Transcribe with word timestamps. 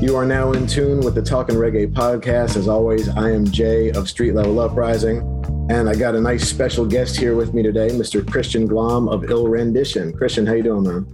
You 0.00 0.16
are 0.16 0.24
now 0.24 0.52
in 0.52 0.68
tune 0.68 1.00
with 1.00 1.16
the 1.16 1.22
Talking 1.22 1.56
Reggae 1.56 1.92
podcast. 1.92 2.56
As 2.56 2.68
always, 2.68 3.08
I 3.08 3.30
am 3.30 3.44
Jay 3.44 3.90
of 3.90 4.08
Street 4.08 4.34
Level 4.34 4.60
Uprising, 4.60 5.18
and 5.68 5.88
I 5.88 5.96
got 5.96 6.14
a 6.14 6.20
nice 6.20 6.48
special 6.48 6.86
guest 6.86 7.16
here 7.16 7.34
with 7.34 7.54
me 7.54 7.62
today, 7.64 7.88
Mr. 7.88 8.24
Christian 8.24 8.66
Glom 8.66 9.08
of 9.08 9.28
Ill 9.28 9.48
Rendition. 9.48 10.12
Christian, 10.12 10.46
how 10.46 10.52
you 10.52 10.62
doing, 10.62 10.84
man? 10.84 11.06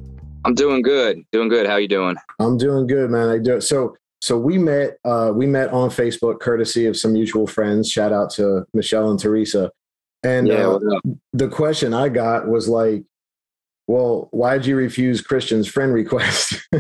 I'm 0.45 0.55
doing 0.55 0.83
good. 0.83 1.23
Doing 1.33 1.49
good. 1.49 1.67
How 1.67 1.77
you 1.77 1.89
doing? 1.89 2.17
I'm 2.39 2.59
doing 2.59 2.87
good, 2.87 3.11
man. 3.11 3.31
I 3.31 3.39
do. 3.39 3.63
So, 3.63 3.97
so 4.21 4.37
we 4.37 4.59
met. 4.59 4.99
Uh, 5.07 5.33
we 5.35 5.47
met 5.47 5.71
on 5.71 5.89
Facebook, 5.89 6.41
courtesy 6.41 6.85
of 6.85 6.99
some 6.99 7.15
mutual 7.15 7.47
friends. 7.47 7.91
Shout 7.91 8.13
out 8.13 8.29
to 8.33 8.67
Michelle 8.75 9.11
and 9.11 9.19
Teresa. 9.19 9.71
And 10.23 10.49
Yeah, 10.49 10.69
uh, 10.69 11.01
the 11.33 11.49
question 11.49 11.95
I 11.95 12.11
got 12.11 12.47
was 12.47 12.69
like, 12.69 13.05
"Well, 13.87 14.29
why'd 14.33 14.67
you 14.67 14.77
refuse 14.77 15.21
Christian's 15.21 15.69
friend 15.69 15.93
request?" 15.93 16.67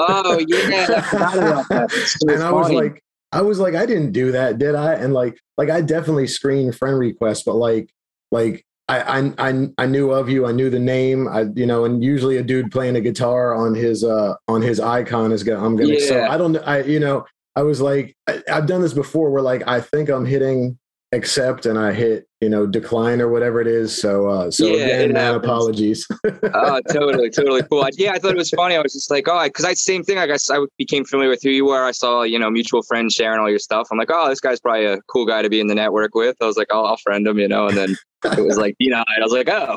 Oh 0.00 0.38
yeah, 0.46 0.86
I 0.96 1.00
forgot 1.00 1.38
about 1.38 1.68
that. 1.70 1.92
It's 1.92 2.12
so 2.12 2.32
and 2.32 2.42
I 2.42 2.52
was 2.52 2.68
funny. 2.68 2.76
like, 2.76 3.02
I 3.32 3.42
was 3.42 3.58
like, 3.58 3.74
I 3.74 3.84
didn't 3.84 4.12
do 4.12 4.32
that, 4.32 4.58
did 4.58 4.74
I? 4.74 4.94
And 4.94 5.12
like, 5.12 5.38
like 5.56 5.70
I 5.70 5.80
definitely 5.80 6.28
screened 6.28 6.76
friend 6.76 6.98
requests, 6.98 7.42
but 7.42 7.56
like, 7.56 7.90
like 8.30 8.64
I, 8.88 9.00
I, 9.00 9.32
I, 9.38 9.68
I 9.76 9.86
knew 9.86 10.12
of 10.12 10.28
you. 10.28 10.46
I 10.46 10.52
knew 10.52 10.70
the 10.70 10.78
name. 10.78 11.28
I, 11.28 11.46
you 11.54 11.66
know, 11.66 11.84
and 11.84 12.02
usually 12.02 12.36
a 12.36 12.42
dude 12.42 12.70
playing 12.70 12.96
a 12.96 13.00
guitar 13.00 13.54
on 13.54 13.74
his, 13.74 14.04
uh, 14.04 14.34
on 14.46 14.62
his 14.62 14.78
icon 14.80 15.32
is 15.32 15.42
gonna, 15.42 15.64
I'm 15.64 15.76
gonna. 15.76 16.00
So 16.00 16.24
I 16.24 16.38
don't, 16.38 16.56
I, 16.58 16.82
you 16.82 17.00
know, 17.00 17.26
I 17.56 17.62
was 17.62 17.80
like, 17.80 18.16
I, 18.28 18.40
I've 18.50 18.66
done 18.66 18.80
this 18.80 18.94
before, 18.94 19.30
where 19.30 19.42
like 19.42 19.66
I 19.66 19.80
think 19.80 20.08
I'm 20.08 20.24
hitting 20.24 20.78
accept 21.12 21.66
and 21.66 21.76
I 21.78 21.92
hit, 21.92 22.27
you 22.40 22.48
know, 22.48 22.66
decline 22.66 23.20
or 23.20 23.28
whatever 23.28 23.60
it 23.60 23.66
is. 23.66 24.00
So, 24.00 24.28
uh, 24.28 24.50
so 24.50 24.66
Yeah, 24.66 24.84
again, 24.86 25.12
man, 25.12 25.34
apologies. 25.34 26.06
oh, 26.54 26.80
totally, 26.92 27.30
totally 27.30 27.62
cool. 27.64 27.82
I- 27.82 27.90
Yeah, 27.96 28.12
I 28.12 28.18
thought 28.18 28.30
it 28.32 28.36
was 28.36 28.50
funny. 28.50 28.76
I 28.76 28.80
was 28.80 28.92
just 28.92 29.10
like, 29.10 29.26
oh, 29.28 29.42
because 29.44 29.64
I 29.64 29.74
same 29.74 30.04
thing. 30.04 30.18
I 30.18 30.26
guess 30.26 30.48
I 30.50 30.58
became 30.76 31.04
familiar 31.04 31.30
with 31.30 31.42
who 31.42 31.50
you 31.50 31.66
were. 31.66 31.84
I 31.84 31.90
saw, 31.90 32.22
you 32.22 32.38
know, 32.38 32.50
mutual 32.50 32.82
friends 32.82 33.14
sharing 33.14 33.40
all 33.40 33.50
your 33.50 33.58
stuff. 33.58 33.88
I'm 33.90 33.98
like, 33.98 34.10
oh, 34.12 34.28
this 34.28 34.40
guy's 34.40 34.60
probably 34.60 34.86
a 34.86 34.98
cool 35.08 35.26
guy 35.26 35.42
to 35.42 35.48
be 35.50 35.58
in 35.60 35.66
the 35.66 35.74
network 35.74 36.14
with. 36.14 36.36
I 36.40 36.44
was 36.46 36.56
like, 36.56 36.68
oh, 36.70 36.84
I'll 36.84 36.96
friend 36.98 37.26
him, 37.26 37.38
you 37.38 37.48
know. 37.48 37.66
And 37.66 37.76
then 37.76 37.96
it 38.24 38.44
was 38.44 38.56
like, 38.56 38.76
you 38.78 38.90
know, 38.90 38.98
I 39.06 39.20
was 39.22 39.32
like, 39.32 39.48
oh, 39.48 39.76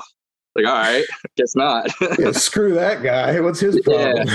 like 0.55 0.66
all 0.67 0.73
right, 0.73 1.05
guess 1.38 1.55
not. 1.55 1.89
yeah, 2.19 2.31
screw 2.33 2.73
that 2.75 3.02
guy. 3.02 3.39
What's 3.39 3.59
his 3.59 3.80
problem? 3.81 4.27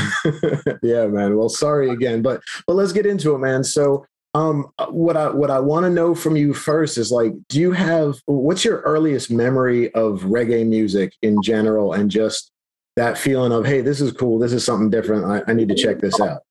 Yeah. 0.83 1.07
man. 1.07 1.37
Well, 1.37 1.49
sorry 1.49 1.91
again, 1.91 2.23
but 2.23 2.41
but 2.67 2.75
let's 2.75 2.93
get 2.93 3.07
into 3.07 3.35
it, 3.35 3.39
man. 3.39 3.63
So, 3.63 4.05
um, 4.37 4.71
what 4.91 5.17
I 5.17 5.31
what 5.31 5.51
I 5.51 5.59
want 5.61 5.85
to 5.85 5.91
know 5.91 6.15
from 6.15 6.37
you 6.37 6.53
first 6.53 6.99
is 6.99 7.11
like, 7.11 7.33
do 7.49 7.59
you 7.59 7.73
have 7.73 8.17
what's 8.27 8.67
your 8.67 8.81
earliest 8.81 9.31
memory 9.31 9.93
of 9.95 10.21
reggae 10.23 10.67
music 10.67 11.15
in 11.23 11.41
general, 11.43 11.95
and 11.95 12.11
just 12.11 12.53
that 12.97 13.17
feeling 13.17 13.53
of, 13.53 13.65
hey, 13.65 13.81
this 13.81 14.01
is 14.01 14.13
cool, 14.13 14.39
this 14.39 14.53
is 14.53 14.63
something 14.63 14.91
different. 14.91 15.25
I, 15.25 15.51
I 15.51 15.55
need 15.55 15.69
to 15.71 15.75
check 15.75 16.01
this 16.01 16.21
out. 16.21 16.43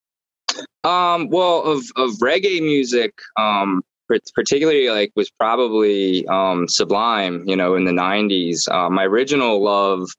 Um, 0.83 1.29
well, 1.29 1.61
of 1.61 1.83
of 1.95 2.09
reggae 2.23 2.59
music, 2.59 3.13
um, 3.37 3.83
particularly 4.07 4.89
like 4.89 5.11
was 5.15 5.29
probably 5.29 6.25
um, 6.27 6.67
Sublime. 6.67 7.43
You 7.45 7.55
know, 7.55 7.75
in 7.75 7.85
the 7.85 7.91
'90s, 7.91 8.67
uh, 8.67 8.89
my 8.89 9.05
original 9.05 9.63
love 9.63 10.09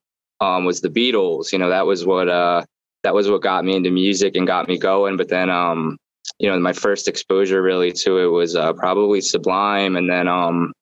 um, 0.41 0.65
was 0.67 0.83
the 0.83 0.89
Beatles. 0.89 1.53
You 1.53 1.59
know, 1.59 1.71
that 1.71 1.85
was 1.85 2.07
what 2.07 2.29
uh, 2.29 2.65
that 3.03 3.15
was 3.15 3.29
what 3.29 3.43
got 3.43 3.65
me 3.65 3.75
into 3.75 3.91
music 3.91 4.37
and 4.37 4.47
got 4.47 4.69
me 4.69 4.79
going. 4.79 5.17
But 5.17 5.31
then, 5.31 5.51
um, 5.51 5.99
you 6.39 6.51
know, 6.51 6.59
my 6.59 6.73
first 6.73 7.09
exposure 7.09 7.63
really 7.63 7.93
to 7.93 8.19
it 8.19 8.27
was 8.27 8.57
uh, 8.57 8.73
probably 8.75 9.21
Sublime, 9.21 9.97
and 9.97 10.11
then, 10.11 10.29
um, 10.29 10.73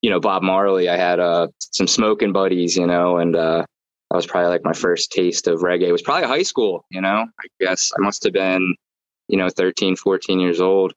you 0.00 0.10
know, 0.10 0.20
Bob 0.20 0.42
Marley. 0.42 0.88
I 0.88 0.96
had 0.96 1.20
uh, 1.20 1.48
some 1.58 1.86
smoking 1.86 2.32
buddies, 2.32 2.76
you 2.76 2.86
know, 2.86 3.18
and 3.18 3.36
uh, 3.36 3.64
that 4.10 4.16
was 4.16 4.26
probably 4.26 4.48
like 4.50 4.64
my 4.64 4.72
first 4.72 5.12
taste 5.12 5.46
of 5.46 5.60
reggae. 5.60 5.88
It 5.88 5.92
was 5.92 6.02
probably 6.02 6.26
high 6.28 6.42
school. 6.42 6.84
You 6.90 7.00
know, 7.00 7.26
I 7.40 7.46
guess 7.60 7.92
I 7.96 8.02
must 8.02 8.24
have 8.24 8.32
been 8.32 8.74
you 9.28 9.38
know 9.38 9.48
13 9.48 9.96
14 9.96 10.40
years 10.40 10.60
old 10.60 10.92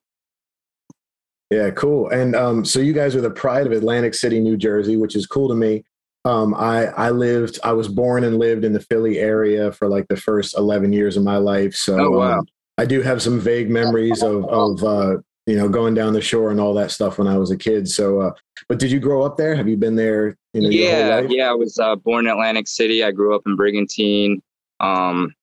Yeah, 1.51 1.69
cool. 1.72 2.09
And 2.09 2.35
um, 2.35 2.66
so 2.66 2.79
you 2.79 2.94
guys 2.94 3.16
are 3.16 3.22
the 3.22 3.29
pride 3.29 3.68
of 3.68 3.72
Atlantic 3.72 4.13
City, 4.16 4.39
New 4.39 4.57
Jersey, 4.57 4.97
which 4.97 5.16
is 5.16 5.28
cool 5.28 5.47
to 5.47 5.56
me. 5.56 5.84
Um, 6.25 6.56
I 6.56 6.88
I 6.88 7.12
lived, 7.12 7.59
I 7.63 7.72
was 7.73 7.88
born 7.88 8.23
and 8.23 8.39
lived 8.39 8.66
in 8.66 8.73
the 8.73 8.79
Philly 8.79 9.19
area 9.19 9.72
for 9.72 9.88
like 9.88 10.07
the 10.07 10.18
first 10.18 10.57
eleven 10.57 10.91
years 10.91 11.18
of 11.18 11.23
my 11.23 11.38
life. 11.38 11.75
So 11.75 12.00
Oh, 12.00 12.09
wow. 12.12 12.39
um, 12.39 12.47
I 12.78 12.86
do 12.86 13.02
have 13.02 13.22
some 13.22 13.40
vague 13.40 13.69
memories 13.69 14.22
of 14.24 14.46
of 14.46 14.84
uh, 14.84 15.18
you 15.46 15.56
know 15.56 15.69
going 15.69 15.94
down 15.94 16.13
the 16.13 16.22
shore 16.22 16.52
and 16.52 16.59
all 16.59 16.74
that 16.75 16.91
stuff 16.91 17.18
when 17.18 17.28
I 17.28 17.38
was 17.38 17.52
a 17.52 17.58
kid. 17.58 17.88
So, 17.88 18.19
uh, 18.22 18.31
but 18.68 18.80
did 18.80 18.91
you 18.91 19.00
grow 19.00 19.24
up 19.24 19.38
there? 19.38 19.56
Have 19.56 19.68
you 19.68 19.78
been 19.78 19.96
there? 19.96 20.36
You 20.53 20.62
know, 20.62 20.69
yeah 20.69 21.19
yeah 21.28 21.50
i 21.50 21.53
was 21.53 21.78
uh, 21.80 21.97
born 21.97 22.28
in 22.28 22.31
atlantic 22.31 22.66
city 22.69 23.03
i 23.03 23.12
grew 23.12 23.36
up 23.36 23.41
in 23.46 23.58
brigantine 23.58 24.41
um, 24.80 25.34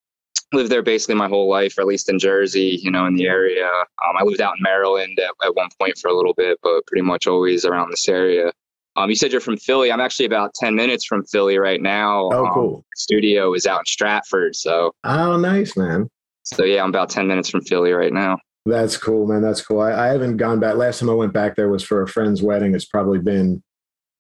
lived 0.54 0.70
there 0.72 0.80
basically 0.82 1.14
my 1.16 1.28
whole 1.28 1.50
life 1.50 1.76
or 1.76 1.82
at 1.82 1.86
least 1.86 2.08
in 2.08 2.18
jersey 2.18 2.78
you 2.82 2.90
know 2.90 3.04
in 3.04 3.14
the 3.14 3.26
area 3.26 3.66
um, 3.66 4.16
i 4.18 4.22
lived 4.24 4.40
out 4.40 4.54
in 4.56 4.62
maryland 4.62 5.18
at, 5.20 5.30
at 5.46 5.54
one 5.54 5.68
point 5.78 5.98
for 5.98 6.08
a 6.08 6.14
little 6.16 6.32
bit 6.32 6.58
but 6.62 6.86
pretty 6.86 7.02
much 7.02 7.26
always 7.26 7.66
around 7.66 7.90
this 7.90 8.08
area 8.08 8.50
um, 8.96 9.10
you 9.10 9.14
said 9.14 9.30
you're 9.32 9.40
from 9.42 9.58
philly 9.58 9.92
i'm 9.92 10.00
actually 10.00 10.24
about 10.24 10.54
10 10.54 10.74
minutes 10.74 11.04
from 11.04 11.22
philly 11.24 11.58
right 11.58 11.82
now 11.82 12.30
Oh, 12.32 12.46
Um, 12.46 12.52
cool. 12.54 12.84
studio 12.96 13.52
is 13.52 13.66
out 13.66 13.80
in 13.80 13.84
stratford 13.84 14.56
so 14.56 14.94
Oh, 15.04 15.36
nice, 15.36 15.76
man. 15.76 16.08
So 16.42 16.64
yeah 16.64 16.82
i'm 16.82 16.88
about 16.88 17.10
10 17.10 17.26
minutes 17.26 17.48
from 17.48 17.60
philly 17.62 17.92
right 17.92 18.12
now 18.12 18.36
That's 18.64 18.96
cool, 18.96 19.26
man. 19.26 19.42
That's 19.42 19.60
cool. 19.60 19.80
I, 19.80 19.92
I 19.92 20.06
haven't 20.12 20.36
gone 20.36 20.60
back. 20.60 20.76
Last 20.76 21.00
time 21.00 21.10
I 21.10 21.14
went 21.14 21.32
back 21.32 21.56
there 21.56 21.68
was 21.68 21.82
for 21.82 22.02
a 22.02 22.06
friend's 22.06 22.42
wedding. 22.44 22.76
It's 22.76 22.84
probably 22.84 23.18
been, 23.18 23.60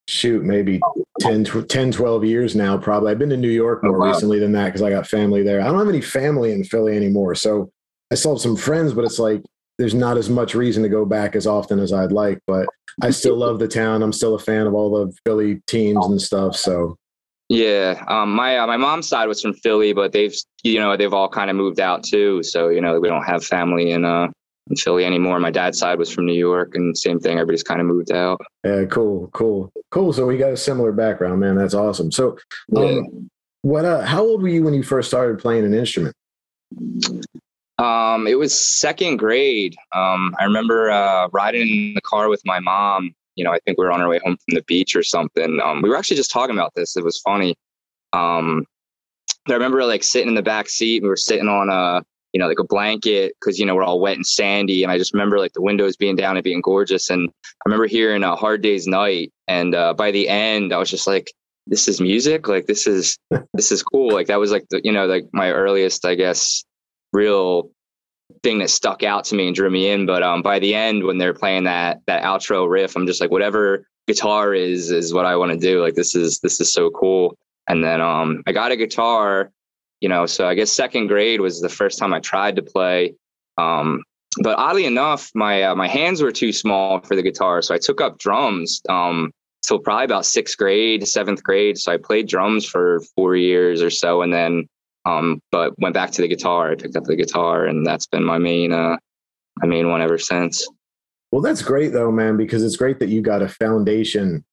shoot, 0.08 0.42
maybe 0.42 0.80
10, 1.20 1.44
10 1.44 1.92
12 1.92 2.24
years 2.24 2.56
now, 2.56 2.76
probably. 2.76 3.12
I've 3.12 3.20
been 3.20 3.30
to 3.30 3.36
New 3.36 3.48
York 3.64 3.82
oh, 3.84 3.86
more 3.86 3.98
Oh, 3.98 4.00
wow. 4.00 4.06
recently 4.08 4.40
than 4.40 4.50
that 4.52 4.66
because 4.66 4.82
I 4.82 4.90
got 4.90 5.06
family 5.06 5.44
there. 5.44 5.60
I 5.60 5.66
don't 5.66 5.78
have 5.78 5.88
any 5.88 6.00
family 6.00 6.50
in 6.50 6.64
Philly 6.64 6.96
anymore. 6.96 7.36
So 7.36 7.70
I 8.10 8.16
still 8.16 8.32
have 8.32 8.40
some 8.40 8.56
friends, 8.56 8.92
but 8.94 9.04
it's 9.04 9.20
like 9.20 9.42
there's 9.78 9.94
not 9.94 10.16
as 10.16 10.28
much 10.28 10.56
reason 10.56 10.82
to 10.82 10.88
go 10.88 11.04
back 11.04 11.36
as 11.36 11.46
often 11.46 11.78
as 11.78 11.92
I'd 11.92 12.10
like. 12.10 12.40
But 12.48 12.66
I 13.00 13.10
still 13.10 13.36
love 13.36 13.60
the 13.60 13.68
town. 13.68 14.02
I'm 14.02 14.12
still 14.12 14.34
a 14.34 14.40
fan 14.40 14.66
of 14.66 14.74
all 14.74 14.90
the 14.90 15.12
Philly 15.24 15.62
teams 15.68 16.04
and 16.06 16.20
stuff. 16.20 16.56
So 16.56 16.96
Yeah, 17.52 18.02
um, 18.08 18.32
my 18.32 18.56
uh, 18.56 18.66
my 18.66 18.78
mom's 18.78 19.06
side 19.06 19.28
was 19.28 19.42
from 19.42 19.52
Philly, 19.52 19.92
but 19.92 20.12
they've 20.12 20.34
you 20.62 20.80
know 20.80 20.96
they've 20.96 21.12
all 21.12 21.28
kind 21.28 21.50
of 21.50 21.56
moved 21.56 21.80
out 21.80 22.02
too. 22.02 22.42
So 22.42 22.70
you 22.70 22.80
know 22.80 22.98
we 22.98 23.08
don't 23.08 23.24
have 23.24 23.44
family 23.44 23.90
in 23.90 24.06
uh 24.06 24.28
in 24.70 24.76
Philly 24.76 25.04
anymore. 25.04 25.38
My 25.38 25.50
dad's 25.50 25.78
side 25.78 25.98
was 25.98 26.10
from 26.10 26.24
New 26.24 26.32
York, 26.32 26.74
and 26.74 26.96
same 26.96 27.20
thing. 27.20 27.32
Everybody's 27.36 27.62
kind 27.62 27.82
of 27.82 27.86
moved 27.86 28.10
out. 28.10 28.40
yeah, 28.64 28.86
cool, 28.86 29.28
cool, 29.34 29.70
cool. 29.90 30.14
So 30.14 30.24
we 30.24 30.38
got 30.38 30.54
a 30.54 30.56
similar 30.56 30.92
background, 30.92 31.40
man. 31.40 31.54
That's 31.54 31.74
awesome. 31.74 32.10
So 32.10 32.38
um, 32.74 33.28
what? 33.60 33.84
Uh, 33.84 34.00
how 34.00 34.22
old 34.22 34.40
were 34.40 34.48
you 34.48 34.62
when 34.62 34.72
you 34.72 34.82
first 34.82 35.08
started 35.08 35.38
playing 35.38 35.66
an 35.66 35.74
instrument? 35.74 36.16
Um, 37.76 38.26
it 38.26 38.38
was 38.38 38.58
second 38.58 39.18
grade. 39.18 39.76
Um, 39.94 40.34
I 40.38 40.44
remember 40.44 40.90
uh, 40.90 41.28
riding 41.32 41.68
in 41.68 41.94
the 41.96 42.00
car 42.00 42.30
with 42.30 42.40
my 42.46 42.60
mom. 42.60 43.14
You 43.36 43.44
know, 43.44 43.52
I 43.52 43.58
think 43.60 43.78
we 43.78 43.84
were 43.84 43.92
on 43.92 44.00
our 44.00 44.08
way 44.08 44.20
home 44.24 44.36
from 44.36 44.54
the 44.54 44.62
beach 44.62 44.94
or 44.94 45.02
something. 45.02 45.60
Um, 45.62 45.82
we 45.82 45.88
were 45.88 45.96
actually 45.96 46.16
just 46.16 46.30
talking 46.30 46.56
about 46.56 46.74
this. 46.74 46.96
It 46.96 47.04
was 47.04 47.18
funny. 47.18 47.56
Um, 48.12 48.66
I 49.48 49.54
remember 49.54 49.84
like 49.84 50.04
sitting 50.04 50.28
in 50.28 50.34
the 50.34 50.42
back 50.42 50.68
seat. 50.68 51.02
We 51.02 51.08
were 51.08 51.16
sitting 51.16 51.48
on 51.48 51.68
a, 51.68 52.02
you 52.32 52.38
know, 52.38 52.46
like 52.46 52.60
a 52.60 52.64
blanket 52.64 53.34
because 53.40 53.58
you 53.58 53.66
know 53.66 53.74
we're 53.74 53.82
all 53.82 54.00
wet 54.00 54.16
and 54.16 54.26
sandy. 54.26 54.82
And 54.82 54.92
I 54.92 54.98
just 54.98 55.12
remember 55.12 55.38
like 55.38 55.52
the 55.52 55.62
windows 55.62 55.96
being 55.96 56.16
down 56.16 56.36
and 56.36 56.44
being 56.44 56.60
gorgeous. 56.60 57.10
And 57.10 57.28
I 57.44 57.62
remember 57.66 57.86
hearing 57.86 58.22
a 58.22 58.36
Hard 58.36 58.62
Day's 58.62 58.86
Night. 58.86 59.32
And 59.48 59.74
uh, 59.74 59.94
by 59.94 60.10
the 60.10 60.28
end, 60.28 60.72
I 60.72 60.78
was 60.78 60.90
just 60.90 61.06
like, 61.06 61.32
"This 61.66 61.88
is 61.88 62.00
music. 62.00 62.48
Like 62.48 62.66
this 62.66 62.86
is 62.86 63.18
this 63.54 63.72
is 63.72 63.82
cool." 63.82 64.12
Like 64.12 64.28
that 64.28 64.38
was 64.38 64.52
like 64.52 64.66
the, 64.70 64.80
you 64.84 64.92
know, 64.92 65.06
like 65.06 65.24
my 65.32 65.50
earliest, 65.50 66.04
I 66.06 66.14
guess, 66.14 66.64
real 67.12 67.70
thing 68.42 68.58
that 68.58 68.70
stuck 68.70 69.02
out 69.02 69.24
to 69.24 69.34
me 69.34 69.46
and 69.46 69.56
drew 69.56 69.70
me 69.70 69.88
in. 69.88 70.06
But 70.06 70.22
um, 70.22 70.42
by 70.42 70.58
the 70.58 70.74
end, 70.74 71.04
when 71.04 71.18
they're 71.18 71.34
playing 71.34 71.64
that 71.64 72.00
that 72.06 72.22
outro 72.22 72.68
riff, 72.68 72.96
I'm 72.96 73.06
just 73.06 73.20
like, 73.20 73.30
whatever 73.30 73.86
guitar 74.06 74.54
is 74.54 74.90
is 74.90 75.14
what 75.14 75.26
I 75.26 75.36
want 75.36 75.52
to 75.52 75.58
do. 75.58 75.82
Like 75.82 75.94
this 75.94 76.14
is 76.14 76.40
this 76.40 76.60
is 76.60 76.72
so 76.72 76.90
cool. 76.90 77.36
And 77.68 77.84
then 77.84 78.00
um, 78.00 78.42
I 78.46 78.52
got 78.52 78.72
a 78.72 78.76
guitar, 78.76 79.50
you 80.00 80.08
know. 80.08 80.26
So 80.26 80.46
I 80.46 80.54
guess 80.54 80.72
second 80.72 81.06
grade 81.06 81.40
was 81.40 81.60
the 81.60 81.68
first 81.68 81.98
time 81.98 82.12
I 82.12 82.20
tried 82.20 82.56
to 82.56 82.62
play. 82.62 83.14
Um, 83.58 84.02
but 84.42 84.58
oddly 84.58 84.86
enough, 84.86 85.30
my 85.34 85.62
uh, 85.62 85.74
my 85.74 85.88
hands 85.88 86.22
were 86.22 86.32
too 86.32 86.52
small 86.52 87.00
for 87.00 87.14
the 87.14 87.22
guitar, 87.22 87.62
so 87.62 87.74
I 87.74 87.78
took 87.78 88.00
up 88.00 88.18
drums. 88.18 88.80
Um, 88.88 89.32
till 89.62 89.78
probably 89.78 90.04
about 90.04 90.26
sixth 90.26 90.58
grade, 90.58 91.06
seventh 91.06 91.42
grade. 91.42 91.78
So 91.78 91.92
I 91.92 91.96
played 91.96 92.28
drums 92.28 92.66
for 92.66 93.00
four 93.14 93.36
years 93.36 93.80
or 93.80 93.90
so, 93.90 94.22
and 94.22 94.32
then 94.32 94.68
um, 95.04 95.40
but 95.50 95.78
went 95.78 95.94
back 95.94 96.10
to 96.12 96.22
the 96.22 96.28
guitar. 96.28 96.70
I 96.70 96.74
picked 96.74 96.96
up 96.96 97.04
the 97.04 97.16
guitar, 97.16 97.66
and 97.66 97.86
that's 97.86 98.06
been 98.06 98.24
my 98.24 98.38
main 98.38 98.72
uh, 98.72 98.96
my 99.58 99.66
main 99.66 99.90
one 99.90 100.00
ever 100.00 100.18
since. 100.18 100.68
Well, 101.30 101.42
that's 101.42 101.62
great 101.62 101.92
though, 101.92 102.12
man, 102.12 102.36
because 102.36 102.62
it's 102.62 102.76
great 102.76 102.98
that 102.98 103.08
you 103.08 103.22
got 103.22 103.42
a 103.42 103.48
foundation 103.48 104.44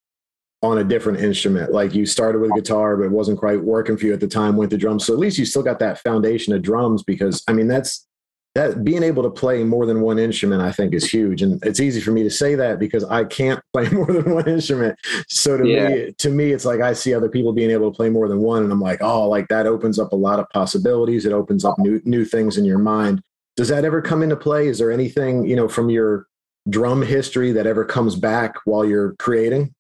on 0.62 0.78
a 0.78 0.84
different 0.84 1.20
instrument. 1.20 1.72
Like 1.72 1.94
you 1.94 2.06
started 2.06 2.40
with 2.40 2.54
guitar, 2.54 2.98
but 2.98 3.04
it 3.04 3.12
wasn't 3.12 3.40
quite 3.40 3.62
working 3.62 3.98
for 3.98 4.06
you 4.06 4.14
at 4.14 4.20
the 4.20 4.28
time, 4.28 4.58
went 4.58 4.72
to 4.72 4.78
drums. 4.78 5.06
So 5.06 5.14
at 5.14 5.20
least 5.20 5.38
you 5.38 5.46
still 5.46 5.64
got 5.64 5.80
that 5.80 6.00
foundation 6.00 6.54
of 6.54 6.62
drums 6.62 7.04
because 7.04 7.44
I 7.48 7.54
mean, 7.54 7.68
that's 7.68 8.08
that 8.56 8.84
being 8.84 9.04
able 9.04 9.22
to 9.24 9.30
play 9.30 9.64
more 9.64 9.86
than 9.86 10.02
one 10.02 10.18
instrument, 10.18 10.62
I 10.62 10.72
think, 10.72 10.94
is 10.94 11.10
huge. 11.10 11.42
And 11.42 11.64
it's 11.64 11.80
easy 11.80 12.02
for 12.02 12.12
me 12.12 12.24
to 12.24 12.32
say 12.32 12.56
that 12.56 12.80
because 12.80 13.04
I 13.06 13.24
can't 13.24 13.62
play 13.74 13.90
more 13.90 14.12
than 14.12 14.34
one 14.34 14.48
instrument. 14.48 14.98
So 15.28 15.58
to 15.58 15.68
yeah. 15.68 15.90
me, 15.90 16.12
to 16.18 16.30
me, 16.30 16.52
it's 16.52 16.66
like 16.66 16.82
I 16.82 16.94
see 16.94 17.14
other 17.14 17.30
people 17.30 17.54
being 17.54 17.70
able 17.70 17.92
to 17.92 17.96
play 17.96 18.10
more 18.10 18.28
than 18.28 18.40
one, 18.40 18.64
and 18.64 18.72
I'm 18.72 18.82
like, 18.82 19.02
oh, 19.02 19.28
like 19.30 19.48
that 19.50 19.68
opens 19.68 20.00
up 20.00 20.12
a 20.12 20.18
lot 20.18 20.40
of 20.40 20.50
possibilities. 20.50 21.26
It 21.26 21.34
opens 21.34 21.64
up 21.64 21.78
new 21.78 22.02
new 22.06 22.26
things 22.26 22.58
in 22.58 22.66
your 22.66 22.80
mind. 22.80 23.22
Does 23.56 23.68
that 23.70 23.86
ever 23.86 24.02
come 24.02 24.24
into 24.24 24.36
play? 24.36 24.68
Is 24.68 24.80
there 24.80 24.92
anything 24.92 25.46
you 25.46 25.56
know 25.56 25.68
from 25.68 25.90
your 25.90 26.26
drum 26.70 27.02
history 27.02 27.52
that 27.52 27.68
ever 27.68 27.86
comes 27.86 28.16
back 28.16 28.56
while 28.66 28.86
you're 28.86 29.14
creating? 29.20 29.74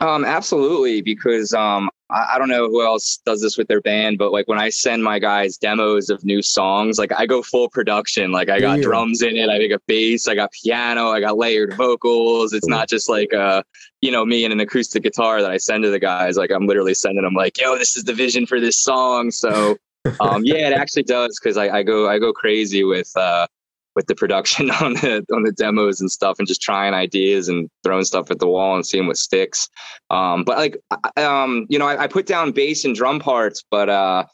Um, 0.00 0.24
absolutely, 0.24 1.02
because 1.02 1.52
um, 1.52 1.88
I, 2.10 2.34
I, 2.34 2.38
don't 2.38 2.48
know 2.48 2.68
who 2.68 2.84
else 2.84 3.18
does 3.24 3.40
this 3.40 3.56
with 3.56 3.68
their 3.68 3.80
band, 3.80 4.18
but 4.18 4.32
like 4.32 4.46
when 4.46 4.58
I 4.58 4.68
send 4.68 5.02
my 5.02 5.18
guys 5.18 5.56
demos 5.56 6.10
of 6.10 6.24
new 6.24 6.42
songs, 6.42 6.98
like 6.98 7.12
I 7.16 7.26
go 7.26 7.42
full 7.42 7.68
production. 7.68 8.30
Like 8.30 8.48
I 8.48 8.60
got 8.60 8.78
yeah. 8.78 8.84
drums 8.84 9.22
in 9.22 9.36
it, 9.36 9.48
I 9.48 9.66
got 9.66 9.82
bass, 9.86 10.28
I 10.28 10.34
got 10.34 10.52
piano, 10.52 11.10
I 11.10 11.20
got 11.20 11.38
layered 11.38 11.74
vocals. 11.74 12.52
It's 12.52 12.68
not 12.68 12.88
just 12.88 13.08
like 13.08 13.32
uh, 13.32 13.62
you 14.00 14.10
know, 14.10 14.24
me 14.24 14.44
and 14.44 14.52
an 14.52 14.60
acoustic 14.60 15.02
guitar 15.02 15.40
that 15.40 15.50
I 15.50 15.56
send 15.56 15.84
to 15.84 15.90
the 15.90 15.98
guys. 15.98 16.36
Like 16.36 16.50
I'm 16.50 16.66
literally 16.66 16.94
sending 16.94 17.24
them 17.24 17.34
like, 17.34 17.58
yo, 17.58 17.78
this 17.78 17.96
is 17.96 18.04
the 18.04 18.14
vision 18.14 18.46
for 18.46 18.60
this 18.60 18.78
song. 18.78 19.30
So 19.30 19.76
um, 20.20 20.44
yeah, 20.44 20.68
it 20.68 20.74
actually 20.74 21.04
does 21.04 21.38
because 21.40 21.56
I, 21.56 21.78
I 21.78 21.82
go 21.82 22.08
I 22.08 22.18
go 22.18 22.32
crazy 22.32 22.84
with 22.84 23.10
uh 23.16 23.46
with 23.94 24.06
the 24.06 24.14
production 24.14 24.70
on 24.82 24.94
the 24.94 25.24
on 25.32 25.42
the 25.42 25.52
demos 25.52 26.00
and 26.00 26.10
stuff 26.10 26.38
and 26.38 26.48
just 26.48 26.62
trying 26.62 26.94
ideas 26.94 27.48
and 27.48 27.68
throwing 27.82 28.04
stuff 28.04 28.30
at 28.30 28.38
the 28.38 28.46
wall 28.46 28.74
and 28.74 28.86
seeing 28.86 29.06
what 29.06 29.16
sticks. 29.16 29.68
Um, 30.10 30.44
but 30.44 30.58
like 30.58 30.76
um, 31.16 31.66
you 31.68 31.78
know 31.78 31.86
I, 31.86 32.04
I, 32.04 32.06
put 32.06 32.26
down 32.26 32.52
bass 32.52 32.84
and 32.84 32.94
drum 32.94 33.20
parts 33.20 33.64
but 33.70 33.88
uh, 33.88 34.24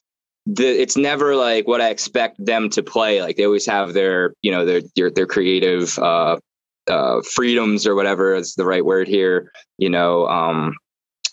the, 0.47 0.67
it's 0.67 0.97
never 0.97 1.37
like 1.37 1.67
what 1.67 1.81
I 1.81 1.91
expect 1.91 2.45
them 2.45 2.71
to 2.71 2.83
play. 2.83 3.23
Like 3.23 3.37
they 3.37 3.45
always 3.45 3.67
have 3.67 3.93
their 3.93 4.35
you 4.43 4.51
know 4.51 4.65
their 4.65 4.83
their, 4.97 5.11
their 5.11 5.27
creative 5.27 5.99
uh, 5.99 6.39
uh, 6.89 7.21
freedoms 7.23 7.87
or 7.87 7.95
whatever 7.95 8.35
is 8.35 8.55
the 8.55 8.65
right 8.65 8.85
word 8.85 9.07
here 9.07 9.53
you 9.79 9.89
know 9.89 10.27
um, 10.27 10.75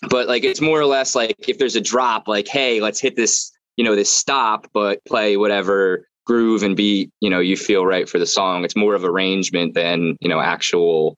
but 0.08 0.28
like 0.28 0.44
it's 0.44 0.60
more 0.60 0.80
or 0.80 0.86
less 0.86 1.14
like 1.14 1.48
if 1.48 1.58
there's 1.58 1.76
a 1.76 1.80
drop 1.80 2.28
like 2.28 2.48
hey 2.48 2.80
let's 2.80 3.00
hit 3.00 3.16
this 3.16 3.50
you 3.76 3.84
know 3.84 3.94
this 3.94 4.10
stop 4.10 4.68
but 4.72 5.04
play 5.04 5.36
whatever 5.36 6.06
groove 6.28 6.62
and 6.62 6.76
beat 6.76 7.10
you 7.20 7.30
know 7.30 7.40
you 7.40 7.56
feel 7.56 7.84
right 7.86 8.08
for 8.08 8.18
the 8.18 8.26
song. 8.26 8.64
It's 8.64 8.76
more 8.76 8.94
of 8.94 9.04
arrangement 9.04 9.74
than 9.74 10.16
you 10.20 10.28
know 10.28 10.40
actual 10.40 11.16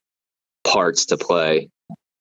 parts 0.65 1.05
to 1.07 1.19
play. 1.19 1.69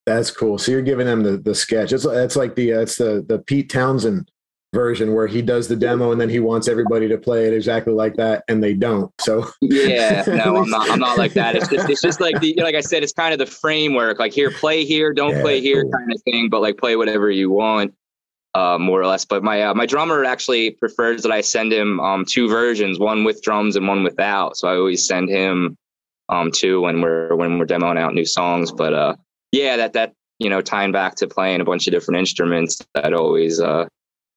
That's 0.05 0.31
cool. 0.31 0.57
So 0.57 0.71
you're 0.71 0.81
giving 0.81 1.05
them 1.05 1.21
the, 1.21 1.37
the 1.37 1.53
sketch. 1.53 1.93
It's, 1.93 2.03
it's 2.03 2.35
like 2.35 2.55
the 2.55 2.73
uh, 2.73 2.79
it's 2.81 2.97
the 2.97 3.23
the 3.27 3.39
pete 3.39 3.69
Townshend 3.69 4.29
version 4.71 5.15
where 5.15 5.25
he 5.25 5.41
does 5.41 5.67
the 5.67 5.75
demo 5.75 6.11
and 6.11 6.21
then 6.21 6.29
he 6.29 6.39
wants 6.39 6.67
everybody 6.67 7.07
to 7.07 7.17
play 7.17 7.47
it 7.47 7.53
exactly 7.53 7.91
like 7.91 8.15
that 8.15 8.43
and 8.47 8.63
they 8.63 8.73
don't. 8.73 9.11
So 9.19 9.49
yeah 9.61 10.23
no 10.27 10.57
i'm 10.57 10.69
not 10.69 10.89
i'm 10.91 10.99
not 10.99 11.17
like 11.17 11.33
that. 11.33 11.55
It's 11.55 11.67
just 11.67 11.89
it's 11.89 12.01
just 12.01 12.19
like 12.19 12.39
the 12.39 12.53
like 12.61 12.75
i 12.75 12.81
said 12.81 13.01
it's 13.01 13.13
kind 13.13 13.33
of 13.33 13.39
the 13.39 13.47
framework 13.47 14.19
like 14.19 14.33
here 14.33 14.51
play 14.51 14.85
here 14.85 15.11
don't 15.11 15.37
yeah, 15.37 15.41
play 15.41 15.59
here 15.59 15.83
cool. 15.83 15.91
kind 15.91 16.11
of 16.11 16.21
thing 16.21 16.49
but 16.49 16.61
like 16.61 16.77
play 16.77 16.95
whatever 16.95 17.31
you 17.31 17.49
want 17.49 17.93
uh, 18.53 18.77
more 18.79 19.01
or 19.01 19.07
less. 19.07 19.25
But 19.25 19.43
my 19.43 19.63
uh, 19.63 19.73
my 19.73 19.85
drummer 19.85 20.23
actually 20.23 20.71
prefers 20.71 21.23
that 21.23 21.31
I 21.31 21.41
send 21.41 21.71
him 21.71 21.99
um, 21.99 22.25
two 22.25 22.47
versions, 22.49 22.99
one 22.99 23.23
with 23.23 23.41
drums 23.41 23.75
and 23.75 23.87
one 23.87 24.03
without. 24.03 24.57
So 24.57 24.67
I 24.67 24.75
always 24.75 25.05
send 25.05 25.29
him 25.29 25.77
um, 26.29 26.51
two 26.51 26.81
when 26.81 27.01
we're 27.01 27.35
when 27.35 27.57
we're 27.57 27.65
demoing 27.65 27.97
out 27.99 28.13
new 28.13 28.25
songs. 28.25 28.71
But 28.71 28.93
uh, 28.93 29.15
yeah, 29.51 29.77
that 29.77 29.93
that 29.93 30.13
you 30.39 30.49
know 30.49 30.61
tying 30.61 30.91
back 30.91 31.15
to 31.15 31.27
playing 31.27 31.61
a 31.61 31.65
bunch 31.65 31.87
of 31.87 31.91
different 31.91 32.19
instruments 32.19 32.81
that 32.95 33.13
always 33.13 33.59
uh, 33.59 33.87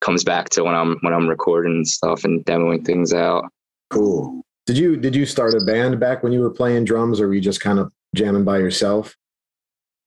comes 0.01 0.23
back 0.23 0.49
to 0.49 0.63
when 0.63 0.75
I'm 0.75 0.97
when 1.01 1.13
I'm 1.13 1.27
recording 1.27 1.85
stuff 1.85 2.23
and 2.23 2.45
demoing 2.45 2.85
things 2.85 3.13
out. 3.13 3.45
Cool. 3.89 4.41
Did 4.65 4.77
you 4.77 4.95
did 4.95 5.15
you 5.15 5.25
start 5.25 5.53
a 5.53 5.65
band 5.65 5.99
back 5.99 6.23
when 6.23 6.31
you 6.31 6.39
were 6.39 6.51
playing 6.51 6.85
drums, 6.85 7.19
or 7.19 7.27
were 7.27 7.33
you 7.33 7.41
just 7.41 7.61
kind 7.61 7.79
of 7.79 7.91
jamming 8.15 8.43
by 8.43 8.59
yourself? 8.59 9.15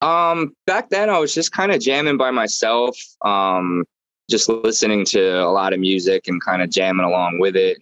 Um, 0.03 0.55
back 0.67 0.91
then 0.91 1.09
I 1.09 1.19
was 1.19 1.35
just 1.35 1.53
kind 1.53 1.73
of 1.73 1.81
jamming 1.81 2.17
by 2.17 2.31
myself. 2.31 2.99
Um, 3.25 3.85
just 4.29 4.49
listening 4.49 5.05
to 5.07 5.41
a 5.43 5.51
lot 5.51 5.73
of 5.73 5.81
music 5.81 6.29
and 6.29 6.43
kind 6.43 6.63
of 6.63 6.71
jamming 6.71 7.07
along 7.07 7.39
with 7.39 7.57
it, 7.57 7.79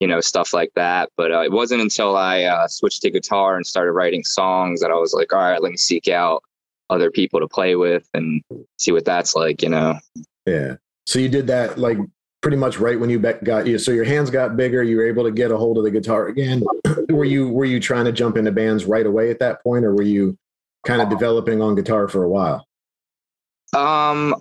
you 0.00 0.08
know, 0.08 0.20
stuff 0.20 0.52
like 0.52 0.70
that. 0.74 1.10
But 1.16 1.32
uh, 1.32 1.40
it 1.40 1.52
wasn't 1.52 1.82
until 1.82 2.16
I 2.16 2.44
uh, 2.44 2.66
switched 2.68 3.02
to 3.02 3.10
guitar 3.10 3.56
and 3.56 3.66
started 3.66 3.92
writing 3.92 4.24
songs 4.24 4.80
that 4.80 4.90
I 4.90 4.94
was 4.94 5.12
like, 5.12 5.32
all 5.32 5.40
right, 5.40 5.62
let 5.62 5.70
me 5.70 5.76
seek 5.76 6.08
out 6.08 6.42
other 6.90 7.10
people 7.10 7.40
to 7.40 7.48
play 7.48 7.76
with 7.76 8.08
and 8.14 8.42
see 8.78 8.92
what 8.92 9.04
that's 9.04 9.34
like, 9.34 9.62
you 9.62 9.68
know. 9.68 9.98
Yeah. 10.46 10.76
So 11.06 11.18
you 11.18 11.28
did 11.28 11.46
that 11.48 11.78
like 11.78 11.98
pretty 12.40 12.56
much 12.56 12.78
right 12.78 13.00
when 13.00 13.08
you 13.08 13.18
got 13.18 13.66
you. 13.66 13.78
So 13.78 13.90
your 13.90 14.04
hands 14.04 14.30
got 14.30 14.56
bigger. 14.56 14.82
You 14.82 14.98
were 14.98 15.06
able 15.06 15.24
to 15.24 15.30
get 15.30 15.50
a 15.50 15.56
hold 15.56 15.78
of 15.78 15.84
the 15.84 15.90
guitar 15.90 16.28
again. 16.28 16.62
were 17.08 17.24
you 17.24 17.48
were 17.48 17.64
you 17.64 17.80
trying 17.80 18.04
to 18.04 18.12
jump 18.12 18.36
into 18.36 18.52
bands 18.52 18.84
right 18.84 19.06
away 19.06 19.30
at 19.30 19.38
that 19.38 19.62
point, 19.62 19.84
or 19.84 19.94
were 19.94 20.02
you 20.02 20.36
kind 20.86 21.00
of 21.00 21.08
developing 21.08 21.62
on 21.62 21.74
guitar 21.74 22.08
for 22.08 22.22
a 22.22 22.28
while? 22.28 22.66
Um, 23.74 24.34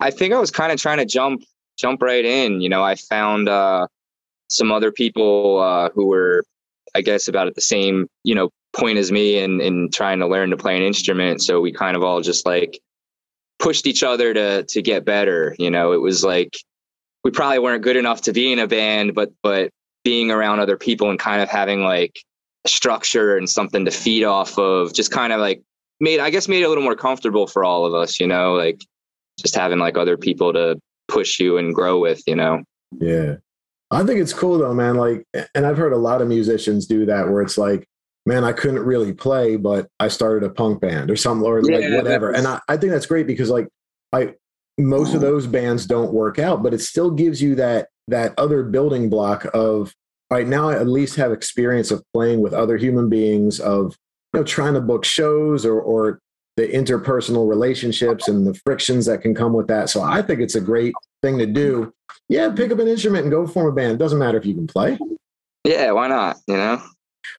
I 0.00 0.10
think 0.10 0.34
I 0.34 0.38
was 0.38 0.50
kind 0.50 0.72
of 0.72 0.80
trying 0.80 0.98
to 0.98 1.06
jump 1.06 1.44
jump 1.78 2.02
right 2.02 2.24
in. 2.24 2.60
You 2.60 2.68
know, 2.68 2.82
I 2.82 2.94
found 2.94 3.48
uh, 3.48 3.86
some 4.48 4.72
other 4.72 4.92
people 4.92 5.60
uh, 5.60 5.90
who 5.90 6.06
were, 6.06 6.44
I 6.94 7.00
guess, 7.00 7.28
about 7.28 7.46
at 7.46 7.54
the 7.54 7.60
same 7.60 8.08
you 8.24 8.34
know 8.34 8.50
point 8.72 8.98
as 8.98 9.10
me 9.10 9.38
in 9.38 9.60
in 9.60 9.90
trying 9.90 10.20
to 10.20 10.26
learn 10.26 10.50
to 10.50 10.56
play 10.56 10.76
an 10.76 10.82
instrument. 10.82 11.42
So 11.42 11.60
we 11.60 11.72
kind 11.72 11.96
of 11.96 12.02
all 12.02 12.20
just 12.20 12.46
like 12.46 12.80
pushed 13.58 13.86
each 13.86 14.02
other 14.02 14.34
to 14.34 14.64
to 14.64 14.82
get 14.82 15.04
better. 15.04 15.54
You 15.58 15.70
know, 15.70 15.92
it 15.92 16.00
was 16.00 16.24
like 16.24 16.56
we 17.24 17.30
probably 17.30 17.58
weren't 17.58 17.82
good 17.82 17.96
enough 17.96 18.22
to 18.22 18.32
be 18.32 18.52
in 18.52 18.58
a 18.58 18.66
band, 18.66 19.14
but 19.14 19.30
but 19.42 19.70
being 20.04 20.30
around 20.30 20.60
other 20.60 20.76
people 20.76 21.10
and 21.10 21.18
kind 21.18 21.42
of 21.42 21.48
having 21.48 21.82
like 21.82 22.20
structure 22.66 23.36
and 23.36 23.48
something 23.48 23.84
to 23.84 23.90
feed 23.90 24.24
off 24.24 24.58
of 24.58 24.92
just 24.92 25.10
kind 25.10 25.32
of 25.32 25.40
like 25.40 25.62
made 26.00 26.20
I 26.20 26.30
guess 26.30 26.48
made 26.48 26.62
it 26.62 26.64
a 26.64 26.68
little 26.68 26.84
more 26.84 26.96
comfortable 26.96 27.46
for 27.46 27.64
all 27.64 27.86
of 27.86 27.94
us, 27.94 28.20
you 28.20 28.26
know, 28.26 28.54
like 28.54 28.80
just 29.40 29.56
having 29.56 29.78
like 29.78 29.96
other 29.96 30.16
people 30.16 30.52
to 30.52 30.78
push 31.08 31.40
you 31.40 31.58
and 31.58 31.74
grow 31.74 31.98
with, 31.98 32.22
you 32.26 32.36
know? 32.36 32.62
Yeah. 33.00 33.36
I 33.90 34.04
think 34.04 34.20
it's 34.20 34.32
cool 34.32 34.58
though, 34.58 34.74
man. 34.74 34.96
Like, 34.96 35.24
and 35.54 35.66
I've 35.66 35.76
heard 35.76 35.92
a 35.92 35.98
lot 35.98 36.22
of 36.22 36.28
musicians 36.28 36.86
do 36.86 37.06
that 37.06 37.28
where 37.28 37.42
it's 37.42 37.58
like, 37.58 37.86
man, 38.26 38.44
I 38.44 38.52
couldn't 38.52 38.84
really 38.84 39.12
play, 39.12 39.56
but 39.56 39.88
I 39.98 40.08
started 40.08 40.48
a 40.48 40.52
punk 40.52 40.80
band 40.80 41.10
or 41.10 41.16
something 41.16 41.46
or 41.46 41.62
like 41.62 41.90
whatever. 41.90 42.30
And 42.30 42.46
I, 42.46 42.60
I 42.68 42.76
think 42.76 42.92
that's 42.92 43.06
great 43.06 43.26
because 43.26 43.50
like 43.50 43.68
I 44.12 44.34
most 44.78 45.14
of 45.14 45.20
those 45.20 45.46
bands 45.46 45.86
don't 45.86 46.12
work 46.12 46.38
out, 46.38 46.62
but 46.62 46.72
it 46.72 46.80
still 46.80 47.10
gives 47.10 47.42
you 47.42 47.54
that 47.56 47.88
that 48.08 48.34
other 48.38 48.62
building 48.62 49.10
block 49.10 49.46
of 49.54 49.94
right 50.30 50.46
now 50.46 50.68
I 50.68 50.76
at 50.76 50.86
least 50.86 51.16
have 51.16 51.32
experience 51.32 51.90
of 51.90 52.02
playing 52.14 52.40
with 52.40 52.52
other 52.52 52.76
human 52.76 53.08
beings, 53.08 53.60
of 53.60 53.96
you 54.32 54.40
know, 54.40 54.44
trying 54.44 54.74
to 54.74 54.80
book 54.80 55.04
shows 55.04 55.66
or 55.66 55.80
or 55.80 56.20
the 56.56 56.66
interpersonal 56.68 57.48
relationships 57.48 58.28
and 58.28 58.46
the 58.46 58.54
frictions 58.64 59.06
that 59.06 59.22
can 59.22 59.34
come 59.34 59.52
with 59.52 59.68
that. 59.68 59.88
So 59.88 60.02
I 60.02 60.22
think 60.22 60.40
it's 60.40 60.54
a 60.54 60.60
great 60.60 60.94
thing 61.22 61.38
to 61.38 61.46
do. 61.46 61.92
Yeah, 62.28 62.50
pick 62.50 62.70
up 62.70 62.78
an 62.78 62.88
instrument 62.88 63.24
and 63.24 63.30
go 63.30 63.46
form 63.46 63.68
a 63.68 63.72
band. 63.72 63.92
It 63.92 63.98
doesn't 63.98 64.18
matter 64.18 64.38
if 64.38 64.46
you 64.46 64.54
can 64.54 64.66
play. 64.66 64.98
Yeah, 65.64 65.92
why 65.92 66.08
not? 66.08 66.36
You 66.46 66.56
know, 66.56 66.82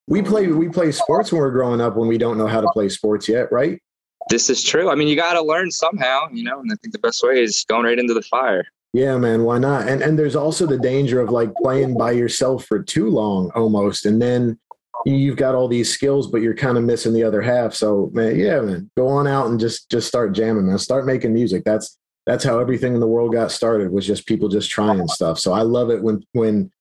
we 0.07 0.21
play 0.21 0.47
we 0.47 0.69
play 0.69 0.91
sports 0.91 1.31
when 1.31 1.41
we're 1.41 1.51
growing 1.51 1.81
up 1.81 1.95
when 1.95 2.07
we 2.07 2.17
don't 2.17 2.37
know 2.37 2.47
how 2.47 2.61
to 2.61 2.69
play 2.73 2.89
sports 2.89 3.27
yet, 3.27 3.51
right? 3.51 3.81
This 4.29 4.49
is 4.49 4.63
true. 4.63 4.89
I 4.89 4.95
mean, 4.95 5.07
you 5.07 5.15
got 5.15 5.33
to 5.33 5.41
learn 5.41 5.71
somehow, 5.71 6.27
you 6.31 6.43
know, 6.43 6.59
and 6.59 6.71
I 6.71 6.75
think 6.81 6.93
the 6.93 6.99
best 6.99 7.23
way 7.23 7.41
is 7.41 7.65
going 7.67 7.85
right 7.85 7.97
into 7.97 8.13
the 8.13 8.21
fire. 8.21 8.65
Yeah, 8.93 9.17
man, 9.17 9.43
why 9.43 9.57
not? 9.57 9.87
And 9.87 10.01
and 10.01 10.19
there's 10.19 10.35
also 10.35 10.65
the 10.65 10.77
danger 10.77 11.21
of 11.21 11.29
like 11.29 11.53
playing 11.55 11.97
by 11.97 12.11
yourself 12.11 12.65
for 12.65 12.81
too 12.81 13.09
long 13.09 13.49
almost 13.55 14.05
and 14.05 14.21
then 14.21 14.59
you've 15.05 15.37
got 15.37 15.55
all 15.55 15.67
these 15.67 15.91
skills, 15.91 16.27
but 16.27 16.41
you're 16.41 16.55
kind 16.55 16.77
of 16.77 16.83
missing 16.83 17.13
the 17.13 17.23
other 17.23 17.41
half. 17.41 17.73
So 17.73 18.09
man, 18.13 18.37
yeah, 18.37 18.59
man, 18.61 18.89
go 18.97 19.07
on 19.07 19.27
out 19.27 19.47
and 19.47 19.59
just 19.59 19.89
just 19.89 20.07
start 20.07 20.33
jamming, 20.33 20.67
man. 20.67 20.77
Start 20.77 21.05
making 21.05 21.33
music. 21.33 21.63
That's 21.63 21.97
that's 22.25 22.43
how 22.43 22.59
everything 22.59 22.93
in 22.93 22.99
the 22.99 23.07
world 23.07 23.33
got 23.33 23.51
started 23.51 23.91
was 23.91 24.05
just 24.05 24.27
people 24.27 24.47
just 24.47 24.69
trying 24.69 25.07
stuff. 25.07 25.39
So 25.39 25.53
I 25.53 25.61
love 25.61 25.89
it 25.89 26.01
when 26.01 26.23
when 26.33 26.71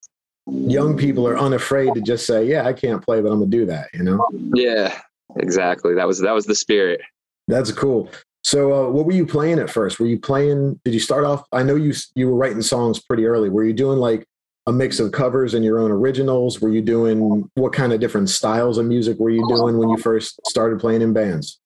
young 0.46 0.96
people 0.96 1.26
are 1.26 1.38
unafraid 1.38 1.94
to 1.94 2.00
just 2.00 2.26
say, 2.26 2.46
"Yeah, 2.46 2.66
I 2.66 2.72
can't 2.72 3.02
play, 3.02 3.20
but 3.20 3.30
I'm 3.30 3.38
gonna 3.38 3.50
do 3.50 3.66
that." 3.66 3.88
You 3.94 4.02
know? 4.02 4.26
Yeah, 4.54 5.00
exactly. 5.36 5.94
That 5.94 6.06
was 6.06 6.20
that 6.20 6.32
was 6.32 6.46
the 6.46 6.54
spirit. 6.54 7.00
That's 7.48 7.72
cool. 7.72 8.10
So, 8.42 8.72
uh, 8.72 8.90
what 8.90 9.04
were 9.04 9.12
you 9.12 9.26
playing 9.26 9.58
at 9.58 9.68
first? 9.70 10.00
Were 10.00 10.06
you 10.06 10.18
playing? 10.18 10.80
Did 10.84 10.94
you 10.94 11.00
start 11.00 11.24
off? 11.24 11.44
I 11.52 11.62
know 11.62 11.74
you 11.74 11.92
you 12.14 12.28
were 12.28 12.36
writing 12.36 12.62
songs 12.62 13.00
pretty 13.00 13.26
early. 13.26 13.48
Were 13.48 13.64
you 13.64 13.72
doing 13.72 13.98
like 13.98 14.26
a 14.70 14.72
mix 14.72 15.00
of 15.00 15.10
covers 15.10 15.52
and 15.52 15.64
your 15.64 15.80
own 15.80 15.90
originals? 15.90 16.60
Were 16.60 16.70
you 16.70 16.80
doing 16.80 17.50
what 17.54 17.72
kind 17.72 17.92
of 17.92 18.00
different 18.00 18.30
styles 18.30 18.78
of 18.78 18.86
music 18.86 19.18
were 19.18 19.30
you 19.30 19.46
doing 19.48 19.76
when 19.76 19.90
you 19.90 19.96
first 19.96 20.40
started 20.46 20.78
playing 20.78 21.02
in 21.02 21.12
bands? 21.12 21.58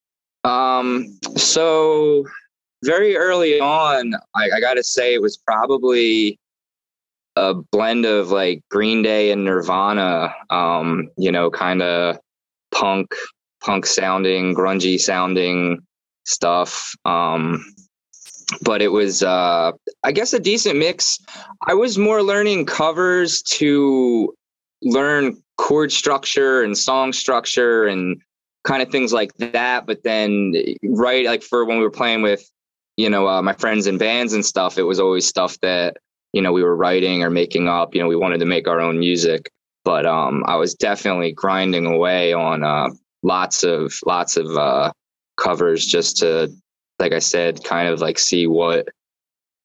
Um, 0.43 1.19
so 1.37 2.25
very 2.83 3.17
early 3.17 3.61
on, 3.61 4.15
I, 4.35 4.49
I 4.57 4.61
got 4.61 4.75
to 4.75 4.83
say 4.83 5.13
it 5.13 5.21
was 5.21 5.37
probably 5.37 6.39
a 7.37 7.55
blend 7.55 8.07
of 8.07 8.31
like 8.31 8.63
Green 8.71 9.03
Day 9.03 9.31
and 9.31 9.45
Nirvana. 9.45 10.35
Um, 10.49 11.11
you 11.19 11.31
know, 11.31 11.51
kind 11.51 11.83
of 11.83 12.19
punk, 12.73 13.15
punk 13.63 13.85
sounding, 13.85 14.55
grungy 14.55 14.99
sounding 14.99 15.81
stuff. 16.25 16.95
Um, 17.05 17.63
but 18.63 18.83
it 18.83 18.89
was 18.89 19.23
uh 19.23 19.73
i 20.03 20.13
guess 20.13 20.33
a 20.33 20.41
decent 20.41 20.79
mix 20.79 21.19
i 21.67 21.75
was 21.75 21.99
more 21.99 22.23
learning 22.23 22.67
covers 22.67 23.43
to 23.43 24.35
learn 24.83 25.37
chord 25.57 25.93
structure 25.93 26.63
and 26.63 26.77
song 26.77 27.13
structure 27.13 27.87
and 27.87 28.21
kind 28.65 28.83
of 28.83 28.91
things 28.91 29.13
like 29.13 29.35
that. 29.37 29.87
But 29.87 30.03
then, 30.03 30.55
right, 30.83 31.27
like 31.27 31.43
for 31.43 31.65
when 31.65 31.79
we 31.79 31.85
were 31.85 31.91
playing 31.91 32.23
with, 32.23 32.43
you 32.97 33.09
know, 33.09 33.29
uh, 33.29 33.43
my 33.43 33.53
friends 33.53 33.87
in 33.87 33.99
bands 33.99 34.33
and 34.33 34.45
stuff, 34.45 34.79
it 34.79 34.83
was 34.83 34.99
always 34.99 35.27
stuff 35.27 35.59
that, 35.61 35.99
you 36.33 36.43
know, 36.43 36.53
we 36.53 36.63
were 36.63 36.77
writing 36.77 37.23
or 37.23 37.31
making 37.31 37.69
up. 37.69 37.95
You 37.95 38.03
know, 38.03 38.09
we 38.09 38.17
wanted 38.17 38.39
to 38.39 38.47
make 38.47 38.67
our 38.67 38.81
own 38.81 38.99
music. 38.99 39.51
But 39.85 40.07
um, 40.07 40.43
I 40.47 40.57
was 40.57 40.75
definitely 40.75 41.33
grinding 41.33 41.87
away 41.87 42.33
on 42.33 42.65
uh, 42.65 42.89
lots 43.23 43.63
of 43.65 43.95
lots 44.07 44.37
of 44.37 44.57
uh, 44.57 44.93
covers 45.37 45.85
just 45.85 46.17
to, 46.19 46.51
like 46.99 47.13
I 47.13 47.19
said, 47.19 47.65
kind 47.65 47.89
of 47.89 48.01
like 48.01 48.19
see 48.19 48.47
what 48.47 48.89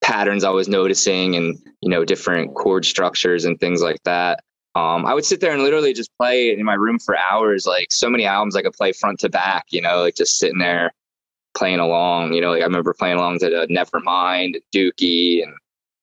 patterns 0.02 0.44
I 0.44 0.50
was 0.50 0.68
noticing 0.68 1.36
and 1.36 1.58
you 1.82 1.90
know 1.90 2.06
different 2.06 2.56
chord 2.56 2.86
structures 2.86 3.46
and 3.46 3.60
things 3.60 3.82
like 3.82 4.02
that. 4.04 4.44
Um, 4.76 5.06
I 5.06 5.14
would 5.14 5.26
sit 5.26 5.42
there 5.42 5.54
and 5.54 5.64
literally 5.64 5.94
just 5.94 6.16
play 6.18 6.52
in 6.52 6.64
my 6.64 6.76
room 6.76 7.00
for 7.00 7.18
hours. 7.18 7.66
Like 7.66 7.92
so 7.92 8.10
many 8.10 8.26
albums 8.26 8.56
I 8.56 8.62
could 8.62 8.74
play 8.74 8.92
front 8.92 9.20
to 9.20 9.30
back. 9.30 9.66
You 9.70 9.82
know, 9.82 10.02
like 10.02 10.16
just 10.16 10.38
sitting 10.38 10.60
there 10.60 10.92
playing 11.56 11.80
along. 11.80 12.34
You 12.34 12.42
know, 12.42 12.52
like 12.52 12.62
I 12.62 12.66
remember 12.66 12.94
playing 12.98 13.18
along 13.18 13.40
to 13.40 13.68
Nevermind, 13.70 14.56
Dookie, 14.74 15.44
and 15.44 15.54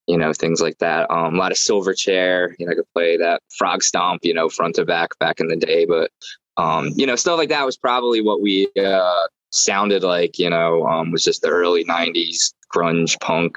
you 0.07 0.19
know 0.19 0.33
things 0.33 0.61
like 0.61 0.79
that. 0.79 1.11
Um, 1.11 1.35
a 1.35 1.39
lot 1.39 1.53
of 1.53 1.59
Silverchair. 1.59 2.55
You 2.59 2.67
know, 2.67 2.73
I 2.73 2.75
could 2.75 2.93
play 2.93 3.17
that 3.17 3.43
Frogstomp. 3.61 4.19
You 4.23 4.35
know, 4.35 4.49
front 4.49 4.77
to 4.77 4.85
back 4.85 5.19
back 5.19 5.41
in 5.41 5.49
the 5.49 5.57
day. 5.57 5.87
But 5.87 6.11
um, 6.57 6.91
you 6.97 7.07
know, 7.07 7.17
stuff 7.17 7.39
like 7.39 7.49
that 7.51 7.67
was 7.67 7.77
probably 7.77 8.21
what 8.21 8.43
we 8.43 8.69
uh, 8.79 9.27
sounded 9.57 10.03
like. 10.03 10.39
You 10.39 10.51
know, 10.51 10.87
um, 10.87 11.11
was 11.11 11.25
just 11.25 11.43
the 11.43 11.49
early 11.49 11.85
'90s 11.85 12.55
grunge 12.75 13.19
punk 13.21 13.57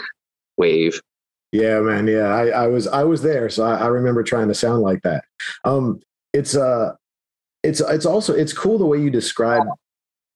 wave. 0.57 0.99
Yeah, 1.51 1.79
man. 1.79 2.07
Yeah, 2.07 2.27
I, 2.27 2.47
I 2.49 2.67
was 2.67 2.87
I 2.87 3.03
was 3.03 3.21
there, 3.21 3.49
so 3.49 3.63
I, 3.63 3.75
I 3.75 3.87
remember 3.87 4.23
trying 4.23 4.47
to 4.49 4.53
sound 4.53 4.81
like 4.81 5.01
that. 5.03 5.23
Um, 5.63 5.99
it's 6.33 6.55
uh, 6.55 6.93
it's 7.63 7.81
it's 7.81 8.05
also 8.05 8.33
it's 8.33 8.53
cool 8.53 8.77
the 8.77 8.85
way 8.85 8.99
you 8.99 9.09
describe 9.09 9.63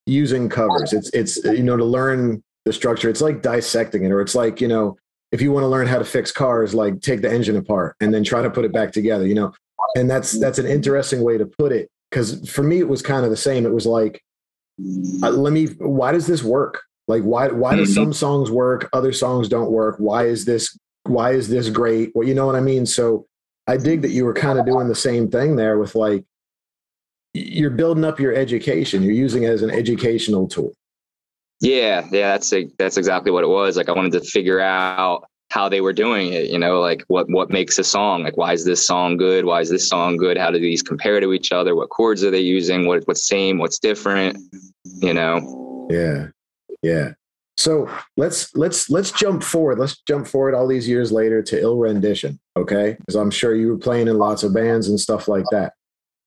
using 0.06 0.50
covers. 0.50 0.94
It's 0.94 1.10
it's 1.14 1.38
you 1.44 1.64
know 1.64 1.78
to 1.78 1.86
learn 1.86 2.44
the 2.66 2.74
structure. 2.74 3.10
It's 3.10 3.22
like 3.22 3.42
dissecting 3.42 4.04
it, 4.04 4.12
or 4.12 4.22
it's 4.22 4.36
like 4.36 4.60
you 4.60 4.68
know 4.68 4.98
if 5.32 5.42
you 5.42 5.52
want 5.52 5.64
to 5.64 5.68
learn 5.68 5.88
how 5.88 5.98
to 5.98 6.06
fix 6.06 6.32
cars, 6.32 6.74
like 6.74 7.02
take 7.02 7.22
the 7.22 7.32
engine 7.32 7.58
apart 7.58 7.96
and 8.02 8.14
then 8.14 8.24
try 8.24 8.42
to 8.42 8.50
put 8.50 8.66
it 8.66 8.74
back 8.74 8.92
together. 8.92 9.28
You 9.28 9.36
know, 9.36 9.54
and 9.96 10.10
that's 10.10 10.40
that's 10.40 10.60
an 10.60 10.66
interesting 10.66 11.22
way 11.22 11.38
to 11.38 11.46
put 11.46 11.72
it 11.72 11.90
because 12.10 12.50
for 12.50 12.64
me 12.64 12.80
it 12.80 12.88
was 12.88 13.02
kind 13.02 13.24
of 13.24 13.32
the 13.32 13.38
same. 13.38 13.66
It 13.66 13.74
was 13.74 13.86
like, 13.86 14.24
uh, 15.24 15.30
let 15.30 15.54
me. 15.54 15.68
Why 15.68 16.12
does 16.12 16.28
this 16.28 16.44
work? 16.44 16.82
Like 17.08 17.24
why 17.24 17.48
why 17.50 17.76
do 17.76 17.84
mm-hmm. 17.84 17.92
some 17.92 18.14
songs 18.14 18.50
work, 18.50 18.90
other 18.94 19.12
songs 19.12 19.50
don't 19.50 19.72
work? 19.72 19.98
Why 20.00 20.26
is 20.26 20.46
this 20.46 20.78
why 21.06 21.32
is 21.32 21.50
this 21.50 21.70
great? 21.70 22.12
Well, 22.16 22.28
you 22.28 22.34
know 22.34 22.46
what 22.46 22.56
I 22.56 22.62
mean? 22.62 22.86
So 22.86 23.28
I 23.68 23.78
dig 23.78 24.02
that 24.02 24.12
you 24.12 24.26
were 24.26 24.34
kind 24.34 24.60
of 24.60 24.66
doing 24.66 24.88
the 24.88 24.96
same 24.96 25.30
thing 25.30 25.56
there 25.56 25.78
with 25.78 25.96
like, 25.96 26.24
you're 27.34 27.70
building 27.70 28.06
up 28.06 28.20
your 28.20 28.34
education. 28.34 29.04
You're 29.04 29.14
using 29.14 29.44
it 29.44 29.50
as 29.50 29.62
an 29.62 29.72
educational 29.72 30.48
tool. 30.48 30.74
Yeah, 31.62 32.06
yeah, 32.12 32.34
that's 32.34 32.52
a, 32.54 32.70
that's 32.78 32.98
exactly 32.98 33.32
what 33.32 33.44
it 33.44 33.48
was. 33.48 33.78
Like 33.78 33.90
I 33.90 33.94
wanted 33.94 34.12
to 34.14 34.22
figure 34.22 34.60
out 34.60 35.26
how 35.54 35.70
they 35.70 35.82
were 35.82 35.94
doing 35.94 36.34
it. 36.34 36.50
You 36.50 36.58
know, 36.58 36.80
like 36.80 37.04
what 37.10 37.30
what 37.30 37.52
makes 37.52 37.78
a 37.78 37.84
song? 37.84 38.24
Like 38.24 38.38
why 38.38 38.54
is 38.54 38.66
this 38.66 38.88
song 38.88 39.18
good? 39.18 39.46
Why 39.46 39.62
is 39.62 39.70
this 39.70 39.88
song 39.88 40.18
good? 40.18 40.36
How 40.36 40.50
do 40.50 40.60
these 40.60 40.82
compare 40.82 41.20
to 41.20 41.32
each 41.32 41.52
other? 41.52 41.76
What 41.76 41.90
chords 41.90 42.24
are 42.24 42.32
they 42.32 42.42
using? 42.42 42.88
What 42.88 43.04
what's 43.06 43.28
same? 43.28 43.60
What's 43.60 43.78
different? 43.78 44.36
You 44.84 45.14
know. 45.14 45.88
Yeah, 45.92 46.28
yeah. 46.82 47.14
So 47.56 47.88
let's 48.18 48.56
let's 48.56 48.90
let's 48.90 49.12
jump 49.12 49.44
forward. 49.44 49.78
Let's 49.78 50.02
jump 50.08 50.26
forward 50.26 50.56
all 50.56 50.68
these 50.68 50.90
years 50.90 51.12
later 51.12 51.44
to 51.44 51.62
Ill 51.62 51.78
Rendition, 51.78 52.40
okay? 52.58 52.98
Because 53.00 53.16
I'm 53.16 53.30
sure 53.30 53.54
you 53.54 53.68
were 53.68 53.78
playing 53.78 54.08
in 54.08 54.18
lots 54.18 54.42
of 54.42 54.56
bands 54.56 54.90
and 54.90 55.00
stuff 55.00 55.28
like 55.28 55.46
that. 55.52 55.74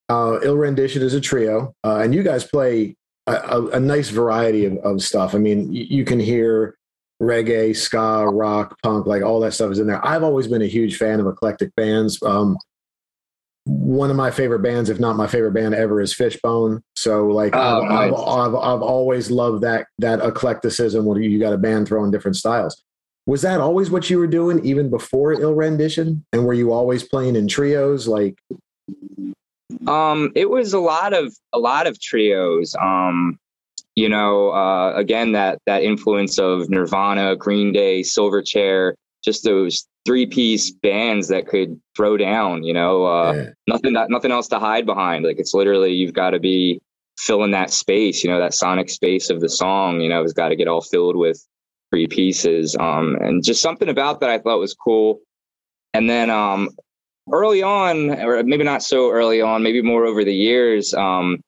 Uh, 0.09 0.39
Ill 0.45 0.57
Rendition 0.57 1.03
is 1.03 1.15
a 1.15 1.21
trio, 1.21 1.75
uh, 1.83 1.97
and 1.97 2.15
you 2.15 2.23
guys 2.23 2.45
play 2.45 2.95
a, 3.27 3.35
a, 3.35 3.67
a 3.71 3.81
nice 3.81 4.09
variety 4.09 4.67
of, 4.67 4.77
of, 4.79 5.03
stuff. 5.03 5.35
I 5.35 5.39
mean, 5.39 5.73
you, 5.73 5.85
you 5.89 6.05
can 6.05 6.21
hear 6.21 6.77
reggae, 7.23 7.75
ska, 7.75 8.27
rock, 8.29 8.77
punk, 8.83 9.07
like 9.07 9.23
all 9.23 9.41
that 9.41 9.53
stuff 9.53 9.73
is 9.73 9.79
in 9.79 9.87
there. 9.87 10.05
I've 10.05 10.23
always 10.23 10.47
been 10.47 10.63
a 10.63 10.67
huge 10.67 10.97
fan 10.97 11.21
of 11.21 11.27
eclectic 11.27 11.75
bands. 11.75 12.23
Um, 12.23 12.57
one 13.65 14.11
of 14.11 14.17
my 14.17 14.31
favorite 14.31 14.61
bands, 14.61 14.91
if 14.91 15.01
not 15.01 15.17
my 15.17 15.27
favorite 15.27 15.53
band 15.53 15.75
ever, 15.75 16.01
is 16.01 16.15
Fishbone. 16.15 16.83
So 16.95 17.27
like 17.27 17.55
oh, 17.57 17.83
I've, 17.83 17.89
nice. 17.89 18.13
I've, 18.13 18.15
I've, 18.15 18.55
I've, 18.55 18.83
always 18.83 19.31
loved 19.31 19.63
that 19.65 19.89
that 19.99 20.21
eclecticism 20.21 21.05
where 21.05 21.21
you 21.21 21.41
got 21.41 21.53
a 21.53 21.59
band 21.59 21.89
throwing 21.89 22.13
different 22.13 22.37
styles. 22.37 22.81
Was 23.27 23.43
that 23.43 23.61
always 23.61 23.91
what 23.91 24.09
you 24.09 24.19
were 24.19 24.29
doing 24.29 24.65
even 24.65 24.89
before 24.89 25.33
Ill 25.33 25.55
Rendition? 25.55 26.25
And 26.33 26.45
were 26.45 26.55
you 26.55 26.73
always 26.73 27.03
playing 27.03 27.35
in 27.35 27.49
trios? 27.49 28.07
Like, 28.07 28.39
um, 29.89 30.31
it 30.37 30.49
was 30.49 30.73
a 30.73 30.79
lot 30.79 31.13
of 31.13 31.35
a 31.53 31.59
lot 31.59 31.89
of 31.89 32.01
trios. 32.01 32.77
Um, 32.81 33.41
you 33.97 34.09
know, 34.09 34.51
uh, 34.51 34.93
again 34.95 35.33
that 35.33 35.59
that 35.67 35.83
influence 35.83 36.39
of 36.39 36.71
Nirvana, 36.71 37.35
Green 37.35 37.73
Day, 37.73 38.03
Silverchair, 38.03 38.95
just 39.25 39.43
those 39.43 39.87
three 40.07 40.27
piece 40.27 40.71
bands 40.71 41.29
that 41.29 41.49
could 41.49 41.79
throw 41.97 42.17
down, 42.17 42.63
you 42.63 42.73
know, 42.73 43.05
uh, 43.05 43.33
yeah. 43.33 43.51
nothing, 43.67 43.93
nothing 44.09 44.31
else 44.31 44.47
to 44.47 44.59
hide 44.59 44.87
behind. 44.87 45.25
Like 45.25 45.41
it's 45.41 45.53
literally, 45.53 45.93
you've 45.93 46.15
got 46.15 46.31
to 46.31 46.39
be 46.39 46.81
filling 47.19 47.51
that 47.51 47.73
space, 47.73 48.23
you 48.23 48.31
know, 48.31 48.39
that 48.39 48.55
sonic 48.55 48.89
space 48.89 49.29
of 49.29 49.41
the 49.41 49.49
song, 49.49 50.01
you 50.01 50.09
know, 50.09 50.23
has 50.23 50.33
got 50.33 50.49
to 50.51 50.57
get 50.57 50.69
all 50.69 50.81
filled 50.81 51.17
with 51.17 51.45
three 51.91 52.07
pieces. 52.07 52.77
Um, 52.79 53.17
and 53.21 53.45
just 53.45 53.61
something 53.61 53.89
about 53.89 54.21
that 54.21 54.31
I 54.31 54.39
thought 54.39 54.61
was 54.61 54.75
cool. 54.75 55.21
And 55.93 56.09
then, 56.09 56.31
um, 56.31 56.71
early 57.33 57.63
on, 57.63 58.11
or 58.21 58.43
maybe 58.45 58.63
not 58.63 58.85
so 58.85 59.11
early 59.11 59.43
on, 59.43 59.63
maybe 59.63 59.83
more 59.83 60.05
over 60.05 60.23
the 60.23 60.35
years, 60.35 60.95
um, 60.95 61.41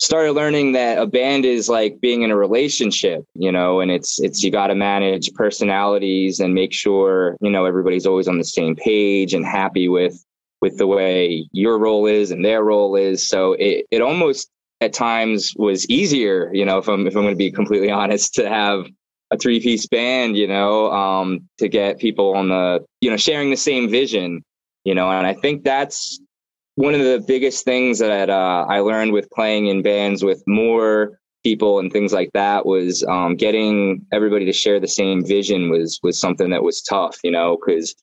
started 0.00 0.32
learning 0.32 0.72
that 0.72 0.98
a 0.98 1.06
band 1.06 1.44
is 1.44 1.68
like 1.68 2.00
being 2.00 2.22
in 2.22 2.30
a 2.30 2.36
relationship, 2.36 3.24
you 3.34 3.52
know, 3.52 3.80
and 3.80 3.90
it's 3.90 4.18
it's 4.20 4.42
you 4.42 4.50
got 4.50 4.68
to 4.68 4.74
manage 4.74 5.32
personalities 5.34 6.40
and 6.40 6.54
make 6.54 6.72
sure, 6.72 7.36
you 7.40 7.50
know, 7.50 7.66
everybody's 7.66 8.06
always 8.06 8.26
on 8.26 8.38
the 8.38 8.44
same 8.44 8.74
page 8.74 9.34
and 9.34 9.44
happy 9.44 9.88
with 9.88 10.24
with 10.60 10.76
the 10.78 10.86
way 10.86 11.46
your 11.52 11.78
role 11.78 12.06
is 12.06 12.30
and 12.30 12.44
their 12.44 12.64
role 12.64 12.96
is. 12.96 13.28
So 13.28 13.52
it 13.54 13.86
it 13.90 14.00
almost 14.00 14.50
at 14.80 14.94
times 14.94 15.52
was 15.56 15.88
easier, 15.90 16.50
you 16.54 16.64
know, 16.64 16.78
if 16.78 16.88
I'm 16.88 17.06
if 17.06 17.14
I'm 17.14 17.22
going 17.22 17.34
to 17.34 17.38
be 17.38 17.52
completely 17.52 17.90
honest, 18.00 18.34
to 18.34 18.48
have 18.48 18.86
a 19.30 19.36
three 19.36 19.60
piece 19.60 19.86
band, 19.86 20.36
you 20.36 20.48
know, 20.48 20.90
um, 20.92 21.48
to 21.58 21.68
get 21.68 21.98
people 21.98 22.34
on 22.34 22.48
the, 22.48 22.84
you 23.00 23.10
know, 23.10 23.16
sharing 23.16 23.50
the 23.50 23.56
same 23.56 23.88
vision, 23.88 24.42
you 24.84 24.94
know, 24.94 25.08
and 25.10 25.26
I 25.26 25.34
think 25.34 25.62
that's 25.62 26.20
one 26.80 26.94
of 26.94 27.00
the 27.00 27.22
biggest 27.26 27.64
things 27.66 27.98
that 27.98 28.30
uh, 28.30 28.64
I 28.66 28.80
learned 28.80 29.12
with 29.12 29.30
playing 29.30 29.66
in 29.66 29.82
bands 29.82 30.24
with 30.24 30.42
more 30.46 31.20
people 31.44 31.78
and 31.78 31.92
things 31.92 32.10
like 32.10 32.30
that 32.32 32.64
was 32.64 33.04
um, 33.04 33.36
getting 33.36 34.06
everybody 34.12 34.46
to 34.46 34.52
share 34.52 34.80
the 34.80 34.88
same 34.88 35.22
vision 35.24 35.70
was 35.70 36.00
was 36.02 36.18
something 36.18 36.48
that 36.50 36.62
was 36.62 36.80
tough, 36.80 37.18
you 37.22 37.30
know, 37.30 37.58
because 37.58 37.94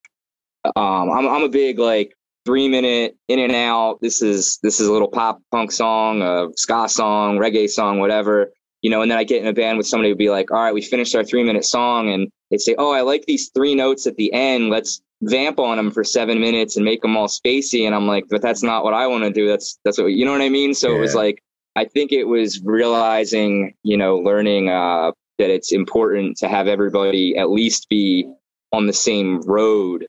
um, 0.76 1.10
I'm 1.10 1.28
I'm 1.28 1.42
a 1.42 1.50
big 1.50 1.80
like 1.80 2.14
three 2.46 2.68
minute 2.68 3.18
in 3.28 3.40
and 3.40 3.54
out. 3.54 4.00
This 4.00 4.22
is 4.22 4.60
this 4.62 4.80
is 4.80 4.88
a 4.88 4.94
little 4.94 5.10
pop 5.10 5.42
punk 5.52 5.72
song, 5.72 6.22
a 6.22 6.48
ska 6.56 6.88
song, 6.88 7.40
reggae 7.40 7.68
song, 7.68 7.98
whatever, 7.98 8.52
you 8.84 8.92
know. 8.92 9.02
And 9.02 9.10
then 9.10 9.18
I 9.18 9.24
get 9.24 9.42
in 9.42 9.48
a 9.48 9.54
band 9.54 9.80
with 9.80 9.88
somebody 9.88 10.10
who'd 10.10 10.20
be 10.20 10.30
like, 10.30 10.52
"All 10.52 10.62
right, 10.62 10.74
we 10.74 10.84
finished 10.84 11.16
our 11.16 11.24
three 11.24 11.44
minute 11.44 11.66
song," 11.66 12.10
and 12.10 12.30
they'd 12.52 12.62
say, 12.62 12.76
"Oh, 12.78 12.92
I 12.92 13.02
like 13.02 13.26
these 13.26 13.50
three 13.56 13.74
notes 13.74 14.06
at 14.06 14.18
the 14.18 14.32
end. 14.34 14.70
Let's 14.70 15.02
vamp 15.22 15.60
on 15.60 15.78
them 15.78 15.92
for 15.92 16.04
seven 16.04 16.40
minutes 16.40 16.76
and 16.76 16.86
make 16.86 17.02
them 17.02 17.18
all 17.18 17.28
spacey. 17.28 17.86
And 17.86 17.96
I'm 17.96 18.08
like, 18.08 18.26
but 18.30 18.42
that's 18.42 18.64
not 18.64 18.84
what 18.84 18.94
I 18.94 19.08
want 19.08 19.24
to 19.24 19.32
do. 19.32 19.48
That's 19.48 19.80
that's 19.84 19.98
what 19.98 20.08
you 20.08 20.26
know 20.26 20.32
what 20.32 20.42
I 20.42 20.50
mean. 20.50 20.74
So 20.74 20.90
yeah. 20.90 20.98
it 20.98 21.00
was 21.00 21.16
like, 21.16 21.44
I 21.76 21.86
think 21.86 22.12
it 22.12 22.26
was 22.26 22.62
realizing, 22.64 23.74
you 23.84 23.98
know, 23.98 24.18
learning 24.18 24.70
uh, 24.70 25.12
that 25.38 25.50
it's 25.50 25.72
important 25.72 26.38
to 26.38 26.48
have 26.48 26.68
everybody 26.68 27.38
at 27.38 27.50
least 27.50 27.88
be 27.90 28.28
on 28.72 28.88
the 28.88 28.94
same 28.94 29.42
road 29.42 30.08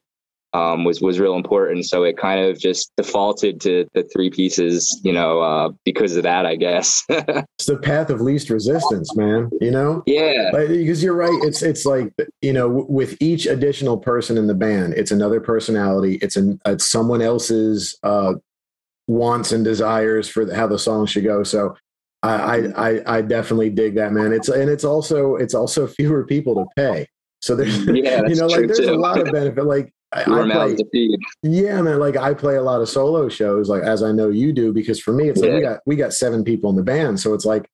um, 0.58 0.84
was 0.84 1.00
was 1.00 1.20
real 1.20 1.36
important. 1.36 1.86
So 1.86 2.02
it 2.02 2.16
kind 2.16 2.40
of 2.40 2.58
just 2.58 2.90
defaulted 2.96 3.60
to 3.62 3.86
the 3.94 4.02
three 4.12 4.30
pieces, 4.30 5.00
you 5.04 5.12
know, 5.12 5.40
uh, 5.40 5.70
because 5.84 6.16
of 6.16 6.24
that, 6.24 6.46
I 6.46 6.56
guess. 6.56 7.04
it's 7.08 7.66
the 7.66 7.78
path 7.78 8.10
of 8.10 8.20
least 8.20 8.50
resistance, 8.50 9.14
man. 9.16 9.50
You 9.60 9.70
know, 9.70 10.02
yeah, 10.06 10.50
because 10.52 11.02
you're 11.02 11.14
right. 11.14 11.38
It's 11.42 11.62
it's 11.62 11.86
like 11.86 12.12
you 12.42 12.52
know, 12.52 12.68
w- 12.68 12.86
with 12.88 13.16
each 13.20 13.46
additional 13.46 13.98
person 13.98 14.36
in 14.36 14.48
the 14.48 14.54
band, 14.54 14.94
it's 14.94 15.12
another 15.12 15.40
personality. 15.40 16.18
It's 16.20 16.36
an 16.36 16.60
it's 16.66 16.90
someone 16.90 17.22
else's 17.22 17.96
uh, 18.02 18.34
wants 19.06 19.52
and 19.52 19.64
desires 19.64 20.28
for 20.28 20.52
how 20.52 20.66
the 20.66 20.78
song 20.78 21.06
should 21.06 21.24
go. 21.24 21.42
So. 21.42 21.76
I, 22.20 22.72
I 22.76 23.18
I 23.18 23.22
definitely 23.22 23.70
dig 23.70 23.94
that 23.94 24.10
man. 24.10 24.32
It's 24.32 24.48
and 24.48 24.68
it's 24.68 24.82
also 24.82 25.36
it's 25.36 25.54
also 25.54 25.86
fewer 25.98 26.26
people 26.26 26.56
to 26.56 26.66
pay. 26.74 27.06
So 27.40 27.54
there's 27.54 27.78
yeah, 27.86 28.26
you 28.26 28.34
know 28.34 28.48
like 28.48 28.66
there's 28.66 28.80
too. 28.80 28.90
a 28.90 28.98
lot 28.98 29.20
of 29.20 29.26
benefit. 29.32 29.64
Like 29.64 29.92
I, 30.12 30.22
I 30.22 30.24
play, 30.24 31.08
yeah, 31.42 31.82
man. 31.82 31.98
Like 31.98 32.16
I 32.16 32.32
play 32.32 32.56
a 32.56 32.62
lot 32.62 32.80
of 32.80 32.88
solo 32.88 33.28
shows, 33.28 33.68
like 33.68 33.82
as 33.82 34.02
I 34.02 34.10
know 34.10 34.30
you 34.30 34.52
do, 34.54 34.72
because 34.72 34.98
for 34.98 35.12
me, 35.12 35.28
it's 35.28 35.42
yeah. 35.42 35.48
like 35.48 35.54
we 35.54 35.60
got 35.60 35.80
we 35.86 35.96
got 35.96 36.12
seven 36.14 36.44
people 36.44 36.70
in 36.70 36.76
the 36.76 36.82
band, 36.82 37.20
so 37.20 37.34
it's 37.34 37.44
like 37.44 37.68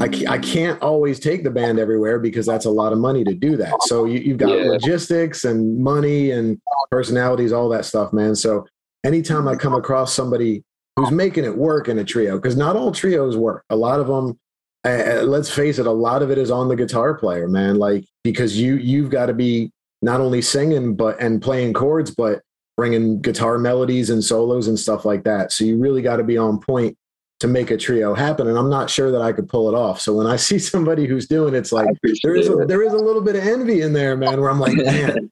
I, 0.00 0.24
I 0.28 0.38
can't 0.38 0.80
always 0.82 1.18
take 1.18 1.42
the 1.42 1.50
band 1.50 1.78
everywhere 1.78 2.18
because 2.18 2.44
that's 2.44 2.66
a 2.66 2.70
lot 2.70 2.92
of 2.92 2.98
money 2.98 3.24
to 3.24 3.34
do 3.34 3.56
that. 3.56 3.82
So 3.84 4.04
you, 4.04 4.30
have 4.30 4.38
got 4.38 4.50
yeah. 4.50 4.70
logistics 4.70 5.44
and 5.44 5.78
money 5.78 6.32
and 6.32 6.60
personalities, 6.90 7.52
all 7.52 7.68
that 7.70 7.86
stuff, 7.86 8.12
man. 8.12 8.34
So 8.34 8.66
anytime 9.04 9.48
I 9.48 9.56
come 9.56 9.74
across 9.74 10.12
somebody 10.12 10.64
who's 10.96 11.10
making 11.10 11.44
it 11.44 11.56
work 11.56 11.88
in 11.88 11.98
a 11.98 12.04
trio, 12.04 12.36
because 12.36 12.56
not 12.56 12.76
all 12.76 12.92
trios 12.92 13.38
work. 13.38 13.64
A 13.70 13.76
lot 13.76 14.00
of 14.00 14.06
them, 14.06 14.38
uh, 14.84 15.22
let's 15.22 15.48
face 15.48 15.78
it, 15.78 15.86
a 15.86 15.92
lot 15.92 16.22
of 16.22 16.30
it 16.30 16.36
is 16.36 16.50
on 16.50 16.68
the 16.68 16.76
guitar 16.76 17.14
player, 17.14 17.48
man. 17.48 17.76
Like 17.76 18.04
because 18.22 18.58
you 18.58 18.76
you've 18.76 19.10
got 19.10 19.26
to 19.26 19.34
be 19.34 19.72
not 20.02 20.20
only 20.20 20.42
singing 20.42 20.94
but 20.94 21.20
and 21.20 21.42
playing 21.42 21.72
chords, 21.72 22.10
but 22.10 22.42
bringing 22.76 23.20
guitar 23.20 23.58
melodies 23.58 24.10
and 24.10 24.24
solos 24.24 24.66
and 24.66 24.78
stuff 24.78 25.04
like 25.04 25.24
that. 25.24 25.52
So 25.52 25.64
you 25.64 25.76
really 25.76 26.02
got 26.02 26.16
to 26.16 26.24
be 26.24 26.38
on 26.38 26.58
point 26.58 26.96
to 27.40 27.48
make 27.48 27.70
a 27.70 27.76
trio 27.76 28.14
happen. 28.14 28.48
And 28.48 28.56
I'm 28.56 28.70
not 28.70 28.88
sure 28.88 29.10
that 29.10 29.20
I 29.20 29.32
could 29.32 29.48
pull 29.48 29.68
it 29.68 29.74
off. 29.74 30.00
So 30.00 30.14
when 30.14 30.26
I 30.26 30.36
see 30.48 30.58
somebody 30.58 31.06
who's 31.06 31.26
doing 31.26 31.54
it's 31.54 31.72
like 31.72 31.88
there 32.22 32.36
is 32.36 32.48
a, 32.48 32.56
there 32.66 32.82
is 32.82 32.92
a 32.92 32.98
little 32.98 33.22
bit 33.22 33.36
of 33.36 33.46
envy 33.46 33.82
in 33.82 33.92
there, 33.92 34.16
man. 34.16 34.40
Where 34.40 34.50
I'm 34.50 34.60
like, 34.60 34.76
man, 34.76 35.30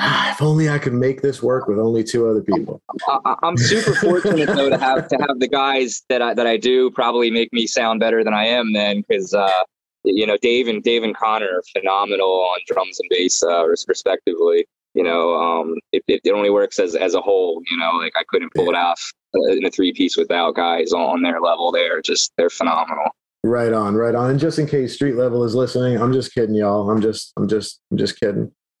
ah, 0.00 0.32
if 0.32 0.42
only 0.42 0.68
I 0.68 0.78
could 0.78 0.94
make 0.94 1.22
this 1.22 1.42
work 1.42 1.68
with 1.68 1.78
only 1.78 2.04
two 2.04 2.28
other 2.28 2.42
people. 2.42 2.82
I, 3.08 3.36
am 3.42 3.56
super 3.56 3.94
fortunate 3.94 4.46
though 4.46 4.70
to 4.70 4.78
have 4.78 5.08
to 5.08 5.16
have 5.16 5.40
the 5.40 5.48
guys 5.48 6.02
that 6.08 6.22
I 6.22 6.34
that 6.34 6.46
I 6.46 6.56
do 6.56 6.90
probably 6.90 7.30
make 7.30 7.52
me 7.52 7.66
sound 7.66 8.00
better 8.00 8.24
than 8.24 8.34
I 8.34 8.46
am 8.46 8.72
then 8.72 9.02
because 9.06 9.34
uh, 9.34 9.50
you 10.04 10.26
know 10.26 10.36
Dave 10.40 10.68
and 10.68 10.82
Dave 10.82 11.02
and 11.02 11.16
Connor 11.16 11.46
are 11.46 11.62
phenomenal 11.72 12.28
on 12.28 12.58
drums 12.66 12.98
and 13.00 13.08
bass 13.10 13.42
uh, 13.42 13.66
respectively. 13.66 14.66
You 14.94 15.04
know, 15.04 15.34
um, 15.34 15.76
it, 15.92 16.02
it, 16.06 16.32
only 16.32 16.50
works 16.50 16.78
as 16.78 16.94
as 16.94 17.14
a 17.14 17.20
whole. 17.20 17.62
You 17.70 17.78
know, 17.78 17.92
like 17.92 18.12
I 18.16 18.24
couldn't 18.28 18.52
pull 18.54 18.64
yeah. 18.64 18.70
it 18.70 18.76
off 18.76 19.12
uh, 19.34 19.52
in 19.52 19.64
a 19.64 19.70
three 19.70 19.92
piece 19.92 20.16
without 20.16 20.54
guys 20.54 20.92
on 20.92 21.22
their 21.22 21.40
level. 21.40 21.72
They're 21.72 22.02
just 22.02 22.32
they're 22.36 22.50
phenomenal. 22.50 23.10
Right 23.44 23.72
on, 23.72 23.96
right 23.96 24.14
on. 24.14 24.30
And 24.30 24.38
just 24.38 24.60
in 24.60 24.68
case 24.68 24.94
street 24.94 25.16
level 25.16 25.42
is 25.42 25.54
listening, 25.54 26.00
I'm 26.00 26.12
just 26.12 26.32
kidding, 26.32 26.54
y'all. 26.54 26.88
I'm 26.88 27.00
just, 27.00 27.32
I'm 27.36 27.48
just, 27.48 27.80
I'm 27.90 27.98
just 27.98 28.20
kidding. 28.20 28.52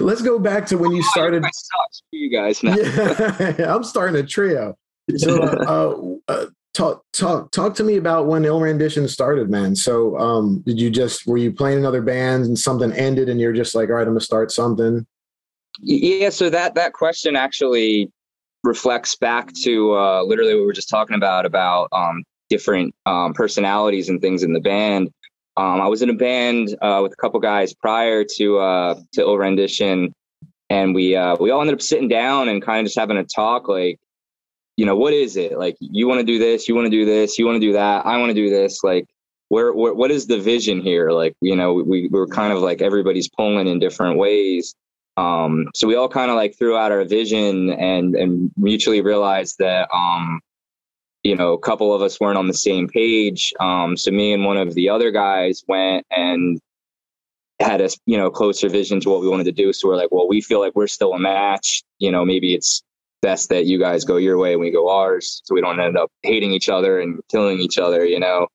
Let's 0.00 0.20
go 0.22 0.38
back 0.38 0.66
to 0.66 0.76
when 0.76 0.92
you 0.92 1.02
started. 1.10 1.44
You 2.10 2.30
guys 2.30 2.62
now. 2.62 2.74
Yeah, 3.58 3.74
I'm 3.74 3.84
starting 3.84 4.16
a 4.16 4.26
trio. 4.26 4.76
So, 5.16 5.42
uh, 5.42 5.96
uh, 6.30 6.46
talk, 6.74 7.04
talk, 7.12 7.50
talk 7.52 7.74
to 7.76 7.84
me 7.84 7.96
about 7.96 8.26
when 8.26 8.44
Ill 8.44 8.60
Rendition 8.60 9.08
started, 9.08 9.48
man. 9.48 9.74
So, 9.74 10.18
um, 10.18 10.60
did 10.66 10.78
you 10.78 10.90
just 10.90 11.26
were 11.26 11.38
you 11.38 11.52
playing 11.52 11.78
in 11.78 11.86
other 11.86 12.02
bands 12.02 12.46
and 12.46 12.58
something 12.58 12.92
ended, 12.92 13.28
and 13.28 13.40
you're 13.40 13.52
just 13.52 13.74
like, 13.74 13.88
all 13.88 13.94
right, 13.94 14.02
I'm 14.02 14.08
gonna 14.08 14.20
start 14.20 14.52
something? 14.52 15.06
Yeah. 15.80 16.28
So 16.30 16.50
that 16.50 16.74
that 16.74 16.92
question 16.92 17.36
actually 17.36 18.10
reflects 18.62 19.16
back 19.16 19.52
to 19.62 19.96
uh, 19.96 20.22
literally 20.22 20.54
what 20.54 20.60
we 20.60 20.66
were 20.66 20.72
just 20.72 20.88
talking 20.88 21.16
about 21.16 21.46
about 21.46 21.88
um, 21.92 22.22
different 22.50 22.94
um, 23.06 23.32
personalities 23.32 24.08
and 24.08 24.20
things 24.20 24.42
in 24.42 24.52
the 24.52 24.60
band. 24.60 25.10
Um, 25.56 25.80
I 25.80 25.86
was 25.86 26.02
in 26.02 26.10
a 26.10 26.14
band 26.14 26.76
uh, 26.82 27.00
with 27.02 27.12
a 27.12 27.16
couple 27.16 27.38
guys 27.40 27.72
prior 27.74 28.24
to 28.36 28.58
uh, 28.58 28.94
to 29.12 29.20
Ill 29.20 29.38
Rendition, 29.38 30.12
and 30.70 30.94
we 30.94 31.14
uh, 31.14 31.36
we 31.38 31.50
all 31.50 31.60
ended 31.60 31.74
up 31.74 31.82
sitting 31.82 32.08
down 32.08 32.48
and 32.48 32.60
kind 32.60 32.80
of 32.80 32.86
just 32.86 32.98
having 32.98 33.16
a 33.16 33.24
talk. 33.24 33.68
Like, 33.68 33.98
you 34.76 34.86
know, 34.86 34.96
what 34.96 35.12
is 35.12 35.36
it? 35.36 35.58
Like, 35.58 35.76
you 35.80 36.08
want 36.08 36.20
to 36.20 36.26
do 36.26 36.38
this, 36.38 36.68
you 36.68 36.74
want 36.74 36.86
to 36.86 36.90
do 36.90 37.04
this, 37.04 37.38
you 37.38 37.46
want 37.46 37.56
to 37.56 37.66
do 37.66 37.72
that, 37.74 38.06
I 38.06 38.16
want 38.18 38.30
to 38.30 38.34
do 38.34 38.50
this. 38.50 38.82
Like, 38.82 39.06
where, 39.48 39.72
where 39.72 39.94
what 39.94 40.10
is 40.10 40.26
the 40.26 40.40
vision 40.40 40.80
here? 40.80 41.10
Like, 41.10 41.34
you 41.40 41.54
know, 41.54 41.74
we 41.74 42.08
we 42.08 42.08
were 42.08 42.26
kind 42.26 42.52
of 42.52 42.60
like 42.60 42.82
everybody's 42.82 43.28
pulling 43.28 43.68
in 43.68 43.78
different 43.78 44.18
ways. 44.18 44.74
Um, 45.16 45.68
so 45.74 45.86
we 45.86 45.94
all 45.94 46.08
kind 46.08 46.30
of 46.30 46.36
like 46.36 46.58
threw 46.58 46.76
out 46.76 46.92
our 46.92 47.04
vision 47.04 47.70
and 47.70 48.16
and 48.16 48.50
mutually 48.56 49.00
realized 49.00 49.56
that 49.58 49.88
um, 49.94 50.40
you 51.22 51.34
know, 51.34 51.52
a 51.54 51.58
couple 51.58 51.94
of 51.94 52.02
us 52.02 52.20
weren't 52.20 52.38
on 52.38 52.48
the 52.48 52.54
same 52.54 52.86
page. 52.86 53.52
Um, 53.58 53.96
so 53.96 54.10
me 54.10 54.32
and 54.32 54.44
one 54.44 54.58
of 54.58 54.74
the 54.74 54.90
other 54.90 55.10
guys 55.10 55.64
went 55.66 56.06
and 56.10 56.60
had 57.60 57.80
a 57.80 57.88
you 58.06 58.18
know 58.18 58.30
closer 58.30 58.68
vision 58.68 59.00
to 59.00 59.10
what 59.10 59.20
we 59.20 59.28
wanted 59.28 59.44
to 59.44 59.52
do. 59.52 59.72
So 59.72 59.88
we're 59.88 59.96
like, 59.96 60.12
well, 60.12 60.28
we 60.28 60.40
feel 60.40 60.60
like 60.60 60.74
we're 60.74 60.86
still 60.86 61.14
a 61.14 61.18
match. 61.18 61.82
You 61.98 62.10
know, 62.10 62.24
maybe 62.24 62.54
it's 62.54 62.82
best 63.24 63.48
that 63.48 63.66
you 63.66 63.78
guys 63.78 64.04
go 64.04 64.16
your 64.16 64.38
way 64.38 64.52
and 64.52 64.60
we 64.60 64.70
go 64.70 64.88
ours, 64.88 65.42
so 65.44 65.54
we 65.54 65.60
don't 65.60 65.80
end 65.80 65.96
up 65.96 66.10
hating 66.22 66.52
each 66.52 66.68
other 66.68 67.00
and 67.00 67.20
killing 67.30 67.58
each 67.58 67.78
other. 67.78 68.04
You 68.04 68.20
know. 68.20 68.46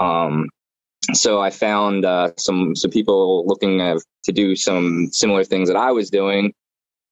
Um, 0.00 0.48
so 1.12 1.40
I 1.40 1.50
found 1.50 2.04
uh, 2.04 2.30
some 2.38 2.76
some 2.76 2.90
people 2.90 3.46
looking 3.46 3.78
to 3.78 4.32
do 4.32 4.56
some 4.56 5.08
similar 5.12 5.44
things 5.44 5.68
that 5.68 5.76
I 5.76 5.90
was 5.90 6.10
doing, 6.10 6.54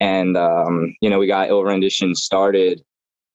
and 0.00 0.36
um, 0.36 0.94
you 1.00 1.10
know 1.10 1.18
we 1.18 1.26
got 1.26 1.48
Ill 1.48 1.64
Rendition 1.64 2.14
started 2.14 2.82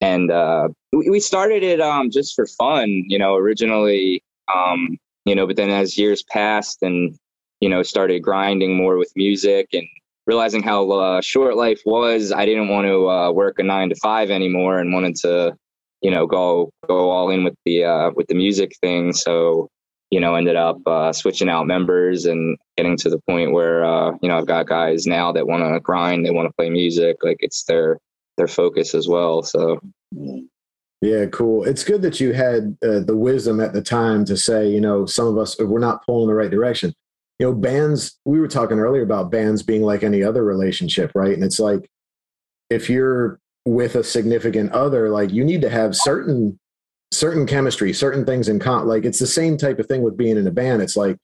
and 0.01 0.31
uh, 0.31 0.69
we, 0.91 1.09
we 1.09 1.19
started 1.19 1.63
it 1.63 1.79
um, 1.79 2.09
just 2.11 2.35
for 2.35 2.45
fun, 2.45 2.89
you 3.07 3.17
know, 3.17 3.35
originally, 3.35 4.23
um, 4.53 4.97
you 5.25 5.35
know, 5.35 5.47
but 5.47 5.55
then 5.55 5.69
as 5.69 5.97
years 5.97 6.23
passed 6.23 6.79
and, 6.81 7.17
you 7.59 7.69
know, 7.69 7.83
started 7.83 8.21
grinding 8.21 8.75
more 8.75 8.97
with 8.97 9.11
music 9.15 9.69
and 9.73 9.87
realizing 10.27 10.63
how 10.63 10.89
uh, 10.91 11.21
short 11.21 11.55
life 11.55 11.81
was, 11.85 12.31
I 12.31 12.45
didn't 12.45 12.69
want 12.69 12.87
to 12.87 13.09
uh, 13.09 13.31
work 13.31 13.59
a 13.59 13.63
nine 13.63 13.89
to 13.89 13.95
five 13.95 14.29
anymore 14.29 14.79
and 14.79 14.93
wanted 14.93 15.15
to, 15.17 15.55
you 16.01 16.11
know, 16.11 16.25
go 16.25 16.71
go 16.87 17.09
all 17.09 17.29
in 17.29 17.43
with 17.43 17.55
the 17.65 17.83
uh, 17.83 18.11
with 18.15 18.27
the 18.27 18.35
music 18.35 18.73
thing. 18.81 19.13
So, 19.13 19.69
you 20.09 20.19
know, 20.19 20.35
ended 20.35 20.55
up 20.55 20.77
uh, 20.85 21.13
switching 21.13 21.49
out 21.49 21.67
members 21.67 22.25
and 22.25 22.57
getting 22.77 22.97
to 22.97 23.09
the 23.09 23.19
point 23.27 23.51
where, 23.51 23.83
uh, 23.85 24.11
you 24.21 24.29
know, 24.29 24.37
I've 24.37 24.47
got 24.47 24.67
guys 24.67 25.05
now 25.05 25.31
that 25.31 25.47
want 25.47 25.63
to 25.63 25.79
grind, 25.79 26.25
they 26.25 26.31
want 26.31 26.47
to 26.47 26.53
play 26.57 26.69
music, 26.69 27.17
like 27.23 27.37
it's 27.39 27.63
their 27.63 27.97
their 28.37 28.47
focus 28.47 28.93
as 28.93 29.07
well. 29.07 29.43
So 29.43 29.79
yeah, 31.01 31.25
cool. 31.27 31.63
It's 31.65 31.83
good 31.83 32.01
that 32.01 32.19
you 32.19 32.33
had 32.33 32.77
uh, 32.83 32.99
the 33.01 33.15
wisdom 33.15 33.59
at 33.59 33.73
the 33.73 33.81
time 33.81 34.25
to 34.25 34.35
say, 34.35 34.67
you 34.67 34.81
know, 34.81 35.05
some 35.05 35.27
of 35.27 35.37
us 35.37 35.57
we're 35.59 35.79
not 35.79 36.05
pulling 36.05 36.27
the 36.27 36.33
right 36.33 36.49
direction. 36.49 36.93
You 37.39 37.47
know, 37.47 37.53
bands. 37.53 38.17
We 38.25 38.39
were 38.39 38.47
talking 38.47 38.79
earlier 38.79 39.03
about 39.03 39.31
bands 39.31 39.63
being 39.63 39.81
like 39.81 40.03
any 40.03 40.23
other 40.23 40.43
relationship, 40.43 41.11
right? 41.15 41.33
And 41.33 41.43
it's 41.43 41.59
like 41.59 41.89
if 42.69 42.89
you're 42.89 43.39
with 43.65 43.95
a 43.95 44.03
significant 44.03 44.71
other, 44.71 45.09
like 45.09 45.31
you 45.31 45.43
need 45.43 45.61
to 45.61 45.69
have 45.69 45.95
certain 45.95 46.59
certain 47.11 47.45
chemistry, 47.45 47.93
certain 47.93 48.25
things 48.25 48.49
in 48.49 48.59
common. 48.59 48.87
Like 48.87 49.05
it's 49.05 49.19
the 49.19 49.27
same 49.27 49.57
type 49.57 49.79
of 49.79 49.87
thing 49.87 50.01
with 50.01 50.17
being 50.17 50.37
in 50.37 50.47
a 50.47 50.51
band. 50.51 50.81
It's 50.81 50.97
like 50.97 51.17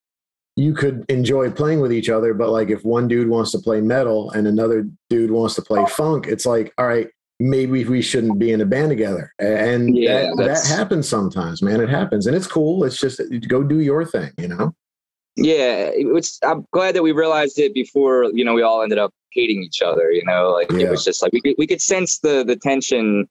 you 0.56 0.74
could 0.74 1.06
enjoy 1.10 1.50
playing 1.52 1.80
with 1.80 1.94
each 1.94 2.10
other, 2.10 2.34
but 2.34 2.50
like 2.50 2.70
if 2.70 2.84
one 2.84 3.08
dude 3.08 3.30
wants 3.30 3.52
to 3.52 3.60
play 3.60 3.82
metal 3.82 4.32
and 4.32 4.48
another 4.48 4.88
dude 5.10 5.32
wants 5.32 5.56
to 5.56 5.62
play 5.62 5.86
funk, 5.86 6.28
it's 6.28 6.46
like, 6.46 6.74
all 6.78 6.88
right, 6.88 7.08
maybe 7.40 7.84
we 7.84 8.02
shouldn't 8.02 8.38
be 8.38 8.52
in 8.52 8.62
a 8.62 8.66
band 8.66 8.90
together. 8.90 9.34
And 9.40 9.96
yeah, 9.96 10.32
that, 10.38 10.48
that 10.48 10.68
happens 10.68 11.08
sometimes, 11.08 11.62
man. 11.62 11.82
It 11.82 11.90
happens. 11.90 12.28
And 12.28 12.36
it's 12.36 12.48
cool. 12.48 12.84
It's 12.84 13.00
just 13.00 13.22
go 13.48 13.64
do 13.64 13.80
your 13.80 14.06
thing, 14.06 14.32
you 14.38 14.48
know? 14.48 14.74
Yeah. 15.36 15.90
It's, 15.94 16.40
I'm 16.44 16.66
glad 16.72 16.96
that 16.96 17.04
we 17.04 17.12
realized 17.12 17.60
it 17.60 17.74
before, 17.74 18.26
you 18.34 18.44
know, 18.44 18.54
we 18.54 18.62
all 18.62 18.82
ended 18.82 18.98
up 18.98 19.14
hating 19.32 19.64
each 19.64 19.82
other, 19.82 20.12
you 20.12 20.24
know, 20.26 20.50
like 20.50 20.72
yeah. 20.72 20.88
it 20.88 20.90
was 20.90 21.04
just 21.04 21.22
like, 21.22 21.32
we 21.32 21.42
could, 21.42 21.56
we 21.58 21.68
could 21.68 21.82
sense 21.82 22.20
the, 22.20 22.44
the 22.44 22.56
tension 22.56 23.28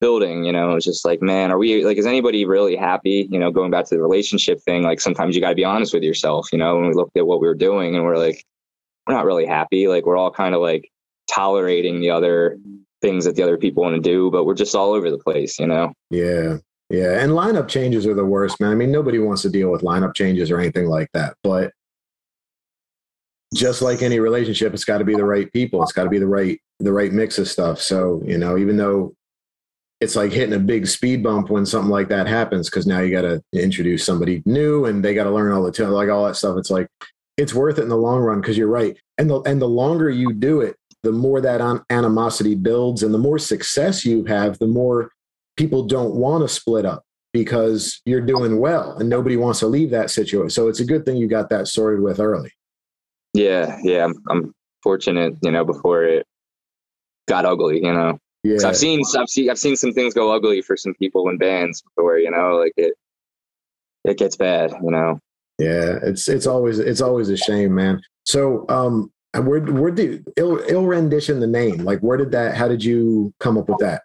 building, 0.00 0.44
you 0.44 0.52
know, 0.52 0.72
it 0.72 0.74
was 0.74 0.84
just 0.84 1.04
like, 1.04 1.22
man, 1.22 1.52
are 1.52 1.58
we 1.58 1.84
like, 1.84 1.96
is 1.96 2.06
anybody 2.06 2.44
really 2.44 2.74
happy? 2.74 3.28
You 3.30 3.38
know, 3.38 3.50
going 3.50 3.70
back 3.70 3.84
to 3.86 3.94
the 3.94 4.02
relationship 4.02 4.60
thing, 4.60 4.82
like 4.82 5.00
sometimes 5.00 5.34
you 5.34 5.40
got 5.40 5.50
to 5.50 5.54
be 5.54 5.64
honest 5.64 5.94
with 5.94 6.02
yourself, 6.02 6.48
you 6.52 6.58
know, 6.58 6.76
when 6.76 6.88
we 6.88 6.94
looked 6.94 7.16
at 7.16 7.26
what 7.26 7.40
we 7.40 7.46
were 7.46 7.54
doing 7.54 7.94
and 7.94 8.04
we're 8.04 8.18
like, 8.18 8.44
we're 9.06 9.14
not 9.14 9.26
really 9.26 9.46
happy. 9.46 9.88
Like 9.88 10.04
we're 10.06 10.16
all 10.16 10.30
kind 10.30 10.54
of 10.54 10.60
like 10.60 10.90
tolerating 11.30 12.00
the 12.00 12.10
other 12.10 12.58
things 13.00 13.24
that 13.24 13.36
the 13.36 13.42
other 13.42 13.58
people 13.58 13.82
want 13.82 13.94
to 13.94 14.00
do, 14.00 14.30
but 14.30 14.44
we're 14.44 14.54
just 14.54 14.74
all 14.74 14.92
over 14.92 15.10
the 15.10 15.18
place, 15.18 15.58
you 15.58 15.66
know? 15.66 15.92
Yeah. 16.10 16.58
Yeah. 16.92 17.20
And 17.20 17.32
lineup 17.32 17.68
changes 17.68 18.06
are 18.06 18.14
the 18.14 18.24
worst, 18.24 18.60
man. 18.60 18.70
I 18.70 18.74
mean, 18.74 18.92
nobody 18.92 19.18
wants 19.18 19.40
to 19.42 19.50
deal 19.50 19.70
with 19.70 19.80
lineup 19.80 20.14
changes 20.14 20.50
or 20.50 20.60
anything 20.60 20.86
like 20.86 21.08
that. 21.14 21.34
But 21.42 21.72
just 23.54 23.80
like 23.80 24.02
any 24.02 24.20
relationship, 24.20 24.74
it's 24.74 24.84
got 24.84 24.98
to 24.98 25.04
be 25.04 25.14
the 25.14 25.24
right 25.24 25.50
people. 25.52 25.82
It's 25.82 25.92
got 25.92 26.04
to 26.04 26.10
be 26.10 26.18
the 26.18 26.26
right 26.26 26.60
the 26.80 26.92
right 26.92 27.10
mix 27.10 27.38
of 27.38 27.48
stuff. 27.48 27.80
So, 27.80 28.22
you 28.26 28.36
know, 28.36 28.58
even 28.58 28.76
though 28.76 29.14
it's 30.02 30.16
like 30.16 30.32
hitting 30.32 30.54
a 30.54 30.58
big 30.58 30.86
speed 30.86 31.22
bump 31.22 31.48
when 31.48 31.64
something 31.64 31.90
like 31.90 32.08
that 32.08 32.26
happens, 32.26 32.68
because 32.68 32.86
now 32.86 33.00
you 33.00 33.10
got 33.10 33.22
to 33.22 33.42
introduce 33.54 34.04
somebody 34.04 34.42
new 34.44 34.84
and 34.84 35.02
they 35.02 35.14
got 35.14 35.24
to 35.24 35.30
learn 35.30 35.52
all 35.52 35.62
the 35.62 35.88
like 35.88 36.10
all 36.10 36.26
that 36.26 36.36
stuff. 36.36 36.58
It's 36.58 36.70
like 36.70 36.88
it's 37.38 37.54
worth 37.54 37.78
it 37.78 37.82
in 37.82 37.88
the 37.88 37.96
long 37.96 38.20
run 38.20 38.42
because 38.42 38.58
you're 38.58 38.68
right. 38.68 38.98
And 39.16 39.30
the 39.30 39.40
and 39.42 39.62
the 39.62 39.68
longer 39.68 40.10
you 40.10 40.34
do 40.34 40.60
it, 40.60 40.76
the 41.04 41.12
more 41.12 41.40
that 41.40 41.82
animosity 41.88 42.54
builds 42.54 43.02
and 43.02 43.14
the 43.14 43.18
more 43.18 43.38
success 43.38 44.04
you 44.04 44.24
have, 44.24 44.58
the 44.58 44.66
more 44.66 45.10
people 45.56 45.84
don't 45.84 46.14
want 46.14 46.42
to 46.42 46.48
split 46.48 46.84
up 46.84 47.04
because 47.32 48.00
you're 48.04 48.20
doing 48.20 48.60
well 48.60 48.96
and 48.98 49.08
nobody 49.08 49.36
wants 49.36 49.60
to 49.60 49.66
leave 49.66 49.90
that 49.90 50.10
situation. 50.10 50.50
So 50.50 50.68
it's 50.68 50.80
a 50.80 50.84
good 50.84 51.04
thing 51.04 51.16
you 51.16 51.28
got 51.28 51.48
that 51.50 51.68
sorted 51.68 52.00
with 52.00 52.20
early. 52.20 52.52
Yeah, 53.34 53.78
yeah, 53.82 54.04
I'm, 54.04 54.14
I'm 54.28 54.54
fortunate, 54.82 55.34
you 55.42 55.50
know, 55.50 55.64
before 55.64 56.04
it 56.04 56.26
got 57.28 57.46
ugly, 57.46 57.76
you 57.76 57.92
know. 57.92 58.18
Yeah. 58.44 58.58
So 58.58 58.68
I've 58.68 58.76
seen 58.76 59.02
I've 59.16 59.28
seen 59.28 59.50
I've 59.50 59.58
seen 59.58 59.76
some 59.76 59.92
things 59.92 60.14
go 60.14 60.32
ugly 60.32 60.62
for 60.62 60.76
some 60.76 60.94
people 60.94 61.28
in 61.28 61.38
bands 61.38 61.80
before, 61.82 62.18
you 62.18 62.30
know, 62.30 62.56
like 62.56 62.72
it 62.76 62.94
it 64.04 64.18
gets 64.18 64.36
bad, 64.36 64.72
you 64.82 64.90
know. 64.90 65.20
Yeah, 65.58 65.98
it's 66.02 66.28
it's 66.28 66.46
always 66.46 66.78
it's 66.78 67.00
always 67.00 67.28
a 67.28 67.36
shame, 67.36 67.74
man. 67.74 68.00
So 68.24 68.66
um 68.68 69.12
where 69.34 69.60
where 69.60 69.92
did 69.92 70.26
ill, 70.36 70.60
ill 70.68 70.86
rendition 70.86 71.40
the 71.40 71.46
name? 71.46 71.78
Like 71.78 72.00
where 72.00 72.18
did 72.18 72.32
that? 72.32 72.56
How 72.56 72.68
did 72.68 72.84
you 72.84 73.32
come 73.38 73.56
up 73.56 73.68
with 73.68 73.78
that? 73.78 74.02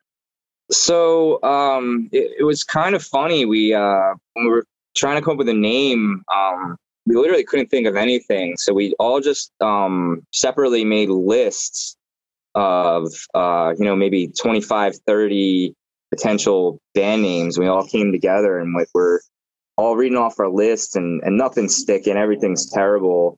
So 0.71 1.41
um, 1.43 2.10
it, 2.12 2.32
it 2.39 2.43
was 2.43 2.63
kind 2.63 2.95
of 2.95 3.03
funny. 3.03 3.45
We 3.45 3.73
uh, 3.73 4.13
when 4.34 4.45
we 4.45 4.51
were 4.51 4.65
trying 4.95 5.15
to 5.17 5.21
come 5.21 5.34
up 5.34 5.38
with 5.38 5.49
a 5.49 5.53
name, 5.53 6.23
um, 6.36 6.77
we 7.06 7.15
literally 7.15 7.43
couldn't 7.43 7.69
think 7.69 7.88
of 7.88 7.95
anything. 7.95 8.58
So 8.58 8.73
we 8.73 8.93
all 8.99 9.21
just 9.21 9.51
um, 9.62 10.25
separately 10.32 10.84
made 10.84 11.10
lists 11.10 11.95
of 12.58 13.13
uh, 13.36 13.73
you 13.77 13.86
know 13.86 13.95
maybe 13.95 14.27
25 14.27 14.95
30 15.06 15.75
potential 16.10 16.80
band 16.95 17.21
names 17.21 17.60
we 17.60 17.67
all 17.67 17.86
came 17.86 18.12
together 18.12 18.58
and 18.58 18.73
like 18.73 18.88
we're 18.93 19.19
all 19.75 19.95
reading 19.95 20.17
off 20.17 20.39
our 20.39 20.49
lists 20.49 20.95
and 20.95 21.21
and 21.23 21.38
nothing's 21.38 21.75
sticking 21.75 22.17
everything's 22.17 22.71
terrible 22.71 23.38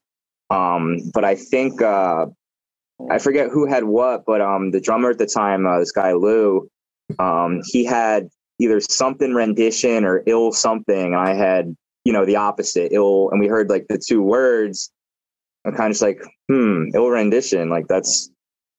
um, 0.51 0.97
but 1.13 1.25
i 1.25 1.35
think 1.35 1.81
uh, 1.81 2.27
i 3.11 3.17
forget 3.17 3.49
who 3.49 3.65
had 3.65 3.83
what 3.83 4.23
but 4.25 4.39
um, 4.39 4.71
the 4.71 4.79
drummer 4.79 5.09
at 5.09 5.17
the 5.17 5.25
time 5.25 5.65
uh, 5.65 5.79
this 5.79 5.91
guy 5.91 6.13
lou 6.13 6.69
um, 7.17 7.62
he 7.65 7.86
had 7.86 8.30
either 8.60 8.80
something 8.80 9.34
rendition 9.34 10.06
or 10.06 10.24
ill 10.28 10.52
something. 10.52 11.15
I 11.15 11.34
had 11.34 11.76
you 12.06 12.13
know 12.13 12.26
the 12.26 12.36
opposite 12.36 12.91
ill 12.91 13.30
and 13.32 13.39
we 13.39 13.48
heard 13.48 13.69
like 13.69 13.86
the 13.89 13.98
two 13.98 14.22
words. 14.22 14.91
I'm 15.65 15.74
kind 15.74 15.88
of 15.88 15.91
just 15.91 16.02
like 16.02 16.22
hmm 16.48 16.86
ill 16.93 17.10
rendition 17.10 17.69
like 17.69 17.88
that's 17.88 18.30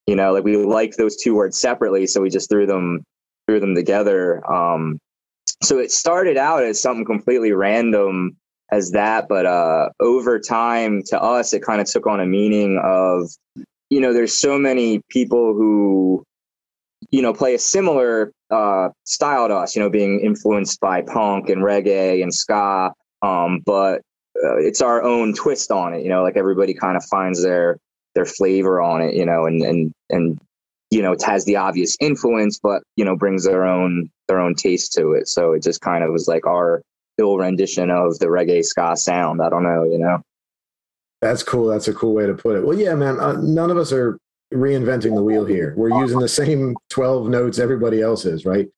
you 0.07 0.17
know 0.17 0.33
like 0.33 0.45
we 0.45 0.57
like 0.57 0.97
those 0.97 1.17
two 1.17 1.35
words 1.35 1.61
separately 1.61 2.07
so 2.07 2.21
we 2.21 2.31
just 2.31 2.49
threw 2.49 2.67
them 2.67 3.05
threw 3.47 3.61
them 3.61 3.75
together. 3.75 4.43
Um 4.51 4.99
so 5.63 5.79
it 5.79 5.93
started 5.93 6.37
out 6.37 6.63
as 6.63 6.81
something 6.81 7.05
completely 7.05 7.53
random 7.53 8.37
as 8.73 8.93
that 8.93 9.29
but 9.29 9.47
uh 9.47 9.89
over 10.01 10.39
time 10.39 11.03
to 11.07 11.21
us 11.21 11.53
it 11.53 11.63
kind 11.63 11.81
of 11.81 11.87
took 11.87 12.07
on 12.07 12.21
a 12.21 12.27
meaning 12.27 12.81
of 12.83 13.29
you 13.91 14.01
know 14.01 14.13
there's 14.13 14.35
so 14.35 14.59
many 14.59 15.03
people 15.11 15.53
who 15.53 16.25
you 17.11 17.23
know 17.23 17.33
play 17.33 17.55
a 17.55 17.59
similar 17.59 18.33
uh 18.51 18.89
style 19.05 19.49
to 19.49 19.55
us 19.55 19.75
you 19.75 19.83
know 19.83 19.91
being 19.91 20.21
influenced 20.21 20.81
by 20.81 21.03
punk 21.03 21.49
and 21.49 21.63
reggae 21.63 22.23
and 22.23 22.35
ska 22.35 22.93
um 23.23 23.61
but 23.65 24.01
uh, 24.45 24.57
it's 24.57 24.81
our 24.81 25.03
own 25.03 25.35
twist 25.35 25.71
on 25.71 25.93
it 25.93 26.03
you 26.03 26.09
know 26.09 26.23
like 26.23 26.37
everybody 26.37 26.73
kind 26.73 26.97
of 26.97 27.05
finds 27.05 27.43
their 27.43 27.79
their 28.15 28.25
flavor 28.25 28.81
on 28.81 29.01
it, 29.03 29.15
you 29.15 29.25
know, 29.25 29.47
and 29.47 29.63
and 29.63 29.93
and 30.11 30.41
you 30.91 31.03
know, 31.03 31.13
it 31.13 31.23
has 31.23 31.45
the 31.45 31.57
obvious 31.57 31.97
influence, 32.01 32.59
but 32.61 32.83
you 32.97 33.05
know, 33.05 33.17
brings 33.17 33.45
their 33.45 33.65
own 33.65 34.11
their 34.29 34.41
own 34.41 34.55
taste 34.55 34.93
to 34.95 35.13
it. 35.13 35.29
So 35.29 35.53
it 35.53 35.63
just 35.63 35.81
kind 35.81 36.03
of 36.03 36.11
was 36.11 36.27
like 36.27 36.47
our 36.47 36.83
ill 37.19 37.37
rendition 37.37 37.91
of 37.91 38.19
the 38.19 38.27
reggae 38.27 38.65
ska 38.65 38.97
sound. 38.97 39.41
I 39.43 39.49
don't 39.49 39.63
know, 39.63 39.85
you 39.85 39.99
know. 39.99 40.23
That's 41.21 41.43
cool. 41.43 41.67
That's 41.67 41.87
a 41.87 41.93
cool 41.93 42.15
way 42.15 42.27
to 42.27 42.35
put 42.35 42.57
it. 42.57 42.67
Well, 42.67 42.79
yeah, 42.79 42.95
man. 42.95 43.21
Uh, 43.21 43.35
none 43.41 43.71
of 43.71 43.77
us 43.77 43.93
are 43.93 44.19
reinventing 44.53 45.15
the 45.15 45.23
wheel 45.23 45.45
here. 45.45 45.75
We're 45.77 46.01
using 46.01 46.19
the 46.19 46.29
same 46.29 46.77
twelve 46.89 47.29
notes 47.29 47.59
everybody 47.59 48.01
else 48.03 48.25
is, 48.25 48.45
right? 48.45 48.69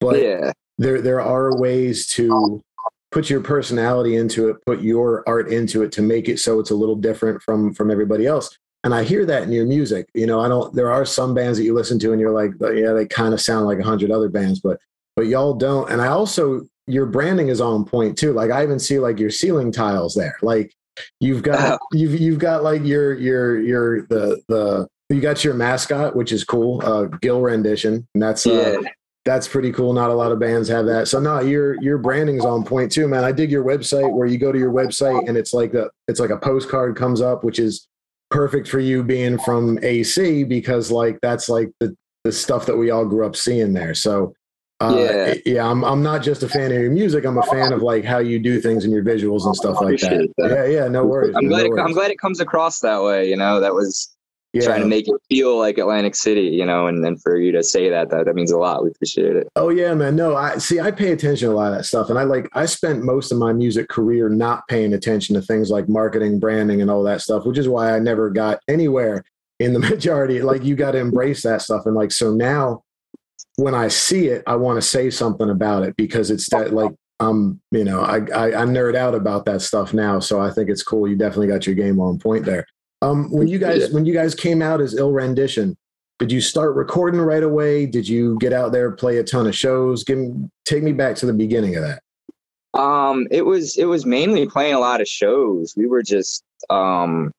But 0.00 0.20
yeah. 0.20 0.52
there 0.78 1.00
there 1.00 1.20
are 1.20 1.58
ways 1.58 2.06
to 2.08 2.62
put 3.10 3.28
your 3.28 3.40
personality 3.40 4.16
into 4.16 4.48
it, 4.48 4.56
put 4.64 4.80
your 4.80 5.22
art 5.26 5.52
into 5.52 5.82
it 5.82 5.92
to 5.92 6.02
make 6.02 6.28
it 6.28 6.38
so 6.38 6.58
it's 6.60 6.70
a 6.70 6.74
little 6.74 6.96
different 6.96 7.42
from 7.42 7.74
from 7.74 7.90
everybody 7.90 8.26
else 8.26 8.56
and 8.84 8.94
I 8.94 9.04
hear 9.04 9.24
that 9.26 9.44
in 9.44 9.52
your 9.52 9.66
music. 9.66 10.08
You 10.14 10.26
know, 10.26 10.40
I 10.40 10.48
don't. 10.48 10.74
There 10.74 10.90
are 10.90 11.04
some 11.04 11.34
bands 11.34 11.58
that 11.58 11.64
you 11.64 11.74
listen 11.74 11.98
to, 12.00 12.12
and 12.12 12.20
you're 12.20 12.32
like, 12.32 12.52
yeah, 12.74 12.92
they 12.92 13.06
kind 13.06 13.32
of 13.32 13.40
sound 13.40 13.66
like 13.66 13.78
a 13.78 13.84
hundred 13.84 14.10
other 14.10 14.28
bands, 14.28 14.60
but 14.60 14.80
but 15.14 15.26
y'all 15.26 15.54
don't. 15.54 15.90
And 15.90 16.00
I 16.00 16.08
also 16.08 16.62
your 16.86 17.06
branding 17.06 17.48
is 17.48 17.60
on 17.60 17.84
point 17.84 18.18
too. 18.18 18.32
Like 18.32 18.50
I 18.50 18.62
even 18.62 18.78
see 18.78 18.98
like 18.98 19.20
your 19.20 19.30
ceiling 19.30 19.70
tiles 19.70 20.14
there. 20.14 20.36
Like 20.42 20.74
you've 21.20 21.42
got 21.42 21.78
you've 21.92 22.20
you've 22.20 22.40
got 22.40 22.64
like 22.64 22.84
your 22.84 23.14
your 23.14 23.60
your 23.60 24.02
the 24.06 24.42
the 24.48 24.88
you 25.12 25.20
got 25.20 25.44
your 25.44 25.54
mascot, 25.54 26.16
which 26.16 26.32
is 26.32 26.44
cool, 26.44 26.82
uh, 26.84 27.04
Gil 27.04 27.40
rendition, 27.40 28.06
and 28.14 28.22
that's 28.22 28.46
uh, 28.46 28.78
yeah. 28.82 28.90
that's 29.24 29.46
pretty 29.46 29.72
cool. 29.72 29.92
Not 29.92 30.10
a 30.10 30.14
lot 30.14 30.32
of 30.32 30.38
bands 30.38 30.68
have 30.68 30.86
that. 30.86 31.08
So 31.08 31.20
no, 31.20 31.40
your 31.40 31.80
your 31.82 31.98
branding 31.98 32.36
is 32.36 32.44
on 32.44 32.64
point 32.64 32.90
too, 32.90 33.08
man. 33.08 33.24
I 33.24 33.32
dig 33.32 33.50
your 33.50 33.64
website 33.64 34.12
where 34.12 34.26
you 34.26 34.38
go 34.38 34.52
to 34.52 34.58
your 34.58 34.72
website 34.72 35.28
and 35.28 35.36
it's 35.36 35.52
like 35.52 35.74
a 35.74 35.90
it's 36.08 36.20
like 36.20 36.30
a 36.30 36.38
postcard 36.38 36.96
comes 36.96 37.20
up, 37.20 37.44
which 37.44 37.58
is 37.58 37.86
perfect 38.30 38.66
for 38.66 38.80
you 38.80 39.02
being 39.04 39.38
from 39.38 39.78
AC 39.82 40.44
because 40.44 40.90
like 40.90 41.18
that's 41.20 41.48
like 41.48 41.70
the 41.80 41.94
the 42.24 42.32
stuff 42.32 42.66
that 42.66 42.76
we 42.76 42.90
all 42.90 43.04
grew 43.04 43.26
up 43.26 43.36
seeing 43.36 43.72
there. 43.72 43.94
So 43.94 44.34
uh, 44.80 44.96
yeah, 44.96 45.34
yeah, 45.46 45.66
I'm 45.70 45.84
I'm 45.84 46.02
not 46.02 46.22
just 46.22 46.42
a 46.42 46.48
fan 46.48 46.72
of 46.72 46.80
your 46.80 46.90
music. 46.90 47.24
I'm 47.24 47.38
a 47.38 47.42
fan 47.44 47.72
of 47.72 47.82
like 47.82 48.04
how 48.04 48.18
you 48.18 48.40
do 48.40 48.60
things 48.60 48.84
and 48.84 48.92
your 48.92 49.04
visuals 49.04 49.46
and 49.46 49.54
stuff 49.54 49.80
like 49.80 50.00
that. 50.00 50.28
that. 50.38 50.50
Yeah, 50.50 50.64
yeah, 50.64 50.88
no 50.88 51.04
worries. 51.04 51.36
I'm 51.36 51.46
glad 51.46 51.66
no 51.66 51.76
it, 51.76 51.80
I'm 51.80 51.92
glad 51.92 52.10
it 52.10 52.18
comes 52.18 52.40
across 52.40 52.80
that 52.80 53.02
way. 53.02 53.28
You 53.28 53.36
know, 53.36 53.60
that 53.60 53.74
was 53.74 54.12
yeah. 54.52 54.64
trying 54.64 54.80
to 54.80 54.86
make 54.86 55.08
it 55.08 55.14
feel 55.28 55.58
like 55.58 55.78
Atlantic 55.78 56.14
City, 56.14 56.42
you 56.42 56.66
know, 56.66 56.86
and 56.86 57.04
then 57.04 57.16
for 57.16 57.36
you 57.36 57.52
to 57.52 57.62
say 57.62 57.88
that, 57.88 58.10
that 58.10 58.26
that 58.26 58.34
means 58.34 58.52
a 58.52 58.58
lot. 58.58 58.84
We 58.84 58.90
appreciate 58.90 59.34
it. 59.36 59.48
Oh 59.56 59.70
yeah, 59.70 59.94
man. 59.94 60.14
No, 60.14 60.36
I 60.36 60.58
see. 60.58 60.78
I 60.78 60.90
pay 60.90 61.12
attention 61.12 61.48
to 61.48 61.54
a 61.54 61.56
lot 61.56 61.72
of 61.72 61.78
that 61.78 61.84
stuff, 61.84 62.10
and 62.10 62.18
I 62.18 62.24
like. 62.24 62.48
I 62.52 62.66
spent 62.66 63.02
most 63.02 63.32
of 63.32 63.38
my 63.38 63.52
music 63.52 63.88
career 63.88 64.28
not 64.28 64.68
paying 64.68 64.92
attention 64.92 65.34
to 65.36 65.42
things 65.42 65.70
like 65.70 65.88
marketing, 65.88 66.38
branding, 66.38 66.82
and 66.82 66.90
all 66.90 67.02
that 67.04 67.22
stuff, 67.22 67.46
which 67.46 67.58
is 67.58 67.68
why 67.68 67.94
I 67.94 67.98
never 67.98 68.28
got 68.30 68.60
anywhere 68.68 69.24
in 69.58 69.72
the 69.72 69.78
majority. 69.90 70.42
Like 70.42 70.64
you 70.64 70.76
got 70.76 70.92
to 70.92 70.98
embrace 70.98 71.42
that 71.42 71.62
stuff, 71.62 71.86
and 71.86 71.94
like 71.94 72.12
so 72.12 72.34
now, 72.34 72.82
when 73.56 73.74
I 73.74 73.88
see 73.88 74.26
it, 74.26 74.42
I 74.46 74.56
want 74.56 74.76
to 74.76 74.82
say 74.82 75.08
something 75.08 75.48
about 75.48 75.82
it 75.82 75.96
because 75.96 76.30
it's 76.30 76.50
that 76.50 76.74
like 76.74 76.92
I'm, 77.20 77.60
you 77.70 77.84
know, 77.84 78.02
I, 78.02 78.16
I 78.16 78.46
I 78.48 78.64
nerd 78.66 78.96
out 78.96 79.14
about 79.14 79.46
that 79.46 79.62
stuff 79.62 79.94
now. 79.94 80.20
So 80.20 80.40
I 80.40 80.50
think 80.50 80.68
it's 80.68 80.82
cool. 80.82 81.08
You 81.08 81.16
definitely 81.16 81.46
got 81.46 81.66
your 81.66 81.76
game 81.76 82.00
on 82.00 82.18
point 82.18 82.44
there. 82.44 82.66
Um, 83.02 83.30
when 83.32 83.48
you 83.48 83.58
guys 83.58 83.90
when 83.90 84.06
you 84.06 84.14
guys 84.14 84.34
came 84.34 84.62
out 84.62 84.80
as 84.80 84.94
Ill 84.94 85.10
Rendition, 85.10 85.76
did 86.20 86.30
you 86.30 86.40
start 86.40 86.76
recording 86.76 87.20
right 87.20 87.42
away? 87.42 87.84
Did 87.84 88.08
you 88.08 88.38
get 88.38 88.52
out 88.52 88.70
there 88.70 88.92
play 88.92 89.18
a 89.18 89.24
ton 89.24 89.48
of 89.48 89.56
shows? 89.56 90.04
Give 90.04 90.18
me, 90.18 90.48
take 90.64 90.84
me 90.84 90.92
back 90.92 91.16
to 91.16 91.26
the 91.26 91.32
beginning 91.32 91.74
of 91.74 91.82
that. 91.82 92.80
Um, 92.80 93.26
it 93.32 93.42
was 93.42 93.76
it 93.76 93.86
was 93.86 94.06
mainly 94.06 94.46
playing 94.46 94.74
a 94.74 94.78
lot 94.78 95.00
of 95.00 95.08
shows. 95.08 95.74
We 95.76 95.86
were 95.86 96.04
just 96.04 96.44
um, 96.70 97.32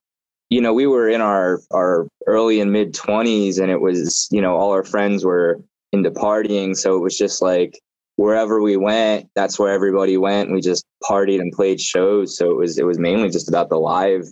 you 0.49 0.60
know, 0.60 0.73
we 0.73 0.86
were 0.86 1.08
in 1.08 1.21
our 1.21 1.62
our 1.71 2.08
early 2.28 2.60
and 2.60 2.73
mid 2.73 2.93
twenties, 2.93 3.58
and 3.58 3.71
it 3.71 3.80
was 3.80 4.28
you 4.32 4.41
know 4.41 4.58
all 4.58 4.71
our 4.71 4.84
friends 4.84 5.23
were 5.23 5.62
into 5.93 6.12
partying, 6.12 6.76
so 6.76 6.97
it 6.97 6.99
was 6.99 7.17
just 7.17 7.41
like 7.41 7.80
wherever 8.17 8.62
we 8.62 8.76
went, 8.76 9.30
that's 9.34 9.58
where 9.58 9.71
everybody 9.71 10.17
went. 10.17 10.52
We 10.52 10.60
just 10.60 10.84
partied 11.10 11.39
and 11.39 11.54
played 11.54 11.80
shows. 11.80 12.38
So 12.38 12.52
it 12.52 12.58
was 12.58 12.78
it 12.78 12.86
was 12.86 12.99
mainly 12.99 13.30
just 13.30 13.47
about 13.47 13.69
the 13.69 13.80
live 13.80 14.26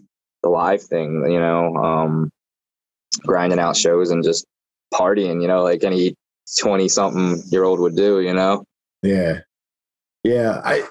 the 0.44 0.50
live 0.50 0.82
thing, 0.82 1.30
you 1.30 1.40
know, 1.40 1.76
um, 1.76 2.32
grinding 3.26 3.60
out 3.60 3.76
shows 3.76 4.12
and 4.12 4.24
just 4.24 4.46
partying, 4.94 5.42
you 5.42 5.48
know, 5.48 5.64
like 5.64 5.84
any 5.84 6.16
20 6.62 6.88
something 6.90 7.42
year 7.52 7.64
old 7.64 7.80
would 7.80 7.96
do, 7.96 8.22
you 8.22 8.34
know? 8.34 8.64
Yeah. 9.04 9.40
Yeah. 10.24 10.62
I, 10.64 10.84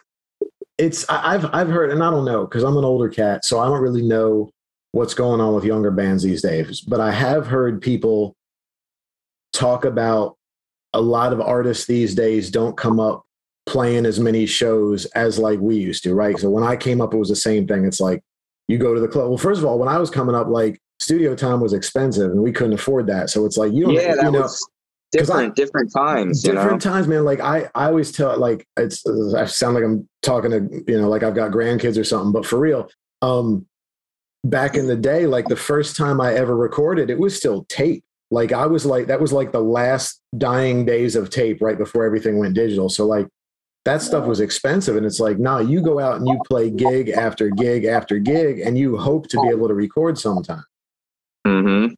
it's, 0.79 1.05
I've, 1.09 1.47
I've 1.53 1.69
heard, 1.69 1.91
and 1.91 2.03
I 2.03 2.11
don't 2.11 2.25
know, 2.25 2.47
cause 2.47 2.63
I'm 2.63 2.77
an 2.77 2.85
older 2.85 3.09
cat, 3.09 3.45
so 3.45 3.61
I 3.61 3.67
don't 3.67 3.83
really 3.83 4.03
know 4.03 4.51
what's 4.93 5.15
going 5.15 5.41
on 5.41 5.55
with 5.55 5.65
younger 5.65 5.91
bands 5.91 6.23
these 6.23 6.43
days, 6.43 6.81
but 6.81 7.01
I 7.01 7.13
have 7.13 7.47
heard 7.47 7.83
people 7.83 8.35
talk 9.53 9.85
about 9.85 10.37
a 10.93 11.01
lot 11.01 11.33
of 11.33 11.41
artists 11.41 11.87
these 11.87 12.15
days 12.15 12.51
don't 12.51 12.77
come 12.77 12.99
up 12.99 13.25
playing 13.67 14.07
as 14.07 14.19
many 14.19 14.47
shows 14.47 15.05
as 15.07 15.39
like 15.39 15.61
we 15.61 15.77
used 15.77 16.03
to, 16.03 16.15
right? 16.15 16.39
So 16.39 16.51
when 16.51 16.65
I 16.65 16.77
came 16.77 17.01
up, 17.01 17.15
it 17.15 17.19
was 17.19 17.29
the 17.29 17.37
same 17.37 17.67
thing. 17.67 17.85
It's 17.85 18.01
like 18.01 18.23
you 18.71 18.79
go 18.79 18.95
to 18.95 19.01
the 19.01 19.09
club. 19.09 19.29
Well, 19.29 19.39
first 19.39 19.59
of 19.59 19.65
all, 19.65 19.79
when 19.79 19.89
I 19.89 19.99
was 19.99 20.11
coming 20.11 20.35
up, 20.35 20.47
like 20.47 20.81
studio 21.01 21.35
time 21.35 21.61
was 21.61 21.73
expensive 21.73 22.31
and 22.31 22.41
we 22.41 22.53
couldn't 22.53 22.75
afford 22.75 23.09
that. 23.09 23.29
So 23.29 23.45
it's 23.45 23.57
like 23.57 23.73
you 23.73 23.87
don't, 23.87 23.95
yeah, 23.95 24.15
that 24.15 24.27
you 24.27 24.31
know, 24.31 24.43
was 24.43 24.71
different, 25.11 25.51
I, 25.51 25.55
different 25.55 25.93
times. 25.93 26.43
Different 26.43 26.83
you 26.83 26.89
know? 26.89 26.95
times, 26.95 27.09
man. 27.09 27.25
Like 27.25 27.41
I, 27.41 27.69
I 27.75 27.87
always 27.87 28.13
tell 28.13 28.39
like 28.39 28.65
it's. 28.77 29.05
I 29.35 29.45
sound 29.47 29.75
like 29.75 29.83
I'm 29.83 30.09
talking 30.23 30.53
to 30.53 30.85
you 30.87 31.01
know 31.01 31.09
like 31.09 31.25
I've 31.25 31.35
got 31.35 31.51
grandkids 31.51 31.99
or 31.99 32.05
something, 32.05 32.31
but 32.31 32.47
for 32.47 32.61
real, 32.61 32.89
um, 33.23 33.67
back 34.45 34.77
in 34.77 34.87
the 34.87 34.97
day, 34.97 35.27
like 35.27 35.49
the 35.49 35.57
first 35.57 35.97
time 35.97 36.21
I 36.21 36.35
ever 36.35 36.57
recorded, 36.57 37.11
it 37.11 37.19
was 37.19 37.37
still 37.37 37.65
tape. 37.65 38.05
Like 38.31 38.53
I 38.53 38.67
was 38.67 38.87
like 38.87 39.09
that 39.09 39.21
was 39.21 39.33
like 39.33 39.51
the 39.51 39.61
last 39.61 40.21
dying 40.39 40.85
days 40.85 41.17
of 41.17 41.31
tape 41.31 41.61
right 41.61 41.77
before 41.77 42.05
everything 42.05 42.39
went 42.39 42.55
digital. 42.55 42.89
So 42.89 43.05
like 43.05 43.27
that 43.85 44.03
stuff 44.03 44.27
was 44.27 44.41
expensive. 44.41 44.97
And 44.97 45.07
it's 45.07 45.21
like 45.21 45.39
nah 45.39 45.59
you 45.59 45.83
go 45.83 45.99
out 45.99 46.17
and 46.17 46.29
you 46.29 46.41
play 46.47 46.71
gig 46.71 47.11
after 47.11 47.49
gig 47.51 47.85
after 47.85 48.19
gig 48.19 48.61
and 48.61 48.77
you 48.79 48.97
hope 48.97 49.29
to 49.29 49.41
be 49.41 49.49
able 49.49 49.69
to 49.69 49.75
record 49.75 50.19
sometime. 50.19 50.65
Mm-hmm. 51.47 51.95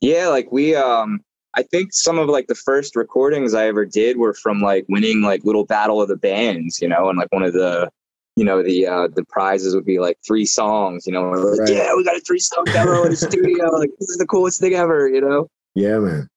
yeah 0.00 0.28
like 0.28 0.50
we 0.50 0.74
um 0.74 1.20
i 1.54 1.62
think 1.62 1.92
some 1.92 2.18
of 2.18 2.28
like 2.30 2.46
the 2.46 2.54
first 2.54 2.96
recordings 2.96 3.52
i 3.52 3.66
ever 3.66 3.84
did 3.84 4.16
were 4.16 4.32
from 4.32 4.62
like 4.62 4.86
winning 4.88 5.20
like 5.20 5.44
little 5.44 5.66
battle 5.66 6.00
of 6.00 6.08
the 6.08 6.16
bands 6.16 6.80
you 6.80 6.88
know 6.88 7.10
and 7.10 7.18
like 7.18 7.30
one 7.30 7.42
of 7.42 7.52
the 7.52 7.90
you 8.36 8.44
know 8.46 8.62
the 8.62 8.86
uh 8.86 9.08
the 9.14 9.24
prizes 9.26 9.74
would 9.74 9.84
be 9.84 9.98
like 9.98 10.16
three 10.26 10.46
songs 10.46 11.06
you 11.06 11.12
know 11.12 11.30
like, 11.30 11.60
right. 11.60 11.68
yeah 11.70 11.94
we 11.94 12.02
got 12.02 12.16
a 12.16 12.20
three 12.20 12.38
song 12.38 12.64
demo 12.66 13.02
in 13.02 13.10
the 13.10 13.16
studio 13.16 13.66
like 13.76 13.90
this 14.00 14.08
is 14.08 14.16
the 14.16 14.26
coolest 14.26 14.58
thing 14.58 14.74
ever 14.74 15.06
you 15.06 15.20
know? 15.20 15.46
Yeah 15.74 15.98
man. 15.98 16.28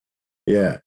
Yeah 0.45 0.79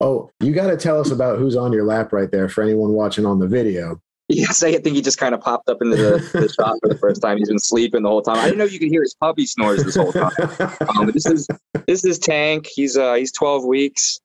Oh, 0.00 0.30
you 0.40 0.52
got 0.52 0.68
to 0.68 0.76
tell 0.76 1.00
us 1.00 1.10
about 1.10 1.38
who's 1.38 1.56
on 1.56 1.72
your 1.72 1.84
lap 1.84 2.12
right 2.12 2.30
there 2.30 2.48
for 2.48 2.62
anyone 2.62 2.92
watching 2.92 3.26
on 3.26 3.38
the 3.38 3.48
video. 3.48 4.00
Yes, 4.28 4.62
I 4.62 4.72
think 4.72 4.94
he 4.94 5.00
just 5.00 5.18
kind 5.18 5.34
of 5.34 5.40
popped 5.40 5.70
up 5.70 5.78
into 5.80 5.96
the, 5.96 6.18
the 6.34 6.48
shot 6.60 6.76
for 6.82 6.88
the 6.88 6.98
first 6.98 7.22
time. 7.22 7.38
He's 7.38 7.48
been 7.48 7.58
sleeping 7.58 8.02
the 8.02 8.10
whole 8.10 8.20
time. 8.20 8.36
I 8.36 8.44
didn't 8.44 8.58
know 8.58 8.64
you 8.64 8.78
could 8.78 8.88
hear 8.88 9.00
his 9.00 9.14
puppy 9.14 9.46
snores 9.46 9.82
this 9.82 9.96
whole 9.96 10.12
time. 10.12 10.30
Um, 10.88 11.10
this 11.12 11.26
is 11.26 11.48
this 11.86 12.04
is 12.04 12.18
Tank. 12.18 12.66
He's 12.66 12.96
uh, 12.96 13.14
he's 13.14 13.32
12 13.32 13.64
weeks, 13.64 14.20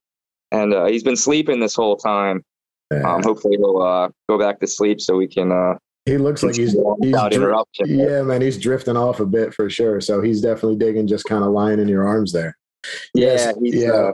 and 0.52 0.74
uh, 0.74 0.86
he's 0.86 1.04
been 1.04 1.16
sleeping 1.16 1.60
this 1.60 1.76
whole 1.76 1.96
time. 1.96 2.44
Um, 2.92 3.24
hopefully 3.24 3.58
he'll 3.58 3.82
uh, 3.82 4.10
go 4.30 4.38
back 4.38 4.60
to 4.60 4.68
sleep 4.68 5.02
so 5.02 5.16
we 5.16 5.28
can. 5.28 5.52
Uh, 5.52 5.76
he 6.06 6.18
looks 6.18 6.44
like 6.44 6.56
he's, 6.56 6.74
he's 7.02 7.16
interruption. 7.32 7.88
Yeah, 7.88 8.24
man, 8.24 8.42
he's 8.42 8.58
drifting 8.58 8.98
off 8.98 9.20
a 9.20 9.26
bit 9.26 9.54
for 9.54 9.70
sure. 9.70 10.02
So 10.02 10.22
he's 10.22 10.42
definitely 10.42 10.76
digging 10.76 11.08
just 11.08 11.26
kind 11.26 11.44
of 11.44 11.52
lying 11.52 11.80
in 11.80 11.88
your 11.88 12.06
arms 12.06 12.34
there. 12.34 12.58
Yeah, 13.14 13.54
yes, 13.56 13.56
yeah. 13.62 14.12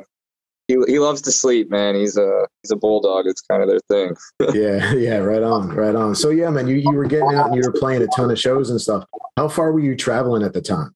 He, 0.69 0.77
he 0.87 0.99
loves 0.99 1.19
to 1.23 1.31
sleep, 1.31 1.71
man. 1.71 1.95
He's 1.95 2.15
a 2.15 2.45
he's 2.61 2.69
a 2.69 2.75
bulldog. 2.75 3.25
It's 3.25 3.41
kind 3.41 3.63
of 3.63 3.67
their 3.67 3.79
thing. 3.89 4.15
yeah, 4.53 4.93
yeah, 4.93 5.17
right 5.17 5.41
on, 5.41 5.69
right 5.69 5.95
on. 5.95 6.13
So 6.13 6.29
yeah, 6.29 6.51
man, 6.51 6.67
you, 6.67 6.75
you 6.75 6.91
were 6.91 7.07
getting 7.07 7.33
out 7.33 7.47
and 7.47 7.55
you 7.55 7.63
were 7.65 7.73
playing 7.77 8.03
a 8.03 8.07
ton 8.15 8.29
of 8.29 8.37
shows 8.37 8.69
and 8.69 8.79
stuff. 8.79 9.03
How 9.35 9.47
far 9.47 9.71
were 9.71 9.79
you 9.79 9.95
traveling 9.95 10.43
at 10.43 10.53
the 10.53 10.61
time? 10.61 10.93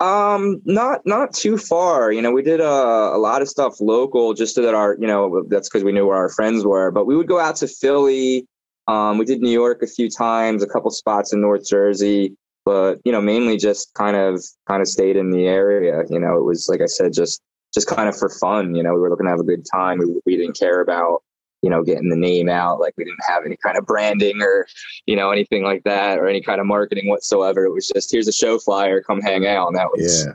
Um, 0.00 0.60
not 0.64 1.06
not 1.06 1.32
too 1.32 1.56
far. 1.56 2.10
You 2.10 2.20
know, 2.20 2.32
we 2.32 2.42
did 2.42 2.58
a, 2.58 2.68
uh, 2.68 3.16
a 3.16 3.18
lot 3.18 3.42
of 3.42 3.48
stuff 3.48 3.80
local, 3.80 4.34
just 4.34 4.56
so 4.56 4.62
that 4.62 4.74
our, 4.74 4.96
you 4.98 5.06
know, 5.06 5.44
that's 5.48 5.68
because 5.68 5.84
we 5.84 5.92
knew 5.92 6.08
where 6.08 6.16
our 6.16 6.28
friends 6.28 6.64
were. 6.64 6.90
But 6.90 7.06
we 7.06 7.16
would 7.16 7.28
go 7.28 7.38
out 7.38 7.54
to 7.56 7.68
Philly. 7.68 8.44
Um, 8.88 9.18
we 9.18 9.24
did 9.24 9.40
New 9.40 9.52
York 9.52 9.84
a 9.84 9.86
few 9.86 10.10
times, 10.10 10.64
a 10.64 10.66
couple 10.66 10.90
spots 10.90 11.32
in 11.32 11.40
North 11.40 11.64
Jersey, 11.64 12.34
but 12.64 12.98
you 13.04 13.12
know, 13.12 13.20
mainly 13.20 13.56
just 13.56 13.94
kind 13.94 14.16
of 14.16 14.42
kind 14.66 14.82
of 14.82 14.88
stayed 14.88 15.16
in 15.16 15.30
the 15.30 15.46
area. 15.46 16.02
You 16.10 16.18
know, 16.18 16.36
it 16.36 16.42
was 16.42 16.68
like 16.68 16.80
I 16.80 16.86
said, 16.86 17.12
just 17.12 17.40
just 17.72 17.86
kind 17.86 18.08
of 18.08 18.16
for 18.16 18.28
fun. 18.28 18.74
You 18.74 18.82
know, 18.82 18.94
we 18.94 19.00
were 19.00 19.10
looking 19.10 19.26
to 19.26 19.30
have 19.30 19.40
a 19.40 19.44
good 19.44 19.64
time. 19.70 19.98
We, 19.98 20.20
we 20.26 20.36
didn't 20.36 20.58
care 20.58 20.80
about 20.80 21.22
you 21.62 21.70
know, 21.70 21.82
getting 21.82 22.08
the 22.08 22.16
name 22.16 22.48
out. 22.48 22.80
Like 22.80 22.94
we 22.96 23.04
didn't 23.04 23.24
have 23.26 23.46
any 23.46 23.56
kind 23.56 23.78
of 23.78 23.86
branding 23.86 24.42
or, 24.42 24.66
you 25.06 25.14
know, 25.14 25.30
anything 25.30 25.62
like 25.62 25.84
that 25.84 26.18
or 26.18 26.26
any 26.26 26.42
kind 26.42 26.60
of 26.60 26.66
marketing 26.66 27.08
whatsoever. 27.08 27.64
It 27.64 27.72
was 27.72 27.88
just 27.88 28.10
here's 28.10 28.28
a 28.28 28.32
show 28.32 28.58
flyer, 28.58 29.00
come 29.00 29.20
hang 29.20 29.46
out. 29.46 29.68
And 29.68 29.76
that 29.76 29.90
was 29.90 30.26
yeah. 30.26 30.32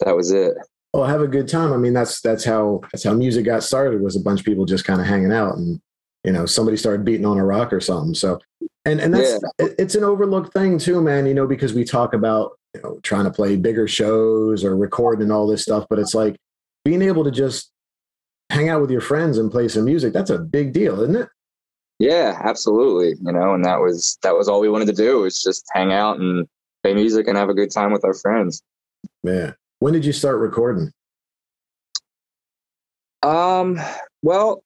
that 0.00 0.16
was 0.16 0.32
it. 0.32 0.54
Oh, 0.92 1.04
have 1.04 1.20
a 1.20 1.28
good 1.28 1.46
time. 1.46 1.72
I 1.72 1.76
mean, 1.76 1.92
that's 1.92 2.20
that's 2.20 2.44
how 2.44 2.80
that's 2.92 3.04
how 3.04 3.14
music 3.14 3.44
got 3.44 3.62
started 3.62 4.02
was 4.02 4.16
a 4.16 4.20
bunch 4.20 4.40
of 4.40 4.46
people 4.46 4.64
just 4.64 4.84
kind 4.84 5.00
of 5.00 5.06
hanging 5.06 5.32
out 5.32 5.56
and 5.56 5.80
you 6.24 6.32
know, 6.32 6.44
somebody 6.44 6.76
started 6.76 7.02
beating 7.02 7.24
on 7.24 7.38
a 7.38 7.44
rock 7.44 7.72
or 7.72 7.80
something. 7.80 8.14
So 8.14 8.40
and 8.84 9.00
and 9.00 9.14
that's 9.14 9.40
yeah. 9.60 9.68
it's 9.78 9.94
an 9.94 10.02
overlooked 10.02 10.52
thing 10.52 10.78
too, 10.78 11.00
man, 11.00 11.26
you 11.26 11.34
know, 11.34 11.46
because 11.46 11.74
we 11.74 11.84
talk 11.84 12.12
about, 12.12 12.58
you 12.74 12.82
know, 12.82 12.98
trying 13.04 13.24
to 13.24 13.30
play 13.30 13.56
bigger 13.56 13.86
shows 13.86 14.64
or 14.64 14.76
recording 14.76 15.22
and 15.22 15.32
all 15.32 15.46
this 15.46 15.62
stuff, 15.62 15.86
but 15.88 16.00
it's 16.00 16.14
like 16.14 16.36
being 16.84 17.02
able 17.02 17.24
to 17.24 17.30
just 17.30 17.70
hang 18.50 18.68
out 18.68 18.80
with 18.80 18.90
your 18.90 19.00
friends 19.00 19.38
and 19.38 19.50
play 19.50 19.68
some 19.68 19.84
music 19.84 20.12
that's 20.12 20.30
a 20.30 20.38
big 20.38 20.72
deal 20.72 21.00
isn't 21.00 21.16
it? 21.16 21.28
Yeah 21.98 22.40
absolutely 22.42 23.10
you 23.22 23.32
know 23.32 23.54
and 23.54 23.64
that 23.64 23.80
was 23.80 24.18
that 24.22 24.34
was 24.36 24.48
all 24.48 24.60
we 24.60 24.68
wanted 24.68 24.86
to 24.86 24.92
do 24.94 25.20
was 25.20 25.42
just 25.42 25.64
hang 25.72 25.92
out 25.92 26.18
and 26.18 26.46
play 26.82 26.94
music 26.94 27.28
and 27.28 27.36
have 27.36 27.50
a 27.50 27.54
good 27.54 27.70
time 27.70 27.92
with 27.92 28.04
our 28.04 28.14
friends. 28.14 28.62
Yeah 29.22 29.52
when 29.78 29.92
did 29.92 30.04
you 30.04 30.12
start 30.12 30.38
recording? 30.38 30.92
Um 33.22 33.78
well 34.22 34.62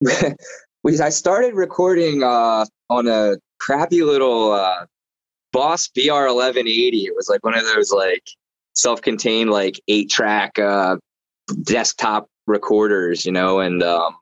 we 0.82 0.98
i 1.00 1.08
started 1.08 1.54
recording 1.54 2.22
uh 2.22 2.64
on 2.90 3.06
a 3.08 3.36
crappy 3.60 4.02
little 4.02 4.52
uh 4.52 4.84
boss 5.52 5.88
br 5.88 6.00
1180 6.10 7.06
it 7.06 7.14
was 7.14 7.28
like 7.28 7.44
one 7.44 7.56
of 7.56 7.64
those 7.64 7.92
like 7.92 8.24
self-contained 8.74 9.50
like 9.50 9.80
eight 9.88 10.10
track 10.10 10.58
uh 10.58 10.96
desktop 11.62 12.28
recorders, 12.46 13.24
you 13.24 13.32
know, 13.32 13.60
and 13.60 13.82
um, 13.82 14.16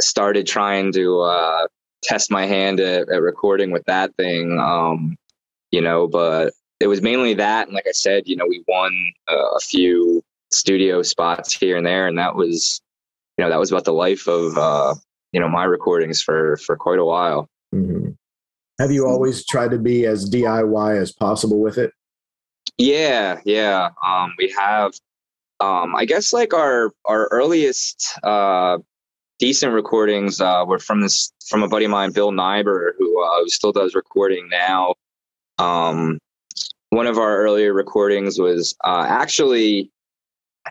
started 0.00 0.46
trying 0.46 0.92
to 0.92 1.20
uh, 1.20 1.66
test 2.02 2.30
my 2.30 2.46
hand 2.46 2.80
at, 2.80 3.08
at, 3.08 3.22
recording 3.22 3.70
with 3.70 3.84
that 3.86 4.14
thing, 4.16 4.58
um, 4.58 5.16
you 5.70 5.80
know, 5.80 6.06
but 6.06 6.52
it 6.80 6.86
was 6.86 7.02
mainly 7.02 7.34
that. 7.34 7.66
And 7.66 7.74
like 7.74 7.86
I 7.88 7.92
said, 7.92 8.24
you 8.26 8.36
know, 8.36 8.46
we 8.48 8.62
won 8.68 8.92
uh, 9.28 9.50
a 9.56 9.60
few 9.60 10.22
studio 10.52 11.02
spots 11.02 11.54
here 11.54 11.76
and 11.76 11.86
there, 11.86 12.06
and 12.06 12.18
that 12.18 12.36
was, 12.36 12.80
you 13.38 13.44
know, 13.44 13.50
that 13.50 13.58
was 13.58 13.70
about 13.70 13.84
the 13.84 13.92
life 13.92 14.26
of, 14.26 14.56
uh, 14.56 14.94
you 15.32 15.40
know, 15.40 15.48
my 15.48 15.64
recordings 15.64 16.22
for 16.22 16.56
for 16.58 16.76
quite 16.76 16.98
a 16.98 17.04
while. 17.04 17.48
Mm-hmm. 17.74 18.10
Have 18.78 18.92
you 18.92 19.06
always 19.06 19.44
tried 19.46 19.70
to 19.70 19.78
be 19.78 20.04
as 20.04 20.28
DIY 20.28 21.00
as 21.00 21.10
possible 21.10 21.60
with 21.60 21.78
it? 21.78 21.92
Yeah, 22.76 23.40
yeah. 23.44 23.90
Um, 24.06 24.34
we 24.38 24.54
have 24.58 24.92
um, 25.60 25.96
I 25.96 26.04
guess 26.04 26.32
like 26.32 26.52
our 26.52 26.92
our 27.04 27.28
earliest 27.28 28.18
uh, 28.22 28.78
decent 29.38 29.72
recordings 29.72 30.40
uh, 30.40 30.64
were 30.66 30.78
from 30.78 31.00
this 31.00 31.32
from 31.48 31.62
a 31.62 31.68
buddy 31.68 31.84
of 31.84 31.90
mine, 31.90 32.12
Bill 32.12 32.32
Nyber, 32.32 32.90
who, 32.98 33.24
uh, 33.24 33.40
who 33.40 33.48
still 33.48 33.72
does 33.72 33.94
recording 33.94 34.48
now. 34.48 34.94
Um, 35.58 36.18
one 36.90 37.06
of 37.06 37.18
our 37.18 37.38
earlier 37.38 37.72
recordings 37.72 38.38
was 38.38 38.76
uh, 38.84 39.06
actually 39.08 39.90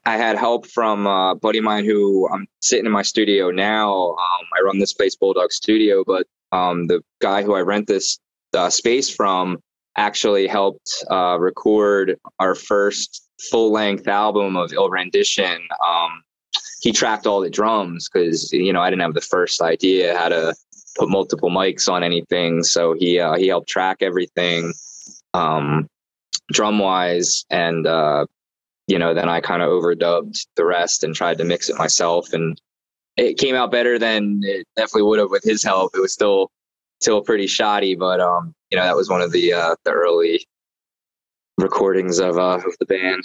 I 0.06 0.17
had 0.17 0.38
help 0.38 0.67
from 0.67 1.08
a 1.08 1.36
buddy 1.36 1.60
of 1.60 1.63
mine 1.63 1.86
who 1.86 2.28
I'm 2.30 2.48
sitting 2.62 2.86
in 2.86 2.91
my 2.91 3.02
studio 3.02 3.50
now. 3.52 4.12
Um, 4.12 4.45
I 4.58 4.62
run 4.63 4.80
this 4.80 4.93
place, 4.93 5.15
Bulldog 5.15 5.52
Studio, 5.52 6.04
but 6.06 6.28
um, 6.52 6.88
the 6.88 7.02
guy 7.21 7.43
who 7.43 7.56
I 7.56 7.62
rent 7.62 7.88
this 7.88 8.19
uh, 8.54 8.69
space 8.69 9.10
from 9.10 9.60
actually 9.98 10.48
helped 10.48 11.06
uh, 11.10 11.38
record 11.39 12.19
our 12.39 12.56
first 12.56 13.24
full 13.39 13.71
length 13.71 14.08
album 14.08 14.56
of 14.56 14.74
Ill 14.74 14.89
Rendition, 14.89 15.62
um, 15.88 16.24
he 16.82 16.91
tracked 16.91 17.26
all 17.26 17.41
the 17.41 17.50
drums 17.50 18.10
because 18.12 18.52
you 18.54 18.71
know 18.71 18.82
I 18.82 18.89
didn't 18.89 19.02
have 19.02 19.13
the 19.13 19.21
first 19.21 19.62
idea 19.62 20.17
how 20.17 20.30
to 20.30 20.56
put 20.95 21.10
multiple 21.10 21.50
mics 21.50 21.91
on 21.91 22.04
anything. 22.04 22.63
So 22.63 22.93
he 22.93 23.19
uh, 23.19 23.36
he 23.36 23.48
helped 23.48 23.67
track 23.69 23.98
everything, 24.02 24.74
um, 25.34 25.88
drum 26.52 26.80
wise, 26.80 27.45
and 27.50 27.88
uh, 27.88 28.26
you 28.88 29.00
know 29.00 29.13
then 29.13 29.30
I 29.30 29.41
kind 29.41 29.62
of 29.62 29.69
overdubbed 29.69 30.45
the 30.56 30.65
rest 30.65 31.04
and 31.04 31.15
tried 31.15 31.38
to 31.39 31.43
mix 31.43 31.69
it 31.69 31.78
myself, 31.78 32.34
and 32.34 32.60
it 33.17 33.38
came 33.38 33.56
out 33.56 33.71
better 33.71 33.98
than 33.98 34.41
it 34.43 34.67
definitely 34.76 35.04
would 35.04 35.19
have 35.19 35.32
with 35.32 35.43
his 35.43 35.63
help. 35.63 35.91
It 35.95 36.02
was 36.02 36.13
still 36.13 36.52
still 37.02 37.21
pretty 37.21 37.48
shoddy, 37.48 37.95
but 37.95 38.19
um, 38.19 38.54
you 38.71 38.78
know 38.78 38.84
that 38.84 38.95
was 38.95 39.10
one 39.10 39.21
of 39.21 39.32
the 39.32 39.54
uh, 39.54 39.76
the 39.84 39.91
early 39.91 40.45
recordings 41.65 42.19
of 42.19 42.38
uh, 42.38 42.60
of 42.65 42.75
the 42.80 42.86
band. 42.86 43.23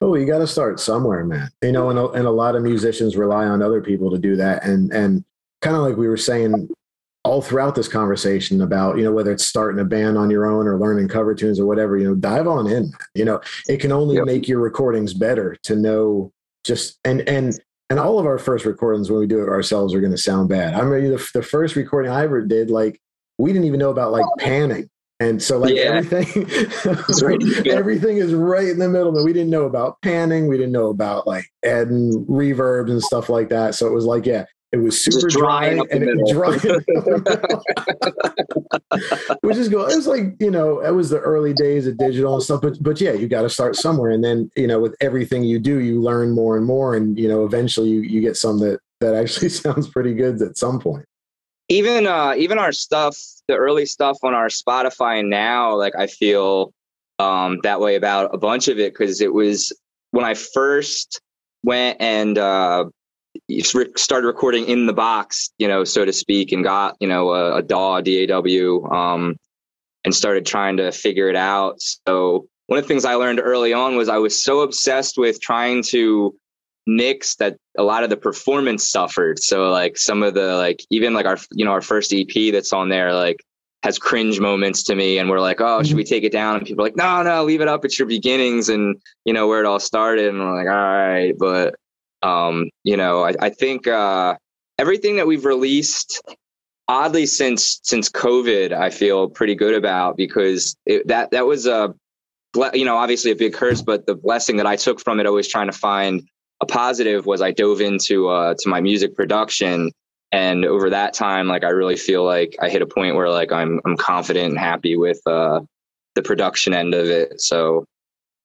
Oh, 0.00 0.16
you 0.16 0.26
got 0.26 0.38
to 0.38 0.46
start 0.46 0.80
somewhere, 0.80 1.24
man. 1.24 1.48
You 1.62 1.72
know, 1.72 1.90
and 1.90 1.98
a, 1.98 2.08
and 2.08 2.26
a 2.26 2.30
lot 2.30 2.56
of 2.56 2.62
musicians 2.62 3.16
rely 3.16 3.44
on 3.44 3.62
other 3.62 3.80
people 3.80 4.10
to 4.10 4.18
do 4.18 4.34
that, 4.36 4.64
and 4.64 4.92
and 4.92 5.24
kind 5.60 5.76
of 5.76 5.82
like 5.82 5.96
we 5.96 6.08
were 6.08 6.16
saying 6.16 6.68
all 7.24 7.40
throughout 7.40 7.74
this 7.74 7.86
conversation 7.86 8.62
about 8.62 8.98
you 8.98 9.04
know 9.04 9.12
whether 9.12 9.30
it's 9.30 9.46
starting 9.46 9.80
a 9.80 9.84
band 9.84 10.18
on 10.18 10.30
your 10.30 10.46
own 10.46 10.66
or 10.66 10.78
learning 10.78 11.06
cover 11.06 11.34
tunes 11.34 11.60
or 11.60 11.66
whatever 11.66 11.96
you 11.96 12.04
know 12.04 12.16
dive 12.16 12.48
on 12.48 12.66
in 12.66 12.90
you 13.14 13.24
know 13.24 13.40
it 13.68 13.78
can 13.78 13.92
only 13.92 14.16
yep. 14.16 14.24
make 14.24 14.48
your 14.48 14.58
recordings 14.58 15.14
better 15.14 15.56
to 15.62 15.76
know 15.76 16.32
just 16.64 16.98
and 17.04 17.20
and 17.28 17.60
and 17.90 18.00
all 18.00 18.18
of 18.18 18.26
our 18.26 18.38
first 18.38 18.64
recordings 18.64 19.08
when 19.08 19.20
we 19.20 19.26
do 19.28 19.40
it 19.40 19.48
ourselves 19.48 19.94
are 19.94 20.00
going 20.00 20.10
to 20.10 20.18
sound 20.18 20.48
bad 20.48 20.74
i 20.74 20.80
remember 20.80 21.16
the, 21.16 21.30
the 21.32 21.44
first 21.44 21.76
recording 21.76 22.10
i 22.10 22.24
ever 22.24 22.44
did 22.44 22.70
like 22.70 23.00
we 23.38 23.52
didn't 23.52 23.68
even 23.68 23.78
know 23.78 23.90
about 23.90 24.10
like 24.10 24.26
panning 24.40 24.90
and 25.22 25.42
so 25.42 25.58
like 25.58 25.74
yeah. 25.74 25.82
everything 25.82 27.66
everything 27.70 28.16
is 28.16 28.34
right 28.34 28.68
in 28.68 28.78
the 28.78 28.88
middle 28.88 29.12
that 29.12 29.22
we 29.22 29.32
didn't 29.32 29.50
know 29.50 29.64
about 29.64 30.02
panning. 30.02 30.48
We 30.48 30.56
didn't 30.56 30.72
know 30.72 30.88
about 30.88 31.26
like 31.26 31.46
adding 31.64 32.26
reverbs 32.26 32.90
and 32.90 33.02
stuff 33.02 33.28
like 33.28 33.48
that. 33.50 33.76
So 33.76 33.86
it 33.86 33.92
was 33.92 34.04
like 34.04 34.26
yeah 34.26 34.46
it 34.72 34.78
was 34.78 35.00
super 35.02 35.28
dry 35.28 35.66
and 35.66 35.86
it 35.92 36.32
dry 36.32 36.56
which 39.42 39.58
is 39.58 39.68
good 39.68 39.92
it 39.92 39.96
was 39.96 40.06
like 40.06 40.34
you 40.40 40.50
know 40.50 40.80
it 40.80 40.92
was 40.92 41.10
the 41.10 41.18
early 41.18 41.52
days 41.52 41.86
of 41.86 41.98
digital 41.98 42.32
and 42.34 42.42
stuff 42.42 42.62
but 42.62 42.82
but 42.82 42.98
yeah 42.98 43.12
you 43.12 43.28
got 43.28 43.42
to 43.42 43.50
start 43.50 43.76
somewhere. 43.76 44.10
And 44.10 44.24
then 44.24 44.50
you 44.56 44.66
know 44.66 44.80
with 44.80 44.96
everything 45.00 45.44
you 45.44 45.58
do 45.58 45.78
you 45.78 46.00
learn 46.00 46.34
more 46.34 46.56
and 46.56 46.64
more 46.66 46.96
and 46.96 47.18
you 47.18 47.28
know 47.28 47.44
eventually 47.44 47.90
you, 47.90 48.00
you 48.00 48.20
get 48.20 48.36
some 48.36 48.58
that 48.60 48.80
that 49.00 49.14
actually 49.14 49.48
sounds 49.50 49.88
pretty 49.88 50.14
good 50.14 50.40
at 50.42 50.56
some 50.56 50.80
point 50.80 51.04
even 51.72 52.06
uh 52.06 52.34
even 52.36 52.58
our 52.58 52.72
stuff 52.72 53.16
the 53.48 53.56
early 53.56 53.86
stuff 53.86 54.18
on 54.22 54.34
our 54.34 54.48
spotify 54.48 55.26
now 55.26 55.74
like 55.74 55.94
i 55.96 56.06
feel 56.06 56.72
um 57.18 57.58
that 57.62 57.80
way 57.80 57.96
about 57.96 58.34
a 58.34 58.38
bunch 58.38 58.68
of 58.68 58.78
it 58.78 58.92
because 58.92 59.20
it 59.20 59.32
was 59.32 59.72
when 60.10 60.24
i 60.24 60.34
first 60.34 61.20
went 61.62 61.96
and 62.00 62.38
uh 62.38 62.84
started 63.96 64.26
recording 64.26 64.66
in 64.66 64.86
the 64.86 64.92
box 64.92 65.50
you 65.58 65.66
know 65.66 65.84
so 65.84 66.04
to 66.04 66.12
speak 66.12 66.52
and 66.52 66.62
got 66.64 66.94
you 67.00 67.08
know 67.08 67.30
a, 67.30 67.56
a 67.56 67.62
DAW 67.62 68.00
DAW 68.00 68.84
um 68.92 69.36
and 70.04 70.14
started 70.14 70.44
trying 70.44 70.76
to 70.76 70.90
figure 70.92 71.28
it 71.28 71.36
out. 71.36 71.80
So 71.80 72.46
one 72.66 72.78
of 72.78 72.84
the 72.84 72.88
things 72.88 73.04
i 73.04 73.14
learned 73.14 73.40
early 73.42 73.72
on 73.72 73.96
was 73.96 74.08
i 74.08 74.16
was 74.18 74.42
so 74.42 74.60
obsessed 74.60 75.18
with 75.18 75.40
trying 75.40 75.82
to 75.82 76.34
mix 76.86 77.36
that 77.36 77.56
a 77.78 77.82
lot 77.82 78.04
of 78.04 78.10
the 78.10 78.16
performance 78.16 78.90
suffered. 78.90 79.38
So 79.38 79.70
like 79.70 79.96
some 79.96 80.22
of 80.22 80.34
the 80.34 80.56
like 80.56 80.84
even 80.90 81.14
like 81.14 81.26
our 81.26 81.38
you 81.52 81.64
know 81.64 81.70
our 81.70 81.80
first 81.80 82.12
EP 82.12 82.52
that's 82.52 82.72
on 82.72 82.88
there 82.88 83.12
like 83.12 83.42
has 83.82 83.98
cringe 83.98 84.38
moments 84.38 84.84
to 84.84 84.94
me 84.94 85.18
and 85.18 85.28
we're 85.28 85.40
like 85.40 85.60
oh 85.60 85.82
should 85.82 85.96
we 85.96 86.04
take 86.04 86.24
it 86.24 86.32
down? 86.32 86.56
And 86.56 86.66
people 86.66 86.84
are 86.84 86.86
like 86.88 86.96
no 86.96 87.22
no 87.22 87.44
leave 87.44 87.60
it 87.60 87.68
up. 87.68 87.84
It's 87.84 87.98
your 87.98 88.08
beginnings 88.08 88.68
and 88.68 89.00
you 89.24 89.32
know 89.32 89.46
where 89.46 89.60
it 89.60 89.66
all 89.66 89.80
started. 89.80 90.28
And 90.28 90.38
we're 90.38 90.56
like 90.56 90.68
all 90.68 90.74
right 90.74 91.34
but 91.38 91.74
um 92.22 92.68
you 92.84 92.96
know 92.96 93.24
I, 93.24 93.34
I 93.40 93.50
think 93.50 93.86
uh 93.86 94.36
everything 94.78 95.16
that 95.16 95.26
we've 95.26 95.44
released 95.44 96.20
oddly 96.88 97.26
since 97.26 97.80
since 97.84 98.08
covid 98.08 98.72
i 98.72 98.90
feel 98.90 99.28
pretty 99.28 99.54
good 99.54 99.74
about 99.74 100.16
because 100.16 100.76
it, 100.86 101.06
that 101.06 101.30
that 101.30 101.46
was 101.46 101.66
a 101.66 101.94
you 102.74 102.84
know 102.84 102.96
obviously 102.96 103.30
a 103.30 103.36
big 103.36 103.52
curse 103.54 103.80
but 103.80 104.04
the 104.06 104.14
blessing 104.14 104.56
that 104.56 104.66
i 104.66 104.76
took 104.76 105.00
from 105.00 105.20
it 105.20 105.26
always 105.26 105.48
trying 105.48 105.70
to 105.70 105.76
find 105.76 106.22
a 106.62 106.66
positive 106.66 107.26
was 107.26 107.42
I 107.42 107.50
dove 107.50 107.80
into 107.80 108.28
uh, 108.28 108.54
to 108.56 108.68
my 108.68 108.80
music 108.80 109.14
production, 109.16 109.90
and 110.30 110.64
over 110.64 110.88
that 110.90 111.12
time, 111.12 111.48
like 111.48 111.64
I 111.64 111.70
really 111.70 111.96
feel 111.96 112.24
like 112.24 112.56
I 112.62 112.70
hit 112.70 112.80
a 112.80 112.86
point 112.86 113.16
where 113.16 113.28
like 113.28 113.52
I'm 113.52 113.80
I'm 113.84 113.96
confident 113.96 114.50
and 114.50 114.58
happy 114.58 114.96
with 114.96 115.20
uh, 115.26 115.60
the 116.14 116.22
production 116.22 116.72
end 116.72 116.94
of 116.94 117.06
it. 117.06 117.40
So, 117.40 117.84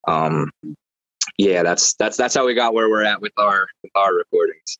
um, 0.08 0.50
yeah, 1.38 1.62
that's 1.62 1.94
that's 1.94 2.18
that's 2.18 2.34
how 2.34 2.46
we 2.46 2.56
got 2.56 2.74
where 2.74 2.90
we're 2.90 3.06
at 3.06 3.22
with 3.22 3.34
our 3.38 3.68
with 3.84 3.92
our 3.96 4.16
recordings. 4.16 4.80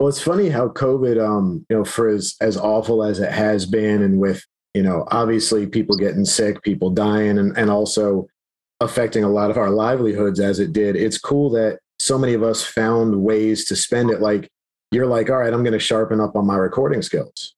Well, 0.00 0.08
it's 0.08 0.22
funny 0.22 0.48
how 0.48 0.68
COVID, 0.68 1.22
um, 1.22 1.66
you 1.68 1.76
know, 1.76 1.84
for 1.84 2.08
as 2.08 2.36
as 2.40 2.56
awful 2.56 3.04
as 3.04 3.20
it 3.20 3.32
has 3.32 3.66
been, 3.66 4.02
and 4.02 4.18
with 4.18 4.42
you 4.72 4.82
know, 4.82 5.06
obviously 5.10 5.66
people 5.66 5.96
getting 5.96 6.24
sick, 6.24 6.62
people 6.62 6.88
dying, 6.88 7.38
and 7.38 7.54
and 7.58 7.70
also 7.70 8.28
affecting 8.80 9.24
a 9.24 9.28
lot 9.28 9.50
of 9.50 9.58
our 9.58 9.70
livelihoods 9.70 10.40
as 10.40 10.58
it 10.58 10.72
did. 10.72 10.96
It's 10.96 11.18
cool 11.18 11.50
that 11.50 11.80
so 11.98 12.18
many 12.18 12.34
of 12.34 12.42
us 12.42 12.62
found 12.62 13.22
ways 13.22 13.64
to 13.66 13.76
spend 13.76 14.10
it. 14.10 14.20
Like 14.20 14.48
you're 14.90 15.06
like, 15.06 15.30
all 15.30 15.38
right, 15.38 15.52
I'm 15.52 15.62
going 15.62 15.72
to 15.72 15.78
sharpen 15.78 16.20
up 16.20 16.36
on 16.36 16.46
my 16.46 16.56
recording 16.56 17.02
skills. 17.02 17.54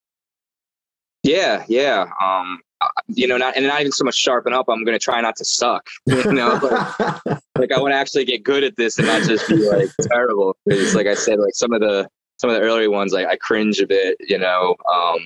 Yeah, 1.22 1.64
yeah. 1.68 2.06
Um, 2.22 2.60
you 3.08 3.28
know, 3.28 3.36
not 3.36 3.56
and 3.56 3.66
not 3.66 3.80
even 3.80 3.92
so 3.92 4.04
much 4.04 4.14
sharpen 4.14 4.52
up. 4.52 4.66
I'm 4.68 4.84
going 4.84 4.98
to 4.98 5.02
try 5.02 5.20
not 5.20 5.36
to 5.36 5.44
suck. 5.44 5.86
You 6.06 6.32
know, 6.32 6.58
like, 6.62 7.26
like 7.58 7.72
I 7.72 7.80
want 7.80 7.92
to 7.92 7.96
actually 7.96 8.24
get 8.24 8.42
good 8.42 8.64
at 8.64 8.76
this 8.76 8.98
and 8.98 9.06
not 9.06 9.22
just 9.22 9.48
be 9.48 9.56
like 9.68 9.88
terrible. 10.02 10.56
Because, 10.66 10.94
like 10.94 11.06
I 11.06 11.14
said, 11.14 11.38
like 11.38 11.54
some 11.54 11.72
of 11.72 11.80
the 11.80 12.08
some 12.38 12.50
of 12.50 12.56
the 12.56 12.62
earlier 12.62 12.90
ones, 12.90 13.12
like 13.12 13.26
I 13.26 13.36
cringe 13.36 13.80
a 13.80 13.86
bit. 13.86 14.16
You 14.20 14.38
know, 14.38 14.76
um, 14.92 15.18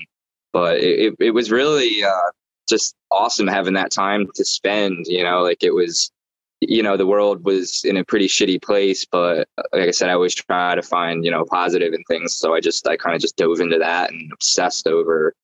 but 0.52 0.78
it 0.78 1.14
it 1.20 1.30
was 1.30 1.50
really 1.50 2.02
uh, 2.02 2.30
just 2.68 2.96
awesome 3.10 3.46
having 3.46 3.74
that 3.74 3.92
time 3.92 4.26
to 4.34 4.44
spend. 4.44 5.06
You 5.06 5.22
know, 5.22 5.42
like 5.42 5.62
it 5.62 5.74
was. 5.74 6.10
You 6.68 6.82
know, 6.82 6.96
the 6.96 7.06
world 7.06 7.44
was 7.44 7.82
in 7.84 7.96
a 7.96 8.04
pretty 8.04 8.26
shitty 8.26 8.62
place, 8.62 9.04
but 9.04 9.48
uh, 9.58 9.62
like 9.72 9.88
I 9.88 9.90
said, 9.90 10.10
I 10.10 10.14
always 10.14 10.34
try 10.34 10.74
to 10.74 10.82
find 10.82 11.24
you 11.24 11.30
know 11.30 11.44
positive 11.44 11.92
and 11.92 12.04
things. 12.08 12.36
So 12.36 12.54
I 12.54 12.60
just 12.60 12.86
I 12.86 12.96
kind 12.96 13.14
of 13.14 13.20
just 13.20 13.36
dove 13.36 13.60
into 13.60 13.78
that 13.78 14.10
and 14.10 14.30
obsessed 14.32 14.86
over 14.86 15.34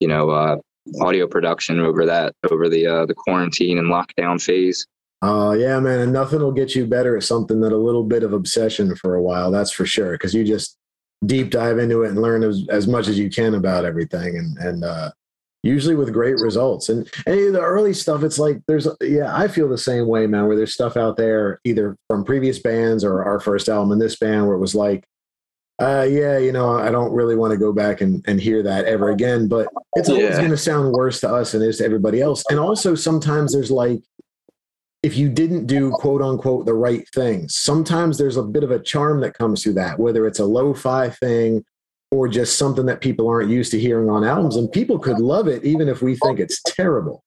you 0.00 0.08
know 0.08 0.30
uh, 0.30 0.56
audio 1.00 1.26
production 1.26 1.80
over 1.80 2.04
that 2.06 2.34
over 2.50 2.68
the 2.68 2.86
uh, 2.86 3.06
the 3.06 3.14
quarantine 3.14 3.78
and 3.78 3.88
lockdown 3.88 4.42
phase. 4.42 4.86
Uh, 5.22 5.54
yeah, 5.58 5.78
man, 5.78 6.00
and 6.00 6.12
nothing 6.12 6.40
will 6.40 6.52
get 6.52 6.74
you 6.74 6.86
better 6.86 7.16
at 7.16 7.22
something 7.22 7.60
than 7.60 7.72
a 7.72 7.76
little 7.76 8.04
bit 8.04 8.22
of 8.22 8.32
obsession 8.32 8.96
for 8.96 9.14
a 9.14 9.22
while. 9.22 9.50
That's 9.50 9.70
for 9.70 9.84
sure, 9.84 10.12
because 10.12 10.32
you 10.32 10.44
just 10.44 10.78
deep 11.26 11.50
dive 11.50 11.78
into 11.78 12.02
it 12.02 12.08
and 12.08 12.22
learn 12.22 12.42
as, 12.42 12.66
as 12.70 12.88
much 12.88 13.06
as 13.06 13.18
you 13.18 13.28
can 13.28 13.54
about 13.54 13.84
everything, 13.84 14.38
and 14.38 14.56
and 14.58 14.84
uh, 14.84 15.10
usually 15.62 15.94
with 15.94 16.12
great 16.12 16.36
results. 16.38 16.88
And 16.88 17.10
and 17.26 17.54
the 17.54 17.60
early 17.60 17.92
stuff, 17.94 18.22
it's 18.22 18.38
like 18.38 18.62
there's 18.66 18.88
yeah, 19.00 19.34
I 19.34 19.48
feel 19.48 19.68
the 19.68 19.78
same 19.78 20.06
way, 20.06 20.26
man. 20.26 20.46
Where 20.46 20.56
there's 20.56 20.74
stuff 20.74 20.96
out 20.96 21.16
there 21.16 21.60
either 21.64 21.96
from 22.08 22.24
previous 22.24 22.58
bands 22.58 23.04
or 23.04 23.22
our 23.22 23.40
first 23.40 23.68
album 23.68 23.92
in 23.92 23.98
this 23.98 24.16
band 24.16 24.46
where 24.46 24.56
it 24.56 24.60
was 24.60 24.74
like 24.74 25.04
uh, 25.80 26.02
yeah, 26.02 26.36
you 26.36 26.52
know, 26.52 26.78
I 26.78 26.90
don't 26.90 27.12
really 27.12 27.36
want 27.36 27.52
to 27.52 27.56
go 27.56 27.72
back 27.72 28.02
and, 28.02 28.22
and 28.28 28.38
hear 28.38 28.62
that 28.62 28.84
ever 28.84 29.10
again, 29.10 29.48
but 29.48 29.68
it's 29.94 30.10
always 30.10 30.36
going 30.36 30.50
to 30.50 30.56
sound 30.56 30.92
worse 30.92 31.20
to 31.20 31.32
us 31.32 31.52
than 31.52 31.62
it 31.62 31.68
is 31.68 31.78
to 31.78 31.86
everybody 31.86 32.20
else. 32.20 32.44
And 32.50 32.60
also, 32.60 32.94
sometimes 32.94 33.54
there's 33.54 33.70
like, 33.70 34.02
if 35.02 35.16
you 35.16 35.30
didn't 35.30 35.66
do 35.66 35.90
quote 35.92 36.20
unquote 36.20 36.66
the 36.66 36.74
right 36.74 37.08
things, 37.14 37.56
sometimes 37.56 38.18
there's 38.18 38.36
a 38.36 38.42
bit 38.42 38.62
of 38.62 38.70
a 38.70 38.78
charm 38.78 39.20
that 39.22 39.32
comes 39.32 39.62
through 39.62 39.72
that, 39.74 39.98
whether 39.98 40.26
it's 40.26 40.38
a 40.38 40.44
lo 40.44 40.74
fi 40.74 41.08
thing 41.08 41.64
or 42.10 42.28
just 42.28 42.58
something 42.58 42.86
that 42.86 43.00
people 43.00 43.28
aren't 43.28 43.50
used 43.50 43.70
to 43.70 43.78
hearing 43.78 44.10
on 44.10 44.24
albums. 44.24 44.56
And 44.56 44.70
people 44.70 44.98
could 44.98 45.18
love 45.18 45.46
it 45.48 45.64
even 45.64 45.88
if 45.88 46.02
we 46.02 46.16
think 46.16 46.40
it's 46.40 46.60
terrible. 46.62 47.22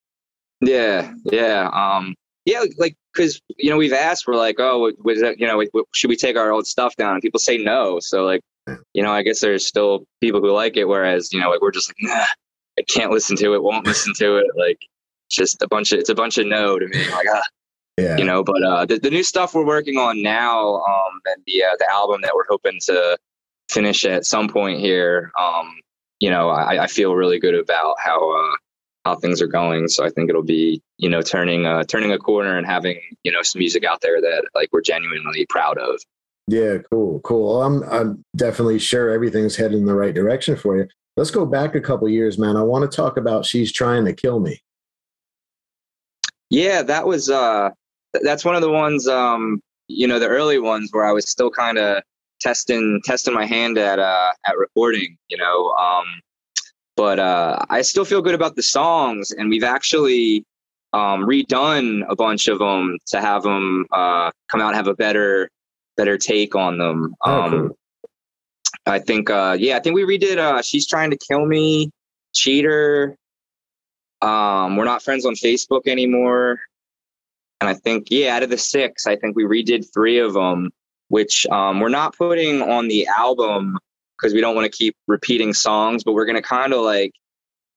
Yeah, 0.61 1.13
yeah. 1.25 1.69
Um, 1.73 2.15
yeah, 2.45 2.63
like 2.77 2.95
because 3.13 3.39
you 3.57 3.69
know 3.69 3.77
we've 3.77 3.93
asked, 3.93 4.27
we're 4.27 4.35
like, 4.35 4.57
oh, 4.59 4.91
was 5.03 5.21
that 5.21 5.39
you 5.39 5.47
know, 5.47 5.63
should 5.93 6.09
we 6.09 6.17
take 6.17 6.35
our 6.35 6.51
old 6.51 6.67
stuff 6.67 6.95
down? 6.97 7.13
And 7.13 7.21
people 7.21 7.39
say 7.39 7.57
no. 7.57 7.99
So 7.99 8.25
like, 8.25 8.41
you 8.93 9.01
know, 9.01 9.11
I 9.11 9.23
guess 9.23 9.39
there's 9.39 9.65
still 9.65 10.05
people 10.19 10.41
who 10.41 10.51
like 10.51 10.75
it, 10.75 10.85
whereas 10.85 11.31
you 11.31 11.39
know, 11.39 11.49
like 11.49 11.61
we're 11.61 11.71
just 11.71 11.89
like, 11.89 11.97
nah, 11.99 12.25
I 12.77 12.83
can't 12.89 13.11
listen 13.11 13.37
to 13.37 13.53
it, 13.53 13.63
won't 13.63 13.85
listen 13.85 14.13
to 14.17 14.37
it. 14.37 14.47
Like, 14.57 14.79
just 15.29 15.61
a 15.61 15.67
bunch 15.67 15.91
of 15.91 15.99
it's 15.99 16.09
a 16.09 16.15
bunch 16.15 16.37
of 16.37 16.47
no 16.47 16.79
to 16.79 16.87
me. 16.87 17.09
Like, 17.11 17.27
ah, 17.31 17.43
yeah, 17.97 18.17
you 18.17 18.25
know. 18.25 18.43
But 18.43 18.61
uh, 18.63 18.85
the 18.85 18.99
the 18.99 19.09
new 19.09 19.23
stuff 19.23 19.53
we're 19.53 19.65
working 19.65 19.97
on 19.97 20.21
now, 20.21 20.75
um, 20.75 21.21
and 21.25 21.41
the 21.47 21.63
uh, 21.63 21.75
the 21.79 21.89
album 21.91 22.21
that 22.21 22.33
we're 22.35 22.47
hoping 22.49 22.79
to 22.87 23.17
finish 23.73 24.05
at 24.05 24.25
some 24.25 24.47
point 24.47 24.79
here, 24.79 25.31
um, 25.39 25.75
you 26.19 26.29
know, 26.29 26.49
I, 26.49 26.83
I 26.83 26.87
feel 26.87 27.15
really 27.15 27.39
good 27.39 27.55
about 27.55 27.95
how 27.99 28.31
uh 28.31 28.55
how 29.05 29.15
things 29.15 29.41
are 29.41 29.47
going. 29.47 29.89
So 29.89 30.05
I 30.05 30.09
think 30.09 30.29
it'll 30.29 30.43
be, 30.43 30.81
you 30.97 31.09
know, 31.09 31.21
turning 31.21 31.65
uh 31.65 31.83
turning 31.83 32.11
a 32.11 32.17
corner 32.17 32.57
and 32.57 32.65
having, 32.65 33.01
you 33.23 33.31
know, 33.31 33.41
some 33.41 33.59
music 33.59 33.83
out 33.83 34.01
there 34.01 34.21
that 34.21 34.45
like 34.55 34.69
we're 34.71 34.81
genuinely 34.81 35.45
proud 35.49 35.77
of. 35.77 35.99
Yeah, 36.47 36.77
cool, 36.89 37.19
cool. 37.21 37.61
I'm 37.61 37.83
I'm 37.83 38.23
definitely 38.35 38.79
sure 38.79 39.09
everything's 39.09 39.55
headed 39.55 39.77
in 39.77 39.85
the 39.85 39.95
right 39.95 40.13
direction 40.13 40.55
for 40.55 40.77
you. 40.77 40.87
Let's 41.17 41.31
go 41.31 41.45
back 41.45 41.75
a 41.75 41.81
couple 41.81 42.07
years, 42.09 42.39
man. 42.39 42.57
I 42.57 42.63
want 42.63 42.89
to 42.89 42.95
talk 42.95 43.17
about 43.17 43.45
She's 43.45 43.71
Trying 43.71 44.05
to 44.05 44.13
Kill 44.13 44.39
Me. 44.39 44.61
Yeah, 46.49 46.83
that 46.83 47.05
was 47.05 47.29
uh 47.29 47.71
that's 48.21 48.45
one 48.45 48.55
of 48.55 48.61
the 48.61 48.71
ones 48.71 49.07
um 49.07 49.59
you 49.87 50.07
know 50.07 50.19
the 50.19 50.27
early 50.27 50.59
ones 50.59 50.89
where 50.91 51.05
I 51.05 51.11
was 51.11 51.29
still 51.29 51.49
kind 51.49 51.77
of 51.77 52.03
testing 52.43 53.01
testing 53.03 53.33
my 53.33 53.45
hand 53.45 53.77
at 53.77 53.97
uh 53.99 54.31
at 54.47 54.57
recording, 54.57 55.17
you 55.29 55.37
know. 55.37 55.73
Um 55.79 56.05
but 56.95 57.19
uh, 57.19 57.57
I 57.69 57.81
still 57.81 58.05
feel 58.05 58.21
good 58.21 58.35
about 58.35 58.55
the 58.55 58.61
songs, 58.63 59.31
and 59.31 59.49
we've 59.49 59.63
actually 59.63 60.45
um, 60.93 61.25
redone 61.25 62.03
a 62.07 62.15
bunch 62.15 62.47
of 62.47 62.59
them 62.59 62.97
to 63.07 63.19
have 63.19 63.43
them 63.43 63.85
uh, 63.91 64.29
come 64.49 64.61
out 64.61 64.67
and 64.67 64.75
have 64.75 64.87
a 64.87 64.93
better 64.93 65.49
better 65.97 66.17
take 66.17 66.55
on 66.55 66.77
them. 66.77 67.15
Oh, 67.25 67.41
um, 67.41 67.51
cool. 67.51 67.77
I 68.85 68.99
think, 68.99 69.29
uh, 69.29 69.55
yeah, 69.59 69.77
I 69.77 69.79
think 69.79 69.95
we 69.95 70.03
redid. 70.03 70.37
Uh, 70.37 70.61
She's 70.61 70.87
trying 70.87 71.09
to 71.11 71.17
kill 71.17 71.45
me, 71.45 71.89
cheater. 72.33 73.15
Um, 74.21 74.77
we're 74.77 74.85
not 74.85 75.03
friends 75.03 75.25
on 75.25 75.33
Facebook 75.33 75.87
anymore, 75.87 76.59
and 77.59 77.69
I 77.69 77.73
think, 77.73 78.07
yeah, 78.09 78.35
out 78.35 78.43
of 78.43 78.49
the 78.49 78.57
six, 78.57 79.07
I 79.07 79.15
think 79.15 79.35
we 79.35 79.43
redid 79.45 79.91
three 79.91 80.19
of 80.19 80.33
them, 80.33 80.69
which 81.13 81.45
um, 81.51 81.79
we're 81.79 81.89
not 81.89 82.17
putting 82.17 82.63
on 82.63 82.87
the 82.87 83.05
album 83.05 83.77
because 84.17 84.33
we 84.33 84.41
don't 84.41 84.55
want 84.55 84.65
to 84.65 84.75
keep 84.75 84.95
repeating 85.07 85.53
songs, 85.53 86.03
but 86.03 86.13
we're 86.13 86.25
going 86.25 86.35
to 86.35 86.41
kind 86.41 86.73
of 86.73 86.81
like 86.81 87.11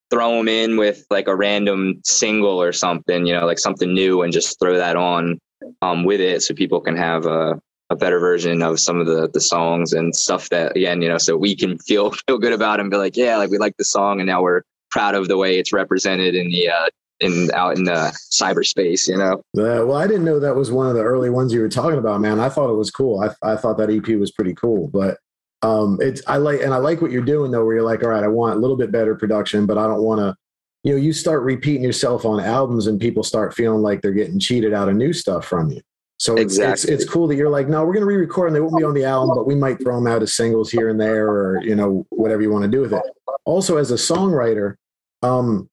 throw 0.09 0.37
them 0.37 0.47
in 0.47 0.75
with 0.75 1.05
like 1.11 1.27
a 1.27 1.35
random 1.35 2.01
single 2.03 2.59
or 2.59 2.71
something, 2.71 3.27
you 3.27 3.35
know, 3.35 3.45
like 3.45 3.59
something 3.59 3.93
new 3.93 4.23
and 4.23 4.33
just 4.33 4.59
throw 4.59 4.75
that 4.75 4.95
on 4.95 5.37
um, 5.83 6.03
with 6.03 6.19
it 6.19 6.41
so 6.41 6.55
people 6.55 6.81
can 6.81 6.95
have 6.95 7.27
a, 7.27 7.61
a 7.91 7.95
better 7.95 8.17
version 8.17 8.63
of 8.63 8.79
some 8.79 8.99
of 8.99 9.05
the, 9.05 9.29
the 9.31 9.41
songs 9.41 9.93
and 9.93 10.15
stuff 10.15 10.49
that 10.49 10.75
again, 10.75 11.03
you 11.03 11.07
know, 11.07 11.19
so 11.19 11.37
we 11.37 11.55
can 11.55 11.77
feel, 11.77 12.09
feel 12.27 12.39
good 12.39 12.53
about 12.53 12.79
and 12.79 12.89
be 12.89 12.97
like, 12.97 13.15
yeah, 13.15 13.37
like 13.37 13.51
we 13.51 13.59
like 13.59 13.77
the 13.77 13.85
song 13.85 14.19
and 14.19 14.25
now 14.25 14.41
we're 14.41 14.63
proud 14.89 15.13
of 15.13 15.27
the 15.27 15.37
way 15.37 15.59
it's 15.59 15.71
represented 15.71 16.33
in 16.33 16.49
the, 16.49 16.69
uh, 16.69 16.87
in 17.19 17.49
out 17.53 17.77
in 17.77 17.83
the 17.83 18.15
cyberspace, 18.31 19.07
you 19.07 19.17
know. 19.17 19.33
Uh, 19.57 19.85
well, 19.85 19.95
I 19.95 20.07
didn't 20.07 20.25
know 20.25 20.39
that 20.39 20.55
was 20.55 20.71
one 20.71 20.87
of 20.87 20.95
the 20.95 21.03
early 21.03 21.29
ones 21.29 21.53
you 21.53 21.61
were 21.61 21.69
talking 21.69 21.97
about, 21.97 22.21
man. 22.21 22.39
I 22.39 22.49
thought 22.49 22.69
it 22.69 22.75
was 22.75 22.91
cool. 22.91 23.21
I, 23.21 23.53
I 23.53 23.55
thought 23.55 23.77
that 23.77 23.89
EP 23.89 24.07
was 24.17 24.31
pretty 24.31 24.53
cool, 24.53 24.87
but 24.87 25.17
um, 25.63 25.97
it's 26.01 26.21
I 26.27 26.37
like 26.37 26.61
and 26.61 26.73
I 26.73 26.77
like 26.77 27.01
what 27.01 27.11
you're 27.11 27.23
doing 27.23 27.51
though, 27.51 27.65
where 27.65 27.75
you're 27.75 27.83
like, 27.83 28.03
all 28.03 28.09
right, 28.09 28.23
I 28.23 28.27
want 28.27 28.57
a 28.57 28.59
little 28.59 28.77
bit 28.77 28.91
better 28.91 29.15
production, 29.15 29.65
but 29.65 29.77
I 29.77 29.87
don't 29.87 30.03
want 30.03 30.19
to. 30.19 30.35
You 30.83 30.93
know, 30.93 30.99
you 30.99 31.11
start 31.11 31.41
repeating 31.41 31.83
yourself 31.83 32.23
on 32.23 32.39
albums, 32.39 32.87
and 32.87 33.01
people 33.01 33.23
start 33.23 33.53
feeling 33.53 33.81
like 33.81 34.01
they're 34.01 34.13
getting 34.13 34.39
cheated 34.39 34.73
out 34.73 34.87
of 34.87 34.95
new 34.95 35.11
stuff 35.11 35.43
from 35.43 35.71
you. 35.71 35.81
So 36.19 36.33
it's, 36.33 36.55
exactly. 36.55 36.93
it's, 36.93 37.03
it's 37.03 37.11
cool 37.11 37.27
that 37.27 37.35
you're 37.35 37.49
like, 37.49 37.67
no, 37.67 37.83
we're 37.83 37.93
going 37.93 38.01
to 38.01 38.07
re-record, 38.07 38.47
and 38.47 38.55
they 38.55 38.61
won't 38.61 38.77
be 38.77 38.83
on 38.83 38.93
the 38.93 39.03
album, 39.03 39.35
but 39.35 39.45
we 39.45 39.53
might 39.53 39.81
throw 39.81 39.95
them 39.95 40.07
out 40.07 40.23
as 40.23 40.33
singles 40.33 40.71
here 40.71 40.89
and 40.89 40.99
there, 40.99 41.27
or 41.29 41.61
you 41.63 41.75
know, 41.75 42.05
whatever 42.09 42.41
you 42.41 42.51
want 42.51 42.63
to 42.63 42.71
do 42.71 42.81
with 42.81 42.93
it. 42.93 43.03
Also, 43.45 43.77
as 43.77 43.91
a 43.91 43.95
songwriter, 43.95 44.75
um, 45.23 45.67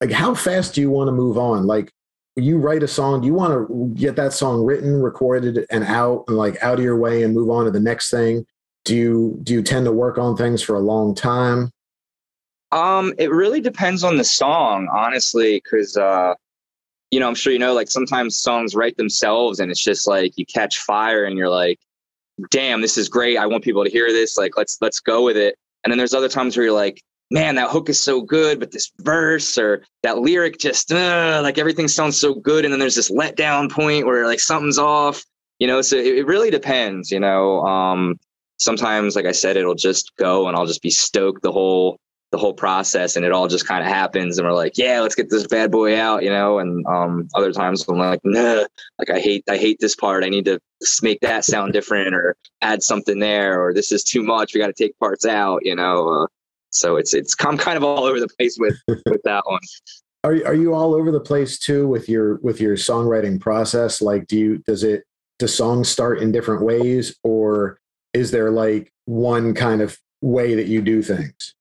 like 0.00 0.10
how 0.10 0.34
fast 0.34 0.74
do 0.74 0.80
you 0.80 0.90
want 0.90 1.08
to 1.08 1.12
move 1.12 1.38
on? 1.38 1.66
Like, 1.66 1.92
you 2.38 2.58
write 2.58 2.82
a 2.82 2.88
song, 2.88 3.22
do 3.22 3.26
you 3.26 3.34
want 3.34 3.68
to 3.68 3.90
get 3.94 4.16
that 4.16 4.32
song 4.32 4.62
written, 4.62 5.00
recorded, 5.00 5.64
and 5.70 5.84
out, 5.84 6.24
and 6.28 6.36
like 6.36 6.62
out 6.62 6.78
of 6.78 6.84
your 6.84 6.98
way, 6.98 7.22
and 7.22 7.34
move 7.34 7.48
on 7.48 7.64
to 7.64 7.70
the 7.70 7.80
next 7.80 8.10
thing? 8.10 8.44
do 8.86 8.94
you 8.94 9.38
do 9.42 9.52
you 9.52 9.62
tend 9.62 9.84
to 9.84 9.92
work 9.92 10.16
on 10.16 10.36
things 10.36 10.62
for 10.62 10.76
a 10.76 10.80
long 10.80 11.14
time 11.14 11.70
um 12.72 13.12
it 13.18 13.30
really 13.30 13.60
depends 13.60 14.02
on 14.02 14.16
the 14.16 14.24
song 14.24 14.88
honestly 14.94 15.60
because 15.62 15.96
uh 15.96 16.32
you 17.10 17.20
know 17.20 17.28
i'm 17.28 17.34
sure 17.34 17.52
you 17.52 17.58
know 17.58 17.74
like 17.74 17.90
sometimes 17.90 18.38
songs 18.38 18.74
write 18.74 18.96
themselves 18.96 19.60
and 19.60 19.70
it's 19.70 19.82
just 19.82 20.06
like 20.06 20.32
you 20.36 20.46
catch 20.46 20.78
fire 20.78 21.24
and 21.24 21.36
you're 21.36 21.50
like 21.50 21.78
damn 22.50 22.80
this 22.80 22.96
is 22.96 23.08
great 23.08 23.36
i 23.36 23.46
want 23.46 23.64
people 23.64 23.84
to 23.84 23.90
hear 23.90 24.12
this 24.12 24.38
like 24.38 24.56
let's 24.56 24.78
let's 24.80 25.00
go 25.00 25.22
with 25.24 25.36
it 25.36 25.56
and 25.84 25.90
then 25.90 25.98
there's 25.98 26.14
other 26.14 26.28
times 26.28 26.56
where 26.56 26.66
you're 26.66 26.74
like 26.74 27.02
man 27.30 27.56
that 27.56 27.70
hook 27.70 27.88
is 27.88 28.02
so 28.02 28.20
good 28.20 28.60
but 28.60 28.70
this 28.70 28.92
verse 29.00 29.58
or 29.58 29.82
that 30.02 30.18
lyric 30.18 30.58
just 30.58 30.92
uh, 30.92 31.40
like 31.42 31.58
everything 31.58 31.88
sounds 31.88 32.18
so 32.18 32.34
good 32.34 32.64
and 32.64 32.72
then 32.72 32.78
there's 32.78 32.94
this 32.94 33.10
letdown 33.10 33.70
point 33.70 34.06
where 34.06 34.26
like 34.26 34.40
something's 34.40 34.78
off 34.78 35.24
you 35.58 35.66
know 35.66 35.82
so 35.82 35.96
it, 35.96 36.18
it 36.18 36.26
really 36.26 36.50
depends 36.50 37.10
you 37.10 37.18
know 37.18 37.60
um 37.62 38.16
sometimes, 38.58 39.16
like 39.16 39.26
I 39.26 39.32
said, 39.32 39.56
it'll 39.56 39.74
just 39.74 40.14
go 40.16 40.48
and 40.48 40.56
I'll 40.56 40.66
just 40.66 40.82
be 40.82 40.90
stoked 40.90 41.42
the 41.42 41.52
whole 41.52 41.98
the 42.32 42.38
whole 42.38 42.54
process 42.54 43.14
and 43.14 43.24
it 43.24 43.30
all 43.30 43.46
just 43.46 43.68
kind 43.68 43.84
of 43.84 43.88
happens 43.88 44.36
and 44.36 44.46
we're 44.46 44.52
like, 44.52 44.76
yeah, 44.76 45.00
let's 45.00 45.14
get 45.14 45.30
this 45.30 45.46
bad 45.46 45.70
boy 45.70 45.96
out, 45.98 46.24
you 46.24 46.28
know. 46.28 46.58
And 46.58 46.84
um, 46.86 47.28
other 47.36 47.52
times 47.52 47.86
I'm 47.88 47.98
like, 47.98 48.20
nah, 48.24 48.64
like 48.98 49.10
I 49.10 49.20
hate 49.20 49.44
I 49.48 49.56
hate 49.56 49.78
this 49.78 49.94
part. 49.94 50.24
I 50.24 50.28
need 50.28 50.44
to 50.46 50.58
make 51.02 51.20
that 51.20 51.44
sound 51.44 51.72
different 51.72 52.14
or 52.14 52.36
add 52.62 52.82
something 52.82 53.20
there 53.20 53.62
or 53.62 53.72
this 53.72 53.92
is 53.92 54.02
too 54.02 54.22
much. 54.22 54.54
We 54.54 54.60
got 54.60 54.66
to 54.66 54.72
take 54.72 54.98
parts 54.98 55.24
out, 55.24 55.64
you 55.64 55.76
know. 55.76 56.08
Uh, 56.08 56.26
so 56.76 56.96
it's 56.96 57.14
it's 57.14 57.34
I'm 57.40 57.56
kind 57.56 57.76
of 57.76 57.84
all 57.84 58.04
over 58.04 58.20
the 58.20 58.28
place 58.38 58.56
with 58.58 58.76
with 58.86 59.22
that 59.24 59.42
one. 59.46 59.60
Are 60.24 60.34
are 60.46 60.54
you 60.54 60.74
all 60.74 60.94
over 60.94 61.10
the 61.10 61.20
place 61.20 61.58
too 61.58 61.88
with 61.88 62.08
your 62.08 62.36
with 62.36 62.60
your 62.60 62.76
songwriting 62.76 63.40
process? 63.40 64.02
Like, 64.02 64.26
do 64.26 64.38
you 64.38 64.58
does 64.66 64.84
it 64.84 65.04
do 65.38 65.46
songs 65.46 65.88
start 65.88 66.20
in 66.20 66.32
different 66.32 66.62
ways 66.62 67.16
or 67.22 67.78
is 68.14 68.30
there 68.30 68.50
like 68.50 68.92
one 69.04 69.54
kind 69.54 69.82
of 69.82 69.98
way 70.22 70.54
that 70.54 70.66
you 70.66 70.80
do 70.80 71.02
things? 71.02 71.54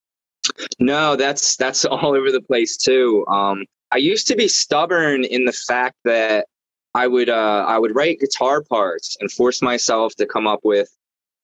No, 0.79 1.15
that's 1.15 1.57
that's 1.57 1.85
all 1.85 2.15
over 2.15 2.31
the 2.31 2.41
place 2.41 2.77
too. 2.77 3.25
Um, 3.27 3.65
I 3.91 3.97
used 3.97 4.27
to 4.27 4.35
be 4.35 4.47
stubborn 4.47 5.23
in 5.23 5.45
the 5.45 5.51
fact 5.51 5.95
that 6.05 6.47
I 6.93 7.07
would 7.07 7.29
uh, 7.29 7.65
I 7.67 7.77
would 7.77 7.95
write 7.95 8.19
guitar 8.19 8.63
parts 8.63 9.17
and 9.19 9.31
force 9.31 9.61
myself 9.61 10.15
to 10.15 10.25
come 10.25 10.47
up 10.47 10.61
with 10.63 10.89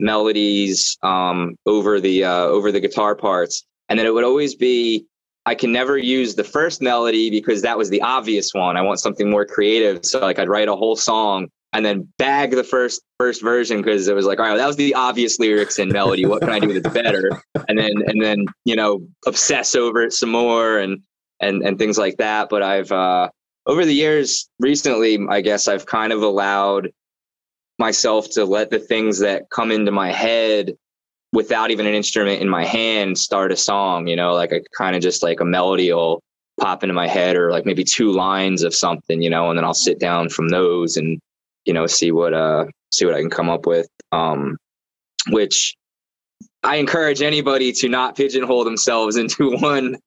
melodies 0.01 0.97
um, 1.03 1.55
over 1.65 2.01
the 2.01 2.25
uh, 2.25 2.45
over 2.45 2.71
the 2.71 2.79
guitar 2.79 3.15
parts, 3.15 3.63
and 3.87 3.97
then 3.97 4.05
it 4.05 4.13
would 4.13 4.23
always 4.23 4.55
be 4.55 5.05
I 5.45 5.55
can 5.55 5.71
never 5.71 5.97
use 5.97 6.35
the 6.35 6.43
first 6.43 6.81
melody 6.81 7.29
because 7.29 7.61
that 7.61 7.77
was 7.77 7.89
the 7.89 8.01
obvious 8.01 8.53
one. 8.53 8.77
I 8.77 8.81
want 8.81 8.99
something 8.99 9.29
more 9.29 9.45
creative, 9.45 10.05
so 10.05 10.19
like 10.19 10.39
I'd 10.39 10.49
write 10.49 10.67
a 10.67 10.75
whole 10.75 10.95
song 10.95 11.49
and 11.73 11.85
then 11.85 12.07
bag 12.17 12.51
the 12.51 12.63
first 12.63 13.01
first 13.17 13.41
version 13.41 13.77
because 13.77 14.07
it 14.07 14.15
was 14.15 14.25
like, 14.25 14.39
all 14.39 14.45
right, 14.45 14.57
that 14.57 14.67
was 14.67 14.75
the 14.75 14.93
obvious 14.93 15.39
lyrics 15.39 15.79
and 15.79 15.91
melody. 15.91 16.25
What 16.25 16.41
can 16.41 16.49
I 16.49 16.59
do 16.59 16.79
that's 16.79 16.93
better? 16.93 17.41
And 17.67 17.77
then 17.77 17.91
and 18.07 18.21
then 18.21 18.45
you 18.65 18.75
know 18.75 19.07
obsess 19.25 19.75
over 19.75 20.03
it 20.03 20.13
some 20.13 20.31
more 20.31 20.77
and 20.77 21.01
and 21.39 21.61
and 21.63 21.77
things 21.77 21.97
like 21.97 22.17
that. 22.17 22.49
But 22.49 22.61
I've 22.63 22.91
uh, 22.91 23.29
over 23.65 23.85
the 23.85 23.93
years 23.93 24.49
recently, 24.59 25.19
I 25.29 25.41
guess 25.41 25.67
I've 25.67 25.85
kind 25.85 26.11
of 26.13 26.21
allowed 26.21 26.91
myself 27.81 28.29
to 28.29 28.45
let 28.45 28.69
the 28.69 28.79
things 28.79 29.19
that 29.19 29.49
come 29.49 29.71
into 29.71 29.91
my 29.91 30.11
head 30.11 30.73
without 31.33 31.71
even 31.71 31.87
an 31.87 31.95
instrument 31.95 32.41
in 32.41 32.47
my 32.47 32.63
hand 32.63 33.17
start 33.17 33.51
a 33.51 33.57
song. 33.57 34.07
You 34.07 34.15
know, 34.15 34.33
like 34.33 34.53
I 34.53 34.61
kind 34.77 34.95
of 34.95 35.01
just 35.01 35.23
like 35.23 35.39
a 35.41 35.45
melody 35.45 35.91
will 35.91 36.21
pop 36.59 36.83
into 36.83 36.93
my 36.93 37.07
head 37.07 37.35
or 37.35 37.51
like 37.51 37.65
maybe 37.65 37.83
two 37.83 38.11
lines 38.11 38.61
of 38.63 38.75
something, 38.75 39.21
you 39.21 39.29
know, 39.29 39.49
and 39.49 39.57
then 39.57 39.65
I'll 39.65 39.73
sit 39.73 39.99
down 39.99 40.29
from 40.29 40.49
those 40.49 40.95
and 40.95 41.19
you 41.65 41.73
know 41.73 41.87
see 41.87 42.11
what 42.11 42.33
uh 42.33 42.65
see 42.91 43.05
what 43.05 43.15
I 43.15 43.19
can 43.19 43.29
come 43.29 43.49
up 43.49 43.65
with. 43.65 43.87
Um, 44.11 44.57
which 45.29 45.75
I 46.63 46.75
encourage 46.75 47.21
anybody 47.21 47.71
to 47.73 47.89
not 47.89 48.15
pigeonhole 48.15 48.63
themselves 48.63 49.15
into 49.21 49.57
one 49.57 49.97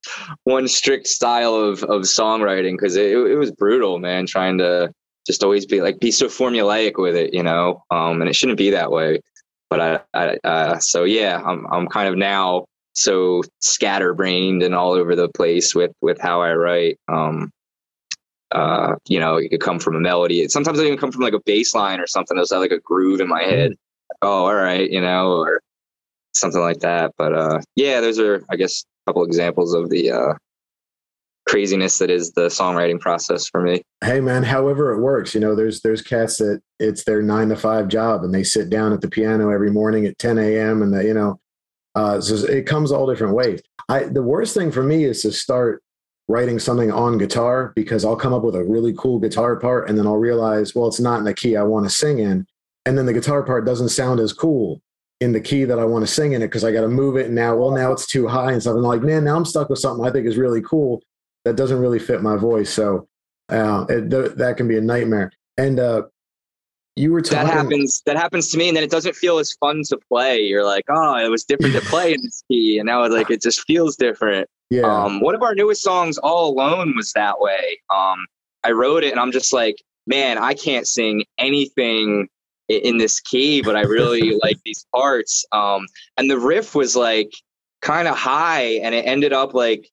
one 0.45 0.69
strict 0.69 1.07
style 1.07 1.55
of 1.55 1.83
of 1.83 2.03
songwriting 2.03 2.73
because 2.77 2.95
it, 2.95 3.11
it 3.11 3.35
was 3.35 3.51
brutal, 3.51 3.99
man. 3.99 4.25
Trying 4.25 4.59
to 4.59 4.93
just 5.25 5.43
always 5.43 5.65
be 5.65 5.81
like 5.81 5.99
be 5.99 6.11
so 6.11 6.27
formulaic 6.27 6.93
with 6.97 7.15
it, 7.15 7.33
you 7.33 7.43
know, 7.43 7.83
um, 7.91 8.21
and 8.21 8.29
it 8.29 8.35
shouldn't 8.35 8.57
be 8.57 8.69
that 8.71 8.91
way. 8.91 9.19
But 9.69 9.81
I, 9.81 9.99
I 10.13 10.37
uh, 10.43 10.79
so 10.79 11.03
yeah, 11.03 11.41
I'm 11.43 11.65
I'm 11.71 11.87
kind 11.87 12.07
of 12.07 12.17
now 12.17 12.65
so 12.93 13.43
scatterbrained 13.59 14.63
and 14.63 14.73
all 14.73 14.93
over 14.93 15.15
the 15.15 15.29
place 15.29 15.75
with 15.75 15.91
with 16.01 16.19
how 16.19 16.41
I 16.41 16.53
write. 16.53 16.99
Um, 17.07 17.51
uh, 18.51 18.95
you 19.07 19.19
know, 19.19 19.35
it 19.37 19.49
could 19.49 19.59
come 19.59 19.79
from 19.79 19.95
a 19.95 19.99
melody. 19.99 20.47
Sometimes 20.47 20.79
it 20.79 20.85
even 20.85 20.99
come 20.99 21.11
from 21.11 21.23
like 21.23 21.33
a 21.33 21.41
bass 21.45 21.75
line 21.75 21.99
or 21.99 22.07
something. 22.07 22.37
There's 22.37 22.51
like 22.51 22.71
a 22.71 22.79
groove 22.79 23.19
in 23.19 23.27
my 23.27 23.43
head. 23.43 23.73
Oh, 24.21 24.45
all 24.45 24.55
right, 24.55 24.89
you 24.89 25.01
know, 25.01 25.31
or 25.39 25.61
something 26.33 26.61
like 26.61 26.79
that. 26.79 27.11
But 27.17 27.33
uh, 27.33 27.59
yeah, 27.75 28.01
those 28.01 28.19
are, 28.19 28.45
I 28.49 28.55
guess, 28.55 28.83
a 28.83 29.09
couple 29.09 29.25
examples 29.25 29.73
of 29.73 29.89
the 29.89 30.11
uh, 30.11 30.33
craziness 31.55 31.99
that 31.99 32.09
is 32.09 32.33
the 32.33 32.47
songwriting 32.47 32.99
process 32.99 33.47
for 33.47 33.61
me. 33.61 33.81
Hey 34.03 34.19
man, 34.19 34.43
however 34.43 34.91
it 34.91 34.99
works, 34.99 35.33
you 35.33 35.39
know, 35.39 35.55
there's 35.55 35.79
there's 35.79 36.01
cats 36.01 36.37
that 36.39 36.61
it's 36.81 37.05
their 37.05 37.21
nine 37.21 37.47
to 37.47 37.55
five 37.55 37.87
job 37.87 38.25
and 38.25 38.33
they 38.33 38.43
sit 38.43 38.69
down 38.69 38.91
at 38.91 38.99
the 38.99 39.07
piano 39.07 39.51
every 39.51 39.71
morning 39.71 40.05
at 40.05 40.17
10 40.17 40.37
a.m. 40.37 40.81
and 40.81 40.93
the, 40.93 41.05
you 41.05 41.13
know, 41.13 41.39
uh, 41.95 42.19
so 42.19 42.45
it 42.47 42.67
comes 42.67 42.91
all 42.91 43.07
different 43.07 43.35
ways. 43.35 43.61
I 43.87 44.03
the 44.03 44.21
worst 44.21 44.53
thing 44.53 44.69
for 44.69 44.83
me 44.83 45.05
is 45.05 45.21
to 45.21 45.31
start 45.31 45.81
writing 46.27 46.59
something 46.59 46.91
on 46.91 47.17
guitar 47.17 47.71
because 47.73 48.03
I'll 48.03 48.17
come 48.17 48.33
up 48.33 48.43
with 48.43 48.55
a 48.57 48.65
really 48.65 48.93
cool 48.97 49.17
guitar 49.17 49.55
part 49.55 49.87
and 49.87 49.97
then 49.97 50.07
I'll 50.07 50.17
realize, 50.17 50.75
well, 50.75 50.89
it's 50.89 50.99
not 50.99 51.19
in 51.19 51.23
the 51.23 51.33
key 51.33 51.55
I 51.55 51.63
want 51.63 51.85
to 51.85 51.89
sing 51.89 52.19
in. 52.19 52.45
And 52.85 52.97
then 52.97 53.05
the 53.05 53.13
guitar 53.13 53.43
part 53.43 53.65
doesn't 53.65 53.89
sound 53.89 54.19
as 54.19 54.33
cool 54.33 54.81
in 55.21 55.31
the 55.31 55.39
key 55.39 55.63
that 55.63 55.79
I 55.79 55.85
want 55.85 56.05
to 56.05 56.13
sing 56.13 56.33
in 56.33 56.41
it 56.41 56.47
because 56.47 56.65
I 56.65 56.73
got 56.73 56.81
to 56.81 56.89
move 56.89 57.15
it. 57.15 57.27
And 57.27 57.35
now, 57.35 57.55
well, 57.55 57.71
now 57.71 57.93
it's 57.93 58.07
too 58.07 58.27
high 58.27 58.51
and 58.51 58.61
stuff. 58.61 58.75
And 58.75 58.79
I'm 58.79 58.89
like, 58.89 59.03
man, 59.03 59.23
now 59.23 59.37
I'm 59.37 59.45
stuck 59.45 59.69
with 59.69 59.79
something 59.79 60.05
I 60.05 60.11
think 60.11 60.25
is 60.27 60.35
really 60.35 60.61
cool 60.61 61.01
that 61.45 61.55
doesn't 61.55 61.79
really 61.79 61.99
fit 61.99 62.21
my 62.21 62.35
voice. 62.35 62.71
So 62.71 63.07
uh, 63.49 63.85
it, 63.87 64.09
th- 64.09 64.31
that 64.33 64.57
can 64.57 64.67
be 64.67 64.77
a 64.77 64.81
nightmare. 64.81 65.31
And 65.57 65.79
uh, 65.79 66.03
you 66.95 67.11
were 67.11 67.21
talking. 67.21 67.47
That 67.47 67.53
happens. 67.53 68.01
That 68.05 68.17
happens 68.17 68.49
to 68.49 68.57
me, 68.57 68.67
and 68.67 68.75
then 68.75 68.83
it 68.83 68.91
doesn't 68.91 69.15
feel 69.15 69.37
as 69.37 69.53
fun 69.53 69.83
to 69.89 69.97
play. 70.09 70.41
You're 70.41 70.65
like, 70.65 70.85
oh, 70.89 71.23
it 71.23 71.29
was 71.29 71.43
different 71.43 71.75
to 71.75 71.81
play 71.81 72.13
in 72.13 72.21
this 72.21 72.43
key, 72.49 72.77
and 72.79 72.87
now 72.87 73.03
it's 73.03 73.13
like 73.13 73.29
it 73.29 73.41
just 73.41 73.65
feels 73.65 73.95
different. 73.95 74.49
Yeah. 74.69 74.81
Um, 74.81 75.19
one 75.19 75.35
of 75.35 75.43
our 75.43 75.55
newest 75.55 75.81
songs, 75.81 76.17
"All 76.17 76.49
Alone," 76.51 76.93
was 76.95 77.11
that 77.13 77.39
way. 77.39 77.79
Um, 77.93 78.25
I 78.63 78.71
wrote 78.71 79.03
it, 79.03 79.11
and 79.11 79.19
I'm 79.19 79.31
just 79.31 79.53
like, 79.53 79.75
man, 80.07 80.37
I 80.37 80.53
can't 80.53 80.87
sing 80.87 81.25
anything 81.37 82.27
in 82.67 82.97
this 82.97 83.19
key, 83.19 83.61
but 83.61 83.75
I 83.75 83.81
really 83.81 84.39
like 84.43 84.57
these 84.65 84.85
parts. 84.93 85.45
Um, 85.51 85.85
and 86.17 86.29
the 86.29 86.39
riff 86.39 86.75
was 86.75 86.95
like 86.95 87.31
kind 87.81 88.07
of 88.07 88.17
high, 88.17 88.79
and 88.83 88.95
it 88.95 89.05
ended 89.05 89.33
up 89.33 89.53
like 89.53 89.89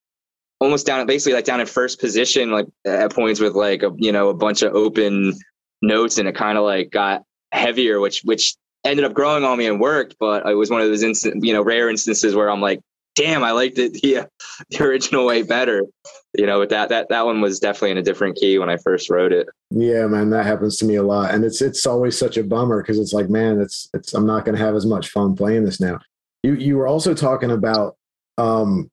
almost 0.63 0.87
down, 0.87 1.07
basically 1.07 1.35
like 1.35 1.45
down 1.45 1.61
in 1.61 1.67
first 1.67 2.01
position, 2.01 2.53
like 2.53 2.67
at 2.87 3.13
points 3.13 3.41
with 3.41 3.55
like 3.55 3.83
a 3.83 3.91
you 3.97 4.13
know 4.13 4.29
a 4.29 4.35
bunch 4.35 4.63
of 4.63 4.75
open 4.75 5.35
notes, 5.83 6.19
and 6.19 6.29
it 6.29 6.35
kind 6.35 6.57
of 6.57 6.65
like 6.65 6.91
got 6.91 7.23
heavier, 7.53 8.01
which 8.01 8.23
which 8.23 8.55
ended 8.85 9.05
up 9.05 9.13
growing 9.13 9.45
on 9.45 9.59
me 9.59 9.67
and 9.67 9.81
worked. 9.81 10.17
But 10.21 10.47
it 10.47 10.55
was 10.55 10.71
one 10.71 10.81
of 10.81 10.89
those 10.89 11.03
instant, 11.03 11.45
you 11.45 11.53
know, 11.53 11.63
rare 11.63 11.91
instances 11.91 12.35
where 12.35 12.51
I'm 12.51 12.61
like, 12.61 12.81
damn, 13.17 13.45
I 13.45 13.53
liked 13.53 13.79
it 13.79 13.95
the, 13.95 14.19
uh, 14.19 14.27
the 14.71 14.85
original 14.85 15.27
way 15.27 15.43
better. 15.43 15.85
You 16.35 16.47
know, 16.47 16.61
with 16.61 16.71
that 16.71 16.89
that 16.91 17.09
that 17.09 17.27
one 17.27 17.41
was 17.41 17.59
definitely 17.59 17.91
in 17.91 17.99
a 17.99 18.03
different 18.03 18.37
key 18.37 18.59
when 18.59 18.71
I 18.71 18.77
first 18.77 19.11
wrote 19.11 19.33
it. 19.33 19.49
Yeah, 19.71 20.07
man, 20.07 20.31
that 20.31 20.47
happens 20.47 20.77
to 20.79 20.85
me 20.87 20.95
a 20.95 21.03
lot, 21.03 21.35
and 21.35 21.45
it's 21.45 21.61
it's 21.61 21.85
always 21.87 22.17
such 22.17 22.37
a 22.37 22.45
bummer 22.45 22.83
because 22.83 23.01
it's 23.01 23.13
like, 23.13 23.29
man, 23.29 23.61
it's 23.61 23.91
it's 23.95 24.15
I'm 24.15 24.27
not 24.27 24.45
going 24.45 24.57
to 24.57 24.65
have 24.65 24.77
as 24.77 24.87
much 24.87 25.09
fun 25.09 25.35
playing 25.35 25.65
this 25.65 25.81
now. 25.81 25.99
You 26.45 26.55
you 26.55 26.77
were 26.77 26.87
also 26.87 27.15
talking 27.15 27.51
about 27.51 27.97
um, 28.39 28.91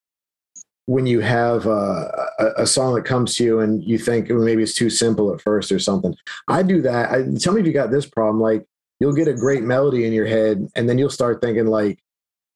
when 0.90 1.06
you 1.06 1.20
have 1.20 1.68
a, 1.68 2.56
a, 2.58 2.66
song 2.66 2.96
that 2.96 3.06
comes 3.06 3.36
to 3.36 3.44
you 3.44 3.60
and 3.60 3.84
you 3.84 4.00
think 4.00 4.28
maybe 4.28 4.64
it's 4.64 4.74
too 4.74 4.90
simple 4.90 5.32
at 5.32 5.40
first 5.40 5.72
or 5.72 5.78
something. 5.78 6.16
I 6.48 6.64
do 6.64 6.82
that. 6.82 7.12
I, 7.12 7.18
tell 7.38 7.54
me 7.54 7.62
if 7.62 7.68
you 7.68 7.74
got 7.74 7.92
this 7.92 8.08
problem. 8.08 8.42
Like 8.42 8.66
you'll 9.00 9.14
get 9.14 9.28
a 9.28 9.36
great 9.36 9.62
melody 9.62 10.08
in 10.08 10.14
your 10.14 10.26
head, 10.26 10.68
and 10.76 10.90
then 10.90 10.98
you'll 10.98 11.12
start 11.12 11.42
thinking 11.42 11.68
like, 11.68 12.00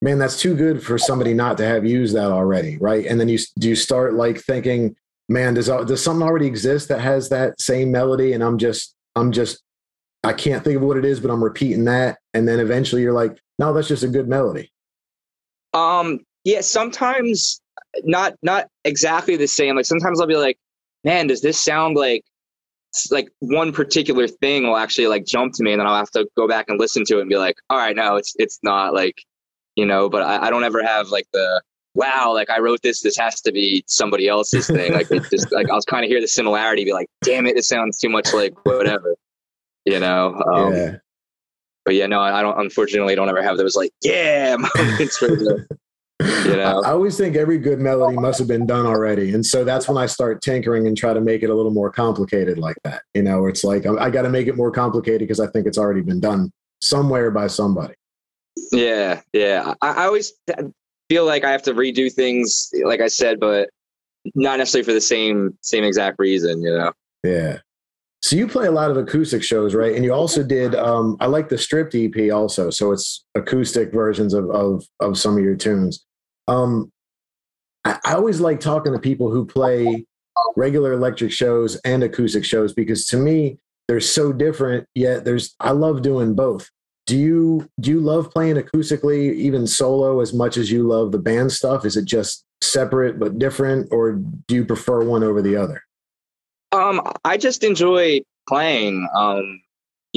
man, 0.01 0.17
that's 0.17 0.41
too 0.41 0.55
good 0.55 0.81
for 0.81 0.97
somebody 0.97 1.35
not 1.35 1.57
to 1.57 1.65
have 1.65 1.85
used 1.85 2.15
that 2.15 2.31
already, 2.31 2.77
right? 2.77 3.05
And 3.05 3.19
then 3.19 3.29
you 3.29 3.37
do 3.59 3.69
you 3.69 3.75
start 3.75 4.15
like 4.15 4.39
thinking, 4.39 4.95
man, 5.29 5.53
does 5.53 5.67
does 5.67 6.03
something 6.03 6.27
already 6.27 6.47
exist 6.47 6.89
that 6.89 7.01
has 7.01 7.29
that 7.29 7.61
same 7.61 7.91
melody, 7.91 8.33
and 8.33 8.43
I'm 8.43 8.57
just 8.57 8.95
I'm 9.15 9.31
just 9.31 9.61
I 10.23 10.33
can't 10.33 10.63
think 10.63 10.77
of 10.77 10.81
what 10.81 10.97
it 10.97 11.05
is, 11.05 11.19
but 11.19 11.29
I'm 11.29 11.43
repeating 11.43 11.85
that, 11.85 12.17
and 12.33 12.47
then 12.47 12.59
eventually 12.59 13.03
you're 13.03 13.13
like, 13.13 13.37
no, 13.59 13.73
that's 13.73 13.89
just 13.89 14.01
a 14.01 14.07
good 14.07 14.27
melody. 14.27 14.71
Um, 15.75 16.21
yeah, 16.43 16.61
sometimes 16.61 17.61
not 18.03 18.35
not 18.41 18.67
exactly 18.85 19.35
the 19.35 19.47
same. 19.47 19.75
Like 19.75 19.85
sometimes 19.85 20.19
I'll 20.19 20.27
be 20.27 20.35
like, 20.35 20.57
man, 21.03 21.27
does 21.27 21.41
this 21.41 21.59
sound 21.59 21.95
like 21.95 22.23
like 23.11 23.29
one 23.39 23.73
particular 23.73 24.27
thing 24.27 24.63
will 24.67 24.77
actually 24.77 25.07
like 25.07 25.25
jump 25.25 25.53
to 25.55 25.63
me 25.63 25.71
and 25.71 25.79
then 25.79 25.87
I'll 25.87 25.97
have 25.97 26.11
to 26.11 26.27
go 26.37 26.47
back 26.47 26.65
and 26.67 26.79
listen 26.79 27.03
to 27.05 27.17
it 27.17 27.21
and 27.21 27.29
be 27.29 27.37
like, 27.37 27.55
all 27.69 27.77
right, 27.77 27.95
no, 27.95 28.15
it's 28.15 28.33
it's 28.37 28.59
not 28.63 28.93
like 28.93 29.23
you 29.75 29.85
know, 29.85 30.09
but 30.09 30.21
I, 30.21 30.47
I 30.47 30.49
don't 30.49 30.63
ever 30.63 30.83
have 30.83 31.09
like 31.09 31.25
the 31.33 31.61
wow, 31.95 32.31
like 32.33 32.49
I 32.49 32.59
wrote 32.59 32.81
this, 32.81 33.01
this 33.01 33.17
has 33.17 33.41
to 33.41 33.51
be 33.51 33.83
somebody 33.87 34.27
else's 34.27 34.67
thing. 34.67 34.93
Like 34.93 35.11
it 35.11 35.23
just 35.29 35.51
like 35.51 35.69
I 35.69 35.73
was 35.73 35.85
kind 35.85 36.03
of 36.03 36.09
hear 36.09 36.21
the 36.21 36.27
similarity, 36.27 36.85
be 36.85 36.93
like, 36.93 37.07
damn 37.23 37.45
it, 37.45 37.55
this 37.55 37.67
sounds 37.67 37.99
too 37.99 38.09
much 38.09 38.33
like 38.33 38.53
whatever, 38.65 39.15
you 39.85 39.99
know. 39.99 40.35
Um, 40.53 40.73
yeah. 40.73 40.95
But 41.85 41.95
yeah, 41.95 42.07
no, 42.07 42.21
I 42.21 42.41
don't. 42.41 42.57
Unfortunately, 42.59 43.13
don't 43.13 43.29
ever 43.29 43.43
have 43.43 43.57
those 43.57 43.75
like 43.75 43.91
yeah 44.01 44.55
moments 44.75 45.17
for 45.17 45.27
the. 45.27 45.67
You 46.19 46.57
know, 46.57 46.81
I 46.85 46.91
always 46.91 47.17
think 47.17 47.35
every 47.35 47.57
good 47.57 47.79
melody 47.79 48.15
must 48.15 48.39
have 48.39 48.47
been 48.47 48.65
done 48.65 48.85
already, 48.85 49.33
and 49.33 49.45
so 49.45 49.63
that's 49.63 49.87
when 49.87 49.97
I 49.97 50.05
start 50.05 50.41
tinkering 50.41 50.87
and 50.87 50.95
try 50.95 51.13
to 51.13 51.21
make 51.21 51.43
it 51.43 51.49
a 51.49 51.55
little 51.55 51.71
more 51.71 51.91
complicated, 51.91 52.57
like 52.57 52.77
that. 52.83 53.03
You 53.13 53.23
know, 53.23 53.47
it's 53.47 53.63
like 53.63 53.85
I, 53.85 53.93
I 53.95 54.09
got 54.09 54.21
to 54.23 54.29
make 54.29 54.47
it 54.47 54.55
more 54.55 54.71
complicated 54.71 55.21
because 55.21 55.39
I 55.39 55.47
think 55.47 55.67
it's 55.67 55.77
already 55.77 56.01
been 56.01 56.19
done 56.19 56.51
somewhere 56.81 57.31
by 57.31 57.47
somebody. 57.47 57.95
Yeah, 58.71 59.21
yeah. 59.33 59.73
I, 59.81 59.91
I 59.91 60.05
always 60.05 60.33
feel 61.09 61.25
like 61.25 61.43
I 61.43 61.51
have 61.51 61.63
to 61.63 61.73
redo 61.73 62.11
things, 62.11 62.69
like 62.83 63.01
I 63.01 63.07
said, 63.07 63.39
but 63.39 63.69
not 64.35 64.59
necessarily 64.59 64.85
for 64.85 64.93
the 64.93 65.01
same 65.01 65.57
same 65.61 65.83
exact 65.83 66.17
reason. 66.19 66.61
You 66.61 66.77
know. 66.77 66.93
Yeah. 67.23 67.59
So 68.23 68.37
you 68.37 68.47
play 68.47 68.67
a 68.67 68.71
lot 68.71 68.89
of 68.89 68.95
acoustic 68.95 69.43
shows, 69.43 69.75
right? 69.75 69.93
And 69.93 70.05
you 70.05 70.13
also 70.13 70.43
did. 70.43 70.75
Um, 70.75 71.17
I 71.19 71.27
like 71.27 71.49
the 71.49 71.57
stripped 71.57 71.93
EP 71.93 72.31
also, 72.31 72.69
so 72.69 72.93
it's 72.93 73.25
acoustic 73.35 73.91
versions 73.91 74.33
of 74.33 74.49
of 74.49 74.85
of 75.01 75.17
some 75.17 75.37
of 75.37 75.43
your 75.43 75.57
tunes. 75.57 76.05
Um, 76.47 76.89
I, 77.83 77.99
I 78.05 78.13
always 78.13 78.39
like 78.39 78.61
talking 78.61 78.93
to 78.93 78.99
people 78.99 79.29
who 79.29 79.45
play 79.45 80.05
regular 80.55 80.93
electric 80.93 81.33
shows 81.33 81.75
and 81.83 82.01
acoustic 82.01 82.45
shows 82.45 82.73
because 82.73 83.05
to 83.07 83.17
me 83.17 83.59
they're 83.89 83.99
so 83.99 84.31
different. 84.31 84.87
Yet 84.95 85.25
there's 85.25 85.53
I 85.59 85.71
love 85.71 86.01
doing 86.01 86.33
both 86.33 86.69
do 87.05 87.17
you 87.17 87.69
do 87.81 87.91
you 87.91 87.99
love 87.99 88.31
playing 88.31 88.55
acoustically 88.55 89.33
even 89.33 89.67
solo 89.67 90.21
as 90.21 90.33
much 90.33 90.55
as 90.55 90.71
you 90.71 90.83
love 90.83 91.11
the 91.11 91.19
band 91.19 91.51
stuff 91.51 91.83
is 91.83 91.97
it 91.97 92.05
just 92.05 92.45
separate 92.61 93.19
but 93.19 93.37
different 93.37 93.87
or 93.91 94.13
do 94.47 94.55
you 94.55 94.63
prefer 94.63 95.03
one 95.03 95.23
over 95.23 95.41
the 95.41 95.55
other 95.55 95.83
um 96.73 97.01
i 97.25 97.37
just 97.37 97.63
enjoy 97.63 98.19
playing 98.49 99.07
um 99.15 99.61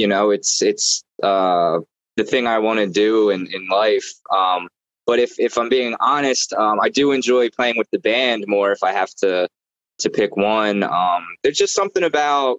You 0.01 0.07
know, 0.07 0.31
it's 0.37 0.63
it's 0.71 1.03
uh, 1.31 1.79
the 2.19 2.25
thing 2.31 2.47
I 2.47 2.59
want 2.67 2.79
to 2.83 2.87
do 3.05 3.31
in 3.35 3.41
in 3.55 3.63
life. 3.81 4.09
Um, 4.39 4.61
but 5.09 5.19
if 5.25 5.31
if 5.47 5.53
I'm 5.59 5.69
being 5.69 5.95
honest, 5.99 6.53
um, 6.63 6.77
I 6.85 6.89
do 6.99 7.05
enjoy 7.19 7.49
playing 7.57 7.77
with 7.81 7.89
the 7.91 7.99
band 8.09 8.45
more. 8.47 8.69
If 8.77 8.83
I 8.89 8.93
have 9.01 9.13
to 9.23 9.31
to 10.03 10.09
pick 10.19 10.31
one, 10.37 10.79
um, 10.83 11.23
there's 11.43 11.59
just 11.65 11.75
something 11.75 12.05
about 12.13 12.53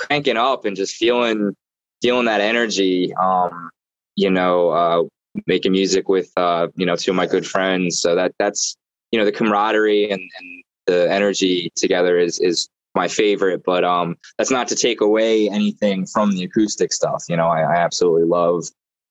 cranking 0.00 0.38
up 0.50 0.64
and 0.66 0.76
just 0.82 0.94
feeling 0.96 1.54
feeling 2.02 2.26
that 2.32 2.40
energy. 2.40 3.14
Um, 3.26 3.70
you 4.16 4.30
know, 4.30 4.56
uh, 4.80 5.02
making 5.46 5.72
music 5.72 6.08
with 6.08 6.30
uh, 6.46 6.68
you 6.80 6.86
know 6.88 6.96
two 6.96 7.12
of 7.12 7.16
my 7.22 7.26
good 7.34 7.46
friends. 7.54 8.00
So 8.02 8.14
that 8.16 8.32
that's 8.42 8.76
you 9.12 9.18
know 9.18 9.26
the 9.28 9.36
camaraderie 9.38 10.10
and, 10.14 10.22
and 10.38 10.48
the 10.88 11.10
energy 11.18 11.70
together 11.76 12.18
is 12.26 12.38
is 12.40 12.68
my 12.96 13.06
favorite. 13.06 13.62
But 13.64 13.84
um, 13.84 14.16
that's 14.38 14.50
not 14.50 14.66
to 14.68 14.74
take 14.74 15.00
away 15.00 15.48
anything 15.48 16.06
from 16.06 16.32
the 16.32 16.42
acoustic 16.42 16.92
stuff. 16.92 17.22
You 17.28 17.36
know, 17.36 17.46
I, 17.46 17.60
I 17.60 17.76
absolutely 17.76 18.24
love 18.24 18.64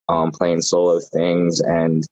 um, 0.08 0.30
playing 0.30 0.60
solo 0.60 1.00
things, 1.00 1.60
and 1.60 2.04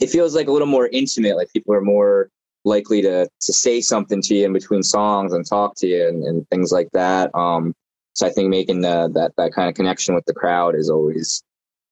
it 0.00 0.08
feels 0.08 0.34
like 0.34 0.48
a 0.48 0.52
little 0.52 0.66
more 0.66 0.88
intimate. 0.88 1.36
Like 1.36 1.52
people 1.52 1.74
are 1.74 1.82
more 1.82 2.30
likely 2.64 3.02
to 3.02 3.28
to 3.40 3.52
say 3.52 3.80
something 3.80 4.22
to 4.22 4.34
you 4.34 4.46
in 4.46 4.52
between 4.52 4.82
songs 4.82 5.32
and 5.32 5.46
talk 5.46 5.74
to 5.76 5.86
you 5.86 6.08
and, 6.08 6.24
and 6.24 6.48
things 6.48 6.72
like 6.72 6.88
that. 6.92 7.30
Um, 7.34 7.74
so 8.14 8.26
I 8.26 8.30
think 8.30 8.48
making 8.48 8.80
the, 8.80 9.10
that 9.12 9.32
that 9.36 9.52
kind 9.52 9.68
of 9.68 9.74
connection 9.74 10.14
with 10.14 10.24
the 10.24 10.34
crowd 10.34 10.74
is 10.74 10.88
always 10.88 11.42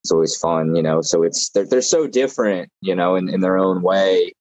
is 0.04 0.10
always 0.10 0.36
fun, 0.36 0.74
you 0.74 0.82
know. 0.82 1.02
So 1.02 1.22
it's 1.22 1.50
they're 1.50 1.66
they're 1.66 1.82
so 1.82 2.06
different, 2.06 2.70
you 2.80 2.94
know, 2.94 3.16
in, 3.16 3.28
in 3.28 3.40
their 3.40 3.58
own 3.58 3.82
way. 3.82 4.32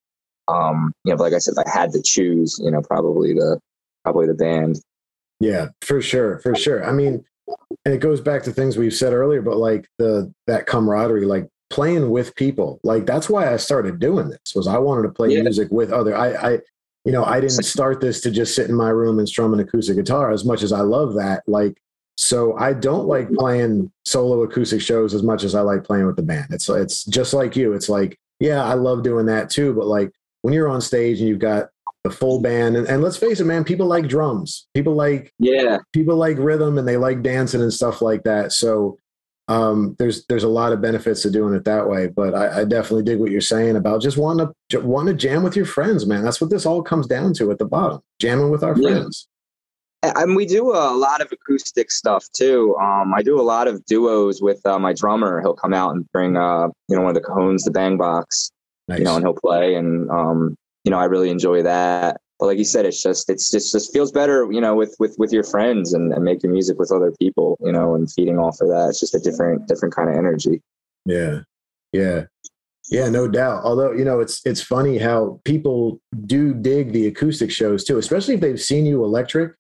Um, 0.48 0.92
you 1.06 1.14
know, 1.14 1.22
like 1.22 1.34
I 1.34 1.40
said, 1.40 1.54
if 1.58 1.66
I 1.66 1.70
had 1.70 1.92
to 1.94 2.02
choose, 2.02 2.60
you 2.62 2.72
know, 2.72 2.82
probably 2.82 3.34
the 3.34 3.60
probably 4.04 4.28
the 4.28 4.34
band. 4.34 4.80
Yeah, 5.40 5.70
for 5.82 6.02
sure, 6.02 6.40
for 6.40 6.56
sure. 6.56 6.86
I 6.86 6.92
mean, 6.92 7.26
and 7.86 7.94
it 7.94 8.00
goes 8.00 8.22
back 8.22 8.44
to 8.44 8.52
things 8.52 8.78
we've 8.78 8.94
said 8.94 9.14
earlier, 9.14 9.42
but 9.42 9.58
like 9.58 9.88
the 9.98 10.34
that 10.48 10.68
camaraderie, 10.68 11.26
like 11.26 11.48
playing 11.70 12.10
with 12.10 12.36
people, 12.36 12.80
like 12.84 13.06
that's 13.06 13.30
why 13.30 13.52
I 13.52 13.58
started 13.58 14.00
doing 14.00 14.30
this. 14.30 14.54
Was 14.56 14.68
I 14.68 14.78
wanted 14.78 15.04
to 15.04 15.10
play 15.10 15.30
yeah. 15.30 15.42
music 15.42 15.70
with 15.72 15.92
other. 15.92 16.16
I, 16.16 16.34
I 16.34 16.60
you 17.06 17.12
know, 17.12 17.26
I 17.26 17.42
didn't 17.42 17.64
start 17.64 18.00
this 18.00 18.22
to 18.22 18.32
just 18.32 18.56
sit 18.56 18.70
in 18.70 18.76
my 18.76 18.90
room 18.90 19.20
and 19.20 19.28
strum 19.28 19.54
an 19.54 19.60
acoustic 19.60 19.98
guitar 19.98 20.32
as 20.32 20.46
much 20.46 20.64
as 20.64 20.72
I 20.72 20.80
love 20.80 21.16
that. 21.16 21.44
Like, 21.48 21.78
so 22.16 22.56
I 22.58 22.72
don't 22.74 23.08
like 23.08 23.30
playing 23.34 23.92
solo 24.06 24.44
acoustic 24.44 24.82
shows 24.82 25.14
as 25.14 25.24
much 25.24 25.44
as 25.44 25.56
I 25.56 25.62
like 25.62 25.84
playing 25.84 26.06
with 26.06 26.16
the 26.16 26.24
band. 26.24 26.48
It's 26.52 26.70
it's 26.70 27.04
just 27.06 27.34
like 27.34 27.56
you. 27.56 27.74
It's 27.74 27.90
like, 27.90 28.18
yeah, 28.40 28.64
I 28.64 28.76
love 28.76 29.04
doing 29.04 29.26
that 29.26 29.50
too. 29.50 29.74
But 29.74 29.88
like 29.88 30.12
when 30.44 30.54
you're 30.54 30.70
on 30.70 30.80
stage 30.80 31.20
and 31.20 31.28
you've 31.28 31.40
got 31.40 31.70
the 32.04 32.12
full 32.12 32.42
band, 32.42 32.76
and, 32.76 32.88
and 32.88 33.02
let's 33.02 33.18
face 33.18 33.40
it, 33.40 33.46
man, 33.46 33.64
people 33.64 33.88
like 33.88 34.08
drums. 34.08 34.68
People 34.74 34.94
like 34.94 35.34
yeah, 35.40 35.78
people 35.94 36.16
like 36.16 36.38
rhythm 36.38 36.78
and 36.78 36.88
they 36.88 36.98
like 36.98 37.22
dancing 37.22 37.62
and 37.62 37.74
stuff 37.74 38.02
like 38.02 38.24
that. 38.24 38.52
So 38.52 38.98
um, 39.48 39.96
there's 40.00 40.26
there's 40.28 40.44
a 40.44 40.50
lot 40.50 40.74
of 40.74 40.82
benefits 40.82 41.22
to 41.24 41.32
doing 41.32 41.54
it 41.54 41.66
that 41.66 41.88
way. 41.88 42.08
But 42.08 42.34
I, 42.34 42.62
I 42.62 42.66
definitely 42.66 43.04
dig 43.04 43.20
what 43.20 43.32
you're 43.32 43.42
saying 43.42 43.76
about 43.76 44.02
just 44.02 44.18
wanting 44.18 44.50
to 44.70 44.80
want 44.80 45.08
to 45.08 45.14
jam 45.14 45.44
with 45.44 45.56
your 45.56 45.66
friends, 45.66 46.06
man. 46.06 46.24
That's 46.24 46.42
what 46.42 46.50
this 46.50 46.66
all 46.66 46.82
comes 46.82 47.08
down 47.08 47.34
to 47.36 47.52
at 47.52 47.60
the 47.60 47.66
bottom, 47.66 48.02
jamming 48.20 48.52
with 48.52 48.64
our 48.64 48.78
yeah. 48.78 48.90
friends. 48.90 49.28
And 50.04 50.36
we 50.36 50.46
do 50.46 50.72
a 50.72 50.92
lot 50.92 51.22
of 51.22 51.32
acoustic 51.32 51.90
stuff 51.90 52.28
too. 52.34 52.76
Um, 52.82 53.14
I 53.14 53.22
do 53.22 53.40
a 53.40 53.42
lot 53.42 53.70
of 53.70 53.86
duos 53.86 54.42
with 54.42 54.60
uh, 54.66 54.78
my 54.78 54.92
drummer. 54.92 55.40
He'll 55.40 55.54
come 55.54 55.74
out 55.74 55.96
and 55.96 56.06
bring, 56.12 56.36
uh, 56.36 56.68
you 56.90 56.98
know, 56.98 57.04
one 57.04 57.16
of 57.16 57.22
the 57.22 57.26
cajones, 57.26 57.64
the 57.64 57.72
bang 57.72 57.96
box, 57.96 58.52
nice. 58.90 59.00
you 59.00 59.06
know, 59.06 59.16
and 59.16 59.24
he'll 59.24 59.34
play. 59.34 59.76
And 59.76 60.10
um, 60.12 60.58
you 60.84 60.92
know, 60.92 61.00
I 61.00 61.06
really 61.06 61.30
enjoy 61.30 61.64
that. 61.64 62.20
But 62.40 62.48
like 62.48 62.58
you 62.58 62.66
said, 62.66 62.86
it's 62.86 63.02
just 63.02 63.30
it's 63.30 63.50
just 63.52 63.72
just 63.72 63.94
feels 63.94 64.12
better, 64.12 64.52
you 64.52 64.60
know, 64.60 64.76
with 64.76 64.96
with 65.00 65.16
with 65.18 65.32
your 65.32 65.44
friends 65.44 65.94
and, 65.94 66.12
and 66.14 66.24
making 66.24 66.52
music 66.52 66.78
with 66.78 66.92
other 66.92 67.14
people, 67.20 67.58
you 67.62 67.72
know, 67.72 67.96
and 67.96 68.12
feeding 68.12 68.38
off 68.38 68.60
of 68.60 68.68
that. 68.70 68.90
It's 68.90 69.00
just 69.00 69.16
a 69.16 69.20
different 69.20 69.68
different 69.68 69.96
kind 69.96 70.10
of 70.10 70.16
energy. 70.16 70.62
Yeah, 71.06 71.42
yeah, 71.94 72.24
yeah, 72.90 73.08
no 73.10 73.28
doubt. 73.28 73.64
Although 73.64 73.92
you 73.94 74.04
know, 74.04 74.20
it's 74.20 74.42
it's 74.46 74.62
funny 74.62 74.98
how 74.98 75.40
people 75.46 76.02
do 76.26 76.54
dig 76.54 76.92
the 76.92 77.08
acoustic 77.08 77.52
shows 77.52 77.84
too, 77.84 77.98
especially 77.98 78.34
if 78.34 78.42
they've 78.42 78.60
seen 78.60 78.86
you 78.86 79.04
electric. 79.04 79.54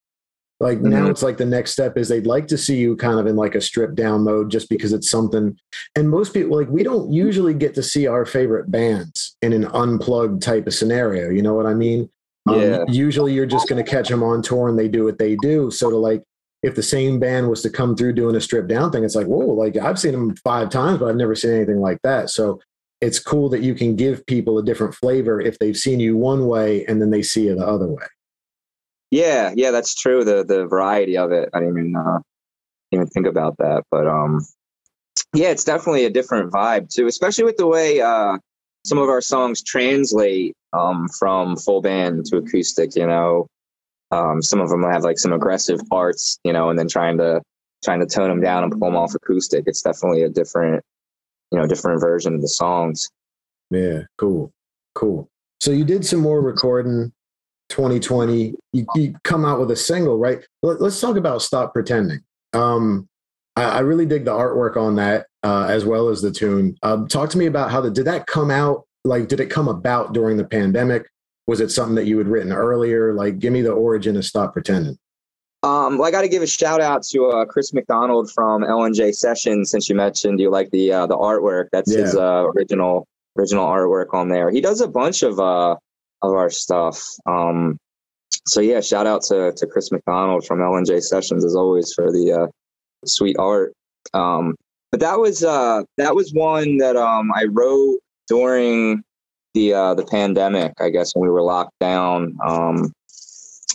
Like 0.64 0.78
mm-hmm. 0.78 0.92
now, 0.92 1.10
it's 1.10 1.22
like 1.22 1.36
the 1.36 1.46
next 1.46 1.72
step 1.72 1.98
is 1.98 2.08
they'd 2.08 2.26
like 2.26 2.48
to 2.48 2.58
see 2.58 2.78
you 2.78 2.96
kind 2.96 3.20
of 3.20 3.28
in 3.28 3.36
like 3.36 3.54
a 3.54 3.60
stripped 3.60 3.96
down 3.96 4.24
mode, 4.24 4.50
just 4.50 4.70
because 4.70 4.94
it's 4.94 5.10
something. 5.10 5.60
And 5.98 6.10
most 6.10 6.34
people, 6.34 6.58
like, 6.58 6.70
we 6.70 6.84
don't 6.84 7.12
usually 7.12 7.54
get 7.54 7.76
to 7.76 7.84
see 7.84 8.08
our 8.08 8.26
favorite 8.26 8.72
bands 8.72 9.36
in 9.42 9.52
an 9.52 9.66
unplugged 9.66 10.42
type 10.42 10.66
of 10.66 10.74
scenario. 10.74 11.30
You 11.30 11.42
know 11.42 11.54
what 11.54 11.66
I 11.66 11.74
mean? 11.74 12.10
Um, 12.48 12.62
yeah. 12.62 12.84
usually 12.88 13.34
you're 13.34 13.46
just 13.46 13.68
going 13.68 13.84
to 13.84 13.90
catch 13.90 14.08
them 14.08 14.24
on 14.24 14.42
tour 14.42 14.70
and 14.70 14.80
they 14.80 14.88
do 14.88 15.04
what 15.04 15.20
they 15.20 15.36
do. 15.36 15.70
So 15.70 15.90
to 15.90 15.98
like, 15.98 16.24
if 16.62 16.76
the 16.76 16.84
same 16.84 17.20
band 17.20 17.50
was 17.50 17.62
to 17.64 17.70
come 17.70 17.98
through 17.98 18.14
doing 18.14 18.38
a 18.38 18.42
stripped 18.42 18.70
down 18.70 18.90
thing, 18.90 19.04
it's 19.04 19.16
like, 19.16 19.28
whoa, 19.28 19.46
like 19.46 19.76
I've 19.76 20.00
seen 20.00 20.14
them 20.14 20.34
five 20.46 20.70
times, 20.70 21.00
but 21.00 21.10
I've 21.10 21.18
never 21.18 21.36
seen 21.36 21.52
anything 21.52 21.82
like 21.82 22.00
that. 22.04 22.30
So 22.30 22.62
it's 23.02 23.20
cool 23.20 23.50
that 23.50 23.64
you 23.64 23.76
can 23.76 23.98
give 23.98 24.26
people 24.28 24.58
a 24.58 24.64
different 24.64 24.96
flavor 24.96 25.42
if 25.42 25.60
they've 25.60 25.76
seen 25.76 26.00
you 26.00 26.16
one 26.16 26.48
way 26.48 26.86
and 26.86 27.02
then 27.02 27.10
they 27.10 27.22
see 27.22 27.48
you 27.48 27.56
the 27.56 27.68
other 27.68 27.88
way. 27.88 28.06
Yeah, 29.14 29.54
yeah, 29.56 29.70
that's 29.70 29.94
true. 29.94 30.24
The 30.24 30.44
the 30.44 30.66
variety 30.66 31.20
of 31.20 31.32
it. 31.32 31.48
I 31.54 31.60
didn't 31.60 31.78
even 31.78 31.96
uh, 31.96 32.18
even 32.90 33.06
think 33.06 33.28
about 33.28 33.56
that, 33.60 33.84
but 33.92 34.08
um, 34.08 34.44
yeah, 35.36 35.50
it's 35.50 35.64
definitely 35.64 36.06
a 36.06 36.10
different 36.10 36.52
vibe 36.52 36.90
too, 36.90 37.06
especially 37.06 37.44
with 37.44 37.58
the 37.58 37.68
way 37.68 38.02
uh, 38.02 38.40
some 38.84 38.98
of 38.98 39.10
our 39.10 39.22
songs 39.22 39.62
translate 39.62 40.56
um, 40.74 41.08
from 41.20 41.58
full 41.58 41.80
band 41.80 42.26
to 42.26 42.38
acoustic. 42.38 42.96
You 42.96 43.06
know, 43.06 43.46
um, 44.10 44.42
some 44.42 44.60
of 44.60 44.70
them 44.70 44.82
have 44.82 45.04
like 45.04 45.20
some 45.20 45.32
aggressive 45.32 45.82
parts, 45.92 46.40
you 46.44 46.52
know, 46.52 46.72
and 46.72 46.80
then 46.80 46.88
trying 46.88 47.20
to 47.20 47.40
trying 47.84 48.00
to 48.00 48.08
tone 48.08 48.30
them 48.30 48.42
down 48.42 48.64
and 48.64 48.72
pull 48.72 48.90
them 48.90 48.96
off 48.96 49.14
acoustic. 49.14 49.66
It's 49.68 49.84
definitely 49.84 50.24
a 50.24 50.30
different, 50.30 50.84
you 51.52 51.60
know, 51.60 51.68
different 51.68 52.02
version 52.02 52.34
of 52.34 52.42
the 52.42 52.48
songs. 52.48 53.08
Yeah, 53.70 54.06
cool, 54.18 54.52
cool. 54.96 55.30
So 55.60 55.70
you 55.70 55.86
did 55.86 56.04
some 56.04 56.22
more 56.22 56.42
recording. 56.42 57.12
2020 57.74 58.54
you, 58.72 58.86
you 58.94 59.16
come 59.24 59.46
out 59.46 59.60
with 59.60 59.72
a 59.72 59.76
single 59.76 60.18
right 60.20 60.46
Let, 60.62 60.80
us 60.82 61.02
talk 61.02 61.18
about 61.18 61.42
stop 61.42 61.74
pretending 61.74 62.22
um 62.54 63.10
I, 63.56 63.64
I 63.64 63.80
really 63.80 64.06
dig 64.06 64.26
the 64.26 64.32
artwork 64.32 64.78
on 64.78 64.96
that 64.96 65.28
uh, 65.44 65.66
as 65.70 65.86
well 65.86 66.10
as 66.10 66.22
the 66.22 66.32
tune. 66.32 66.78
Um, 66.84 67.08
talk 67.08 67.30
to 67.32 67.38
me 67.38 67.46
about 67.46 67.70
how 67.70 67.82
the 67.82 67.92
did 67.92 68.06
that 68.06 68.28
come 68.28 68.50
out? 68.50 68.86
Like, 69.04 69.28
did 69.28 69.40
it 69.40 69.50
come 69.50 69.68
about 69.68 70.14
during 70.14 70.38
the 70.38 70.46
pandemic? 70.46 71.10
Was 71.46 71.60
it 71.60 71.70
something 71.70 71.96
that 71.96 72.06
you 72.06 72.18
had 72.18 72.28
written 72.28 72.54
earlier? 72.54 73.14
Like, 73.14 73.40
give 73.40 73.52
me 73.52 73.62
the 73.62 73.74
origin 73.74 74.16
of 74.16 74.24
Stop 74.24 74.54
Pretending. 74.54 74.98
Um, 75.62 75.98
well, 75.98 76.08
I 76.08 76.12
got 76.12 76.22
to 76.22 76.30
give 76.30 76.42
a 76.42 76.48
shout 76.48 76.82
out 76.82 77.04
to 77.04 77.28
uh, 77.28 77.46
Chris 77.46 77.74
McDonald 77.74 78.32
from 78.32 78.64
LNJ 78.64 79.14
Sessions. 79.14 79.72
Since 79.72 79.90
you 79.90 79.96
mentioned 79.96 80.40
you 80.40 80.50
like 80.50 80.72
the 80.72 80.92
uh, 80.92 81.08
the 81.08 81.18
artwork, 81.18 81.68
that's 81.72 81.92
yeah. 81.92 82.02
his 82.02 82.16
uh, 82.16 82.46
original 82.56 83.08
original 83.38 83.66
artwork 83.66 84.14
on 84.14 84.30
there. 84.30 84.50
He 84.52 84.62
does 84.62 84.82
a 84.82 84.88
bunch 84.88 85.24
of 85.24 85.40
uh, 85.40 85.76
of 86.24 86.34
our 86.34 86.50
stuff. 86.50 87.04
Um, 87.26 87.78
so 88.48 88.62
yeah, 88.62 88.82
shout 88.82 89.08
out 89.08 89.22
to 89.24 89.54
to 89.56 89.68
Chris 89.68 89.92
McDonald 89.92 90.46
from 90.46 90.60
LNJ 90.60 91.04
Sessions 91.04 91.46
as 91.46 91.56
always 91.56 91.94
for 91.94 92.12
the 92.12 92.34
uh, 92.34 92.48
sweet 93.06 93.38
art. 93.38 93.74
Um, 94.14 94.56
but 94.92 95.00
that 95.00 95.20
was 95.20 95.44
uh, 95.44 95.84
that 95.98 96.16
was 96.16 96.34
one 96.34 96.78
that 96.78 96.96
um, 96.96 97.32
I 97.36 97.46
wrote 97.46 98.00
during 98.28 99.04
the 99.54 99.74
uh, 99.74 99.94
the 99.94 100.06
pandemic. 100.06 100.74
I 100.80 100.90
guess 100.90 101.16
when 101.16 101.24
we 101.24 101.30
were 101.30 101.42
locked 101.42 101.78
down, 101.80 102.38
um, 102.46 102.94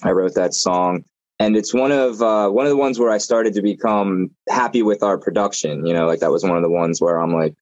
I 0.02 0.10
wrote 0.10 0.34
that 0.34 0.54
song, 0.54 1.04
and 1.38 1.56
it's 1.56 1.74
one 1.74 1.92
of 1.92 2.20
uh, 2.20 2.50
one 2.50 2.66
of 2.66 2.70
the 2.70 2.76
ones 2.76 2.98
where 2.98 3.10
I 3.10 3.18
started 3.18 3.54
to 3.54 3.62
become 3.62 4.30
happy 4.48 4.82
with 4.82 5.02
our 5.02 5.18
production. 5.18 5.86
You 5.86 5.94
know, 5.94 6.06
like 6.06 6.20
that 6.20 6.30
was 6.30 6.44
one 6.44 6.56
of 6.56 6.62
the 6.62 6.70
ones 6.70 7.00
where 7.00 7.18
I'm 7.18 7.32
like, 7.32 7.54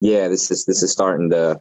yeah, 0.00 0.28
this 0.28 0.50
is 0.50 0.64
this 0.64 0.82
is 0.82 0.92
starting 0.92 1.30
to 1.30 1.58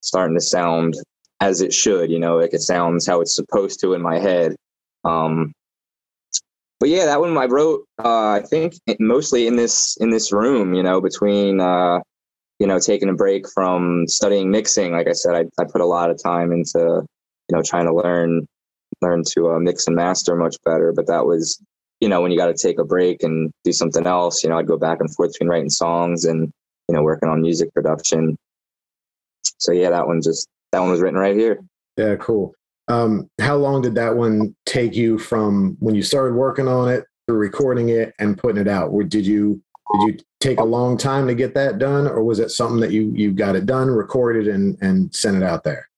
starting 0.00 0.36
to 0.36 0.42
sound 0.42 0.94
as 1.42 1.60
it 1.60 1.74
should. 1.74 2.10
You 2.10 2.20
know, 2.20 2.36
like 2.38 2.54
it 2.54 2.62
sounds 2.62 3.06
how 3.06 3.20
it's 3.20 3.34
supposed 3.34 3.80
to 3.80 3.94
in 3.94 4.00
my 4.00 4.18
head. 4.18 4.54
Um, 5.04 5.52
but 6.78 6.88
yeah, 6.88 7.04
that 7.06 7.20
one 7.20 7.36
I 7.36 7.46
wrote. 7.46 7.84
Uh, 8.02 8.30
I 8.30 8.42
think 8.48 8.74
mostly 9.00 9.46
in 9.46 9.56
this 9.56 9.96
in 10.00 10.10
this 10.10 10.32
room. 10.32 10.72
You 10.72 10.82
know, 10.82 11.00
between 11.00 11.60
uh, 11.60 11.98
you 12.60 12.66
know 12.66 12.78
taking 12.78 13.08
a 13.08 13.14
break 13.14 13.48
from 13.52 14.06
studying 14.06 14.50
mixing. 14.50 14.92
Like 14.92 15.08
I 15.08 15.12
said, 15.12 15.34
I, 15.34 15.44
I 15.60 15.64
put 15.64 15.80
a 15.80 15.86
lot 15.86 16.10
of 16.10 16.22
time 16.22 16.52
into 16.52 16.78
you 16.78 17.56
know 17.56 17.62
trying 17.64 17.86
to 17.86 17.94
learn 17.94 18.46
learn 19.00 19.24
to 19.34 19.50
uh, 19.50 19.58
mix 19.58 19.88
and 19.88 19.96
master 19.96 20.36
much 20.36 20.56
better. 20.64 20.92
But 20.94 21.08
that 21.08 21.26
was 21.26 21.60
you 22.00 22.08
know 22.08 22.20
when 22.20 22.30
you 22.30 22.38
got 22.38 22.54
to 22.54 22.66
take 22.66 22.78
a 22.78 22.84
break 22.84 23.24
and 23.24 23.50
do 23.64 23.72
something 23.72 24.06
else. 24.06 24.44
You 24.44 24.50
know, 24.50 24.58
I'd 24.58 24.68
go 24.68 24.78
back 24.78 25.00
and 25.00 25.12
forth 25.14 25.32
between 25.32 25.50
writing 25.50 25.70
songs 25.70 26.24
and 26.24 26.52
you 26.88 26.94
know 26.94 27.02
working 27.02 27.28
on 27.28 27.42
music 27.42 27.74
production. 27.74 28.36
So 29.58 29.72
yeah, 29.72 29.90
that 29.90 30.06
one 30.06 30.20
just 30.22 30.48
that 30.72 30.80
one 30.80 30.90
was 30.90 31.00
written 31.00 31.18
right 31.18 31.36
here. 31.36 31.64
Yeah, 31.96 32.16
cool. 32.16 32.54
Um, 32.88 33.30
how 33.40 33.56
long 33.56 33.82
did 33.82 33.94
that 33.94 34.16
one 34.16 34.54
take 34.66 34.94
you 34.94 35.18
from 35.18 35.76
when 35.80 35.94
you 35.94 36.02
started 36.02 36.34
working 36.34 36.66
on 36.66 36.90
it 36.90 37.04
to 37.28 37.34
recording 37.34 37.90
it 37.90 38.14
and 38.18 38.36
putting 38.36 38.60
it 38.60 38.68
out? 38.68 38.88
Or 38.88 39.04
did 39.04 39.26
you 39.26 39.62
did 39.92 40.14
you 40.14 40.24
take 40.40 40.58
a 40.58 40.64
long 40.64 40.96
time 40.96 41.26
to 41.26 41.34
get 41.34 41.54
that 41.54 41.78
done, 41.78 42.06
or 42.06 42.24
was 42.24 42.38
it 42.38 42.50
something 42.50 42.80
that 42.80 42.90
you 42.90 43.12
you 43.14 43.32
got 43.32 43.56
it 43.56 43.66
done, 43.66 43.88
recorded, 43.88 44.48
and 44.48 44.76
and 44.80 45.14
sent 45.14 45.36
it 45.36 45.42
out 45.42 45.64
there? 45.64 45.88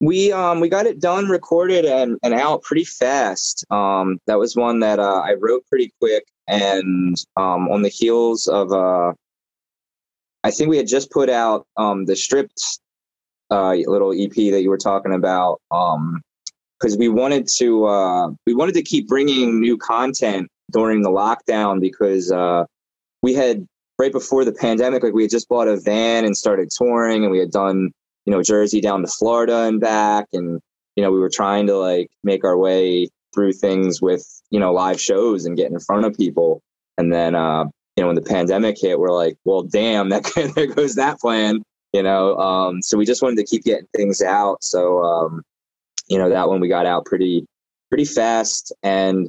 We 0.00 0.32
um 0.32 0.60
we 0.60 0.68
got 0.68 0.86
it 0.86 1.00
done, 1.00 1.28
recorded, 1.28 1.84
and 1.84 2.18
and 2.22 2.34
out 2.34 2.62
pretty 2.62 2.84
fast. 2.84 3.64
Um, 3.70 4.18
that 4.26 4.38
was 4.38 4.56
one 4.56 4.80
that 4.80 4.98
uh, 4.98 5.20
I 5.20 5.34
wrote 5.38 5.64
pretty 5.66 5.92
quick, 6.00 6.24
and 6.48 7.16
um, 7.36 7.68
on 7.68 7.82
the 7.82 7.88
heels 7.88 8.48
of 8.48 8.72
uh, 8.72 9.12
I 10.44 10.50
think 10.50 10.70
we 10.70 10.78
had 10.78 10.88
just 10.88 11.10
put 11.10 11.30
out 11.30 11.66
um 11.76 12.04
the 12.06 12.16
stripped 12.16 12.80
uh 13.52 13.74
little 13.86 14.12
EP 14.12 14.34
that 14.52 14.62
you 14.62 14.70
were 14.70 14.78
talking 14.78 15.14
about. 15.14 15.60
Um, 15.70 16.22
because 16.80 16.96
we 16.98 17.08
wanted 17.08 17.46
to 17.58 17.84
uh 17.86 18.28
we 18.46 18.54
wanted 18.54 18.74
to 18.74 18.82
keep 18.82 19.06
bringing 19.06 19.60
new 19.60 19.76
content 19.76 20.48
during 20.72 21.02
the 21.02 21.10
lockdown 21.10 21.80
because 21.80 22.32
uh 22.32 22.64
we 23.22 23.34
had 23.34 23.66
right 24.00 24.10
before 24.10 24.44
the 24.44 24.52
pandemic, 24.52 25.02
like 25.02 25.12
we 25.12 25.22
had 25.22 25.30
just 25.30 25.48
bought 25.48 25.68
a 25.68 25.76
van 25.76 26.24
and 26.24 26.36
started 26.36 26.70
touring, 26.76 27.22
and 27.22 27.30
we 27.30 27.38
had 27.38 27.52
done 27.52 27.92
you 28.24 28.32
know, 28.32 28.42
Jersey 28.42 28.80
down 28.80 29.02
to 29.02 29.08
Florida 29.08 29.62
and 29.62 29.80
back. 29.80 30.26
And, 30.32 30.60
you 30.96 31.02
know, 31.02 31.10
we 31.10 31.18
were 31.18 31.30
trying 31.30 31.66
to 31.66 31.76
like 31.76 32.08
make 32.22 32.44
our 32.44 32.56
way 32.56 33.08
through 33.34 33.52
things 33.54 34.00
with, 34.00 34.24
you 34.50 34.60
know, 34.60 34.72
live 34.72 35.00
shows 35.00 35.44
and 35.44 35.56
get 35.56 35.70
in 35.70 35.78
front 35.80 36.04
of 36.04 36.14
people. 36.14 36.60
And 36.98 37.12
then, 37.12 37.34
uh, 37.34 37.64
you 37.96 38.02
know, 38.02 38.06
when 38.06 38.16
the 38.16 38.22
pandemic 38.22 38.76
hit, 38.80 38.98
we're 38.98 39.16
like, 39.16 39.36
well, 39.44 39.62
damn, 39.62 40.10
that 40.10 40.24
there 40.54 40.66
goes 40.66 40.94
that 40.96 41.18
plan, 41.18 41.62
you 41.92 42.02
know. 42.02 42.36
Um, 42.36 42.82
so 42.82 42.96
we 42.96 43.06
just 43.06 43.22
wanted 43.22 43.36
to 43.36 43.44
keep 43.44 43.64
getting 43.64 43.88
things 43.94 44.22
out. 44.22 44.62
So, 44.62 45.02
um, 45.02 45.42
you 46.08 46.18
know, 46.18 46.28
that 46.28 46.48
one 46.48 46.60
we 46.60 46.68
got 46.68 46.86
out 46.86 47.04
pretty, 47.06 47.46
pretty 47.90 48.04
fast. 48.04 48.72
And 48.82 49.28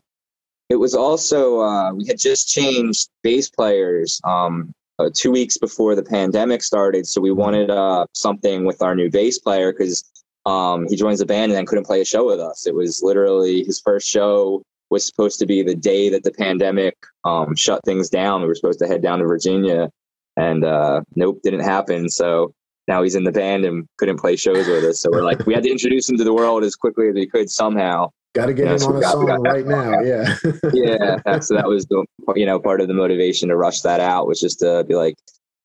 it 0.70 0.76
was 0.76 0.96
also, 0.96 1.60
uh, 1.62 1.94
we 1.94 2.06
had 2.08 2.18
just 2.18 2.48
changed 2.50 3.10
bass 3.22 3.50
players. 3.50 4.20
Um, 4.24 4.74
uh, 5.00 5.10
two 5.14 5.32
weeks 5.32 5.58
before 5.58 5.96
the 5.96 6.04
pandemic 6.04 6.62
started. 6.62 7.08
So 7.08 7.20
we 7.20 7.32
wanted 7.32 7.70
uh, 7.70 8.06
something 8.14 8.66
with 8.66 8.82
our 8.82 8.96
new 8.96 9.10
bass 9.10 9.40
player 9.40 9.72
because 9.72 10.04
um, 10.46 10.88
he 10.88 10.96
joins 10.96 11.20
the 11.20 11.26
band 11.26 11.52
and 11.52 11.58
then 11.58 11.66
couldn't 11.66 11.86
play 11.86 12.02
a 12.02 12.06
show 12.06 12.26
with 12.26 12.40
us. 12.40 12.68
It 12.68 12.76
was 12.76 13.02
literally 13.02 13.64
his 13.64 13.80
first 13.80 14.08
show 14.08 14.62
was 14.90 15.06
supposed 15.06 15.40
to 15.40 15.46
be 15.46 15.64
the 15.64 15.76
day 15.76 16.10
that 16.10 16.24
the 16.24 16.32
pandemic 16.32 16.96
um, 17.24 17.56
shut 17.56 17.82
things 17.86 18.10
down. 18.10 18.42
We 18.42 18.48
were 18.48 18.56
supposed 18.56 18.80
to 18.80 18.88
head 18.88 19.02
down 19.02 19.20
to 19.20 19.26
Virginia, 19.26 19.90
and 20.38 20.64
uh, 20.64 21.02
nope, 21.16 21.40
didn't 21.44 21.62
happen. 21.62 22.10
So 22.10 22.54
now 22.88 23.04
he's 23.04 23.16
in 23.16 23.24
the 23.24 23.32
band 23.32 23.66
and 23.66 23.88
couldn't 23.98 24.20
play 24.20 24.36
shows 24.36 24.68
with 24.68 24.84
us. 24.84 25.02
So 25.02 25.10
we're 25.12 25.24
like, 25.24 25.46
we 25.46 25.54
had 25.54 25.64
to 25.64 25.72
introduce 25.72 26.10
him 26.10 26.18
to 26.18 26.24
the 26.24 26.34
world 26.34 26.64
as 26.64 26.76
quickly 26.76 27.10
as 27.10 27.16
we 27.16 27.28
could 27.28 27.50
somehow. 27.50 28.10
Got 28.34 28.48
to 28.48 28.54
get 28.54 28.68
him 28.68 28.90
on 28.90 28.98
a 28.98 29.02
got, 29.02 29.12
song 29.12 29.44
right 29.44 29.66
now. 29.66 30.02
Yeah. 30.02 30.36
yeah. 30.74 31.40
So 31.40 31.56
that 31.56 31.68
was 31.68 31.86
the, 31.86 32.06
you 32.36 32.46
know, 32.46 32.60
part 32.60 32.82
of 32.82 32.88
the 32.88 32.94
motivation 32.94 33.50
to 33.50 33.56
rush 33.56 33.82
that 33.82 34.00
out 34.00 34.28
was 34.28 34.40
just 34.40 34.60
to 34.60 34.84
be 34.88 34.96
like, 34.96 35.16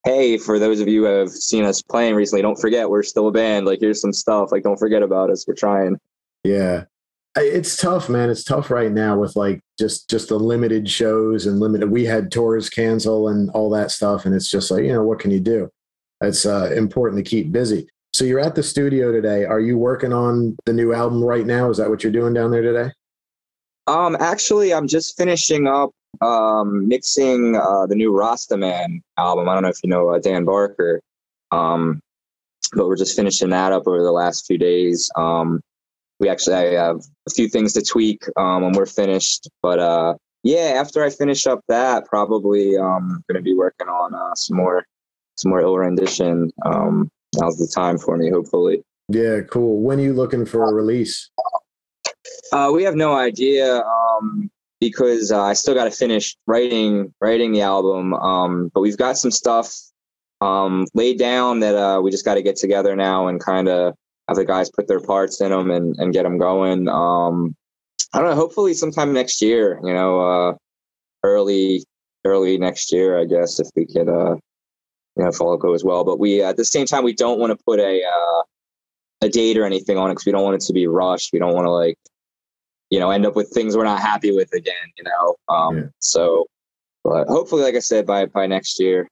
Hey, 0.05 0.37
for 0.37 0.59
those 0.59 0.79
of 0.79 0.87
you 0.87 1.05
who 1.05 1.11
have 1.11 1.29
seen 1.29 1.65
us 1.65 1.81
playing 1.81 2.15
recently, 2.15 2.41
don't 2.41 2.59
forget 2.59 2.89
we're 2.89 3.03
still 3.03 3.27
a 3.27 3.31
band. 3.31 3.65
Like 3.65 3.79
here's 3.81 3.99
some 3.99 4.13
stuff. 4.13 4.51
Like 4.51 4.63
don't 4.63 4.79
forget 4.79 5.03
about 5.03 5.29
us. 5.29 5.45
We're 5.45 5.55
trying. 5.55 5.97
Yeah. 6.43 6.85
It's 7.41 7.75
tough, 7.75 8.09
man. 8.09 8.29
It's 8.29 8.43
tough 8.43 8.71
right 8.71 8.91
now 8.91 9.17
with 9.17 9.35
like 9.35 9.61
just 9.77 10.09
just 10.09 10.29
the 10.29 10.39
limited 10.39 10.89
shows 10.89 11.45
and 11.45 11.59
limited. 11.59 11.89
We 11.89 12.05
had 12.05 12.31
tours 12.31 12.69
cancel 12.69 13.27
and 13.27 13.49
all 13.51 13.69
that 13.71 13.91
stuff, 13.91 14.25
and 14.25 14.35
it's 14.35 14.49
just 14.49 14.71
like 14.71 14.83
you 14.83 14.93
know 14.93 15.03
what 15.03 15.19
can 15.19 15.31
you 15.31 15.39
do? 15.39 15.69
It's 16.21 16.45
uh, 16.45 16.71
important 16.75 17.23
to 17.23 17.29
keep 17.29 17.51
busy. 17.51 17.87
So 18.13 18.25
you're 18.25 18.39
at 18.39 18.55
the 18.55 18.63
studio 18.63 19.11
today. 19.11 19.45
Are 19.45 19.59
you 19.59 19.77
working 19.77 20.11
on 20.11 20.57
the 20.65 20.73
new 20.73 20.93
album 20.93 21.23
right 21.23 21.45
now? 21.45 21.69
Is 21.69 21.77
that 21.77 21.89
what 21.89 22.03
you're 22.03 22.11
doing 22.11 22.33
down 22.33 22.51
there 22.51 22.61
today? 22.61 22.91
Um, 23.87 24.17
actually, 24.19 24.73
I'm 24.73 24.87
just 24.87 25.15
finishing 25.15 25.67
up 25.67 25.91
um, 26.21 26.87
mixing 26.87 27.55
uh, 27.55 27.85
the 27.85 27.95
new 27.95 28.11
Rastaman 28.11 29.01
album. 29.17 29.47
I 29.47 29.53
don't 29.53 29.63
know 29.63 29.69
if 29.69 29.79
you 29.83 29.89
know 29.89 30.09
uh, 30.09 30.19
Dan 30.19 30.45
Barker, 30.45 31.01
um, 31.51 32.01
but 32.73 32.87
we're 32.87 32.97
just 32.97 33.15
finishing 33.15 33.49
that 33.49 33.71
up 33.71 33.87
over 33.87 34.03
the 34.03 34.11
last 34.11 34.45
few 34.45 34.57
days. 34.57 35.09
Um, 35.15 35.61
we 36.19 36.29
actually 36.29 36.55
I 36.55 36.73
have 36.73 37.01
a 37.27 37.31
few 37.31 37.47
things 37.47 37.73
to 37.73 37.81
tweak 37.81 38.23
um, 38.37 38.63
when 38.63 38.73
we're 38.73 38.85
finished, 38.85 39.49
but 39.61 39.79
uh, 39.79 40.15
yeah, 40.43 40.73
after 40.77 41.03
I 41.03 41.09
finish 41.09 41.47
up 41.47 41.61
that, 41.67 42.05
probably 42.05 42.77
um, 42.77 43.23
going 43.29 43.37
to 43.37 43.41
be 43.41 43.55
working 43.55 43.87
on 43.87 44.13
uh, 44.13 44.35
some 44.35 44.57
more 44.57 44.85
some 45.37 45.51
more 45.51 45.61
ill 45.61 45.77
rendition. 45.77 46.51
Um, 46.65 47.09
now's 47.35 47.57
the 47.57 47.71
time 47.73 47.97
for 47.97 48.17
me, 48.17 48.29
hopefully. 48.29 48.83
Yeah, 49.07 49.41
cool. 49.49 49.81
When 49.81 49.99
are 49.99 50.03
you 50.03 50.13
looking 50.13 50.45
for 50.45 50.63
a 50.63 50.73
release? 50.73 51.29
Uh, 52.51 52.71
we 52.73 52.83
have 52.83 52.95
no 52.95 53.15
idea 53.15 53.81
um, 53.81 54.49
because 54.79 55.31
uh, 55.31 55.41
I 55.41 55.53
still 55.53 55.73
got 55.73 55.85
to 55.85 55.91
finish 55.91 56.35
writing 56.47 57.13
writing 57.21 57.51
the 57.53 57.61
album. 57.61 58.13
Um, 58.13 58.71
but 58.73 58.81
we've 58.81 58.97
got 58.97 59.17
some 59.17 59.31
stuff 59.31 59.75
um, 60.41 60.85
laid 60.93 61.19
down 61.19 61.59
that 61.61 61.75
uh, 61.75 62.01
we 62.01 62.11
just 62.11 62.25
got 62.25 62.35
to 62.35 62.41
get 62.41 62.55
together 62.55 62.95
now 62.95 63.27
and 63.27 63.39
kind 63.39 63.67
of 63.67 63.95
have 64.29 64.37
the 64.37 64.45
guys 64.45 64.69
put 64.69 64.87
their 64.87 64.99
parts 65.01 65.41
in 65.41 65.49
them 65.49 65.71
and, 65.71 65.95
and 65.97 66.13
get 66.13 66.23
them 66.23 66.37
going. 66.37 66.87
Um, 66.87 67.55
I 68.13 68.19
don't 68.19 68.29
know. 68.29 68.35
Hopefully, 68.35 68.73
sometime 68.73 69.11
next 69.11 69.41
year. 69.41 69.79
You 69.83 69.93
know, 69.93 70.21
uh, 70.21 70.53
early 71.23 71.83
early 72.25 72.57
next 72.57 72.91
year, 72.91 73.19
I 73.19 73.25
guess, 73.25 73.59
if 73.59 73.67
we 73.75 73.85
could 73.85 74.07
uh, 74.07 74.35
you 75.15 75.23
know, 75.23 75.27
if 75.27 75.41
all 75.41 75.57
goes 75.57 75.83
well. 75.83 76.03
But 76.03 76.19
we, 76.19 76.41
at 76.41 76.57
the 76.57 76.65
same 76.65 76.85
time, 76.85 77.03
we 77.03 77.13
don't 77.13 77.39
want 77.39 77.57
to 77.57 77.63
put 77.65 77.79
a 77.79 78.03
uh, 78.03 78.43
a 79.21 79.29
date 79.29 79.57
or 79.57 79.65
anything 79.65 79.97
on 79.97 80.09
it 80.09 80.13
because 80.13 80.25
we 80.25 80.31
don't 80.31 80.43
want 80.43 80.55
it 80.55 80.65
to 80.67 80.73
be 80.73 80.87
rushed. 80.87 81.33
We 81.33 81.39
don't 81.39 81.53
want 81.53 81.65
to 81.65 81.71
like, 81.71 81.97
you 82.89 82.99
know, 82.99 83.11
end 83.11 83.25
up 83.25 83.35
with 83.35 83.49
things 83.49 83.75
we're 83.75 83.83
not 83.83 83.99
happy 83.99 84.31
with 84.31 84.53
again. 84.53 84.75
You 84.97 85.03
know, 85.05 85.35
um, 85.53 85.77
yeah. 85.77 85.83
so. 85.99 86.45
But 87.01 87.27
hopefully, 87.27 87.63
like 87.63 87.75
I 87.75 87.79
said, 87.79 88.05
by 88.05 88.25
by 88.25 88.45
next 88.45 88.79
year. 88.79 89.07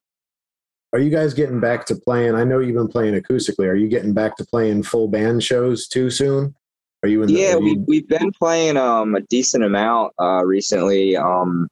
Are 0.97 0.99
you 0.99 1.11
guys 1.11 1.35
getting 1.35 1.59
back 1.59 1.85
to 1.85 1.95
playing? 1.95 2.33
I 2.33 2.43
know 2.43 2.57
you've 2.57 2.75
been 2.75 2.87
playing 2.87 3.13
acoustically. 3.13 3.67
Are 3.67 3.75
you 3.75 3.87
getting 3.87 4.13
back 4.13 4.35
to 4.37 4.45
playing 4.45 4.81
full 4.81 5.07
band 5.07 5.43
shows 5.43 5.87
too 5.87 6.09
soon? 6.09 6.55
Are 7.03 7.09
you 7.09 7.21
in? 7.21 7.27
The, 7.27 7.33
yeah, 7.33 7.51
you... 7.51 7.59
we 7.59 7.77
we've 7.87 8.07
been 8.07 8.31
playing 8.31 8.77
um 8.77 9.13
a 9.13 9.21
decent 9.21 9.63
amount 9.63 10.13
uh 10.19 10.43
recently. 10.43 11.15
Um, 11.15 11.67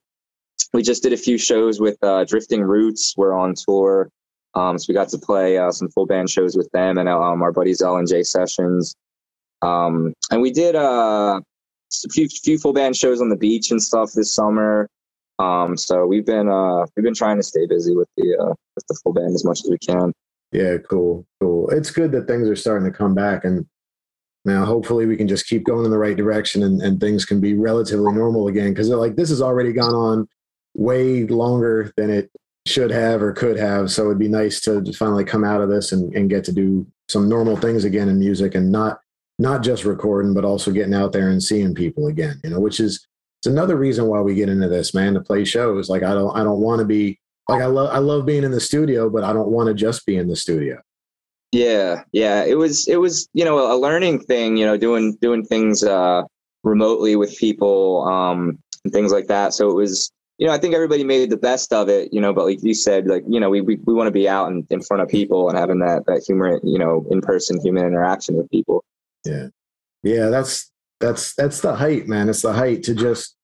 we 0.74 0.84
just 0.84 1.02
did 1.02 1.12
a 1.12 1.18
few 1.18 1.40
shows 1.40 1.80
with 1.80 1.98
uh, 2.04 2.26
Drifting 2.26 2.62
Roots. 2.62 3.16
We're 3.18 3.36
on 3.36 3.56
tour 3.56 4.12
um, 4.56 4.78
so 4.78 4.86
we 4.88 4.94
got 4.94 5.10
to 5.10 5.18
play 5.18 5.58
uh, 5.58 5.72
some 5.72 5.90
full 5.90 6.06
band 6.06 6.30
shows 6.30 6.56
with 6.56 6.70
them 6.72 6.98
and 6.98 7.10
um, 7.10 7.42
our 7.42 7.52
buddies 7.52 7.82
L 7.82 7.98
and 7.98 8.08
J 8.08 8.24
Sessions. 8.24 8.96
Um, 9.62 10.14
and 10.32 10.42
we 10.42 10.52
did 10.52 10.76
uh, 10.76 11.42
a 12.06 12.10
few 12.10 12.28
few 12.30 12.58
full 12.58 12.74
band 12.74 12.96
shows 12.96 13.22
on 13.22 13.30
the 13.30 13.36
beach 13.36 13.72
and 13.72 13.82
stuff 13.82 14.12
this 14.14 14.34
summer. 14.34 14.88
Um, 15.40 15.76
so 15.78 16.06
we've 16.06 16.26
been 16.26 16.50
uh, 16.50 16.86
we've 16.96 17.04
been 17.04 17.14
trying 17.14 17.38
to 17.38 17.44
stay 17.44 17.66
busy 17.66 17.96
with 17.96 18.08
the 18.18 18.38
uh, 18.38 18.54
with 18.76 18.88
the 18.88 19.00
full 19.04 19.14
band 19.14 19.36
as 19.36 19.44
much 19.44 19.60
as 19.64 19.70
we 19.70 19.78
can. 19.78 20.14
Yeah, 20.52 20.78
cool, 20.90 21.26
cool. 21.42 21.70
It's 21.70 21.92
good 21.92 22.12
that 22.14 22.28
things 22.28 22.48
are 22.48 22.56
starting 22.56 22.90
to 22.90 22.98
come 22.98 23.14
back, 23.14 23.44
and 23.44 23.66
now 24.46 24.64
hopefully 24.64 25.06
we 25.06 25.18
can 25.18 25.28
just 25.28 25.48
keep 25.48 25.66
going 25.66 25.86
in 25.86 25.92
the 25.92 25.98
right 25.98 26.16
direction, 26.16 26.64
and, 26.64 26.82
and 26.82 27.00
things 27.00 27.26
can 27.26 27.42
be 27.42 27.54
relatively 27.54 28.14
normal 28.14 28.48
again. 28.48 28.74
Because 28.74 28.90
like 28.90 29.16
this 29.16 29.30
has 29.30 29.42
already 29.42 29.74
gone 29.74 29.94
on 29.94 30.28
way 30.76 31.26
longer 31.26 31.92
than 31.98 32.10
it 32.10 32.32
should 32.66 32.92
have 32.92 33.22
or 33.22 33.32
could 33.32 33.58
have. 33.58 33.92
So 33.92 34.06
it'd 34.06 34.20
be 34.20 34.28
nice 34.28 34.60
to 34.62 34.84
finally 34.94 35.24
come 35.24 35.44
out 35.44 35.62
of 35.62 35.70
this 35.70 35.92
and, 35.92 36.14
and 36.16 36.30
get 36.30 36.44
to 36.46 36.52
do 36.52 36.88
some 37.10 37.30
normal 37.30 37.56
things 37.56 37.84
again 37.84 38.10
in 38.10 38.20
music 38.20 38.56
and 38.56 38.72
not 38.72 39.00
not 39.38 39.64
just 39.64 39.84
recording, 39.84 40.34
but 40.34 40.46
also 40.46 40.72
getting 40.72 40.94
out 40.94 41.12
there 41.12 41.30
and 41.30 41.44
seeing 41.44 41.76
people 41.76 42.08
again, 42.08 42.40
you 42.44 42.50
know, 42.50 42.60
which 42.60 42.80
is 42.80 43.06
it's 43.46 43.52
another 43.52 43.76
reason 43.76 44.08
why 44.08 44.22
we 44.22 44.34
get 44.34 44.50
into 44.50 44.68
this, 44.68 44.96
man, 44.96 45.14
to 45.14 45.22
play 45.22 45.46
shows. 45.46 45.88
Like 45.88 46.02
I 46.02 46.16
don't 46.16 46.36
I 46.36 46.44
don't 46.44 46.62
want 46.62 46.80
to 46.80 46.86
be 46.86 47.20
like 47.48 47.62
I 47.62 47.68
love 47.68 47.92
I 47.94 48.00
love 48.00 48.26
being 48.26 48.44
in 48.44 48.50
the 48.50 48.60
studio, 48.60 49.08
but 49.08 49.24
I 49.24 49.34
don't 49.34 49.50
want 49.50 49.68
to 49.68 49.76
just 49.76 50.04
be 50.08 50.18
in 50.18 50.28
the 50.28 50.36
studio. 50.36 50.82
Yeah, 51.52 52.04
yeah. 52.12 52.44
It 52.44 52.56
was 52.56 52.88
it 52.88 52.96
was, 52.96 53.30
you 53.34 53.46
know, 53.46 53.72
a 53.72 53.78
learning 53.78 54.22
thing, 54.22 54.58
you 54.58 54.66
know, 54.66 54.78
doing 54.78 55.16
doing 55.22 55.46
things 55.46 55.84
uh 55.84 56.24
remotely 56.64 57.16
with 57.16 57.38
people, 57.38 58.08
um 58.08 58.58
and 58.84 58.92
things 58.92 59.12
like 59.12 59.28
that. 59.28 59.54
So 59.54 59.70
it 59.70 59.76
was 59.76 60.12
you 60.38 60.48
know, 60.48 60.54
I 60.54 60.58
think 60.58 60.74
everybody 60.74 61.04
made 61.04 61.30
the 61.30 61.38
best 61.38 61.72
of 61.72 61.88
it, 61.88 62.12
you 62.12 62.20
know, 62.20 62.34
but 62.34 62.46
like 62.46 62.64
you 62.64 62.74
said, 62.74 63.08
like, 63.08 63.24
you 63.28 63.40
know, 63.40 63.50
we, 63.50 63.62
we, 63.62 63.78
we 63.86 63.94
want 63.94 64.08
to 64.08 64.12
be 64.12 64.28
out 64.28 64.52
in, 64.52 64.68
in 64.70 64.82
front 64.82 65.02
of 65.02 65.08
people 65.08 65.48
and 65.50 65.58
having 65.58 65.80
that, 65.80 66.06
that 66.08 66.24
humor, 66.28 66.60
you 66.64 66.78
know, 66.78 67.06
in-person 67.10 67.62
human 67.62 67.86
interaction 67.86 68.36
with 68.36 68.50
people. 68.50 68.84
Yeah. 69.24 69.48
Yeah. 70.04 70.28
That's, 70.28 70.72
that's, 71.00 71.34
that's 71.36 71.62
the 71.62 71.76
height, 71.76 72.08
man. 72.08 72.28
It's 72.28 72.42
the 72.42 72.52
height 72.52 72.84
to 72.84 72.96
just, 72.96 73.35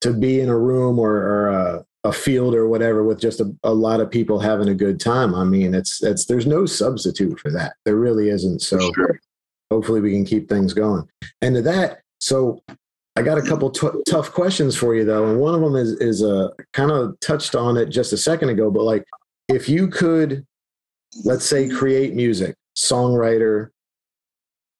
to 0.00 0.12
be 0.12 0.40
in 0.40 0.48
a 0.48 0.58
room 0.58 0.98
or, 0.98 1.12
or 1.12 1.48
a, 1.48 1.84
a 2.04 2.12
field 2.12 2.54
or 2.54 2.68
whatever 2.68 3.04
with 3.04 3.20
just 3.20 3.40
a, 3.40 3.54
a 3.64 3.72
lot 3.72 4.00
of 4.00 4.10
people 4.10 4.38
having 4.38 4.68
a 4.68 4.74
good 4.74 4.98
time. 4.98 5.34
I 5.34 5.44
mean, 5.44 5.74
it's, 5.74 6.02
it's, 6.02 6.24
there's 6.24 6.46
no 6.46 6.64
substitute 6.66 7.38
for 7.38 7.50
that. 7.52 7.74
There 7.84 7.96
really 7.96 8.30
isn't. 8.30 8.60
So 8.60 8.78
sure. 8.94 9.20
hopefully 9.70 10.00
we 10.00 10.12
can 10.12 10.24
keep 10.24 10.48
things 10.48 10.72
going. 10.72 11.06
And 11.42 11.54
to 11.56 11.62
that, 11.62 12.00
so 12.20 12.62
I 13.16 13.22
got 13.22 13.38
a 13.38 13.42
couple 13.42 13.70
t- 13.70 13.88
tough 14.08 14.32
questions 14.32 14.76
for 14.76 14.94
you 14.94 15.04
though, 15.04 15.28
and 15.28 15.40
one 15.40 15.54
of 15.54 15.60
them 15.60 15.76
is 15.76 15.92
is 15.94 16.22
a 16.22 16.46
uh, 16.46 16.48
kind 16.72 16.90
of 16.90 17.18
touched 17.20 17.54
on 17.54 17.76
it 17.76 17.86
just 17.86 18.12
a 18.12 18.16
second 18.16 18.50
ago, 18.50 18.70
but 18.70 18.84
like 18.84 19.04
if 19.48 19.68
you 19.68 19.88
could, 19.88 20.46
let's 21.24 21.44
say, 21.44 21.68
create 21.68 22.14
music, 22.14 22.54
songwriter, 22.78 23.70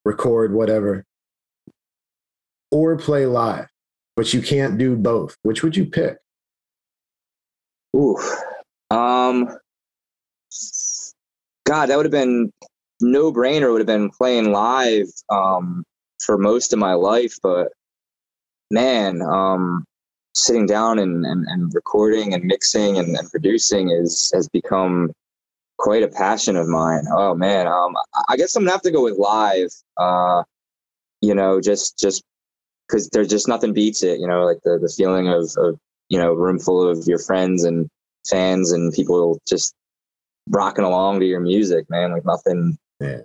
record, 0.04 0.54
whatever, 0.54 1.04
or 2.70 2.96
play 2.96 3.26
live, 3.26 3.66
but 4.20 4.34
you 4.34 4.42
can't 4.42 4.76
do 4.76 4.96
both, 4.96 5.34
which 5.44 5.62
would 5.62 5.74
you 5.74 5.86
pick? 5.86 6.18
Ooh, 7.96 8.18
um, 8.90 9.48
God, 11.64 11.86
that 11.86 11.96
would 11.96 12.04
have 12.04 12.12
been 12.12 12.52
no 13.00 13.32
brainer 13.32 13.72
would 13.72 13.80
have 13.80 13.86
been 13.86 14.10
playing 14.10 14.52
live 14.52 15.06
um, 15.30 15.84
for 16.22 16.36
most 16.36 16.74
of 16.74 16.78
my 16.78 16.92
life, 16.92 17.34
but 17.42 17.68
man, 18.70 19.22
um, 19.22 19.86
sitting 20.34 20.66
down 20.66 20.98
and, 20.98 21.24
and, 21.24 21.46
and 21.46 21.74
recording 21.74 22.34
and 22.34 22.44
mixing 22.44 22.98
and, 22.98 23.16
and 23.16 23.30
producing 23.30 23.88
is 23.88 24.30
has 24.34 24.50
become 24.50 25.12
quite 25.78 26.02
a 26.02 26.08
passion 26.08 26.56
of 26.56 26.68
mine. 26.68 27.04
Oh 27.10 27.34
man, 27.34 27.66
um, 27.66 27.94
I 28.28 28.36
guess 28.36 28.54
I'm 28.54 28.64
gonna 28.64 28.72
have 28.72 28.82
to 28.82 28.90
go 28.90 29.02
with 29.02 29.16
live. 29.16 29.70
Uh, 29.96 30.42
you 31.22 31.34
know, 31.34 31.58
just 31.58 31.98
just 31.98 32.22
because 32.90 33.08
there's 33.10 33.28
just 33.28 33.48
nothing 33.48 33.72
beats 33.72 34.02
it. 34.02 34.18
You 34.20 34.26
know, 34.26 34.44
like 34.44 34.58
the 34.64 34.78
the 34.78 34.92
feeling 34.96 35.28
of 35.28 35.50
of 35.58 35.78
you 36.10 36.18
know, 36.18 36.34
room 36.34 36.58
full 36.58 36.86
of 36.86 37.06
your 37.06 37.18
friends 37.18 37.64
and 37.64 37.88
fans 38.28 38.72
and 38.72 38.92
people 38.92 39.40
just 39.48 39.74
rocking 40.48 40.84
along 40.84 41.20
to 41.20 41.26
your 41.26 41.40
music, 41.40 41.88
man. 41.88 42.12
Like 42.12 42.24
nothing, 42.24 42.76
yeah. 42.98 43.20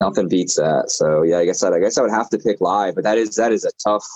nothing 0.00 0.28
beats 0.28 0.54
that. 0.54 0.90
So 0.90 1.22
yeah, 1.22 1.38
I 1.38 1.44
guess 1.44 1.62
I, 1.62 1.70
I 1.70 1.80
guess 1.80 1.98
I 1.98 2.02
would 2.02 2.12
have 2.12 2.30
to 2.30 2.38
pick 2.38 2.60
live, 2.60 2.94
but 2.94 3.04
that 3.04 3.18
is 3.18 3.34
that 3.34 3.52
is 3.52 3.64
a 3.64 3.70
tough 3.84 4.06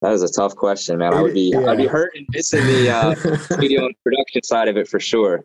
that 0.00 0.12
is 0.12 0.22
a 0.22 0.32
tough 0.32 0.54
question, 0.54 0.98
man. 0.98 1.12
I 1.12 1.20
would 1.20 1.34
be 1.34 1.50
yeah. 1.50 1.68
I'd 1.68 1.76
be 1.76 1.88
hurting 1.88 2.26
missing 2.30 2.64
the 2.64 2.90
uh, 2.90 3.14
studio 3.36 3.86
and 3.86 3.94
production 4.04 4.44
side 4.44 4.68
of 4.68 4.76
it 4.76 4.86
for 4.86 5.00
sure. 5.00 5.44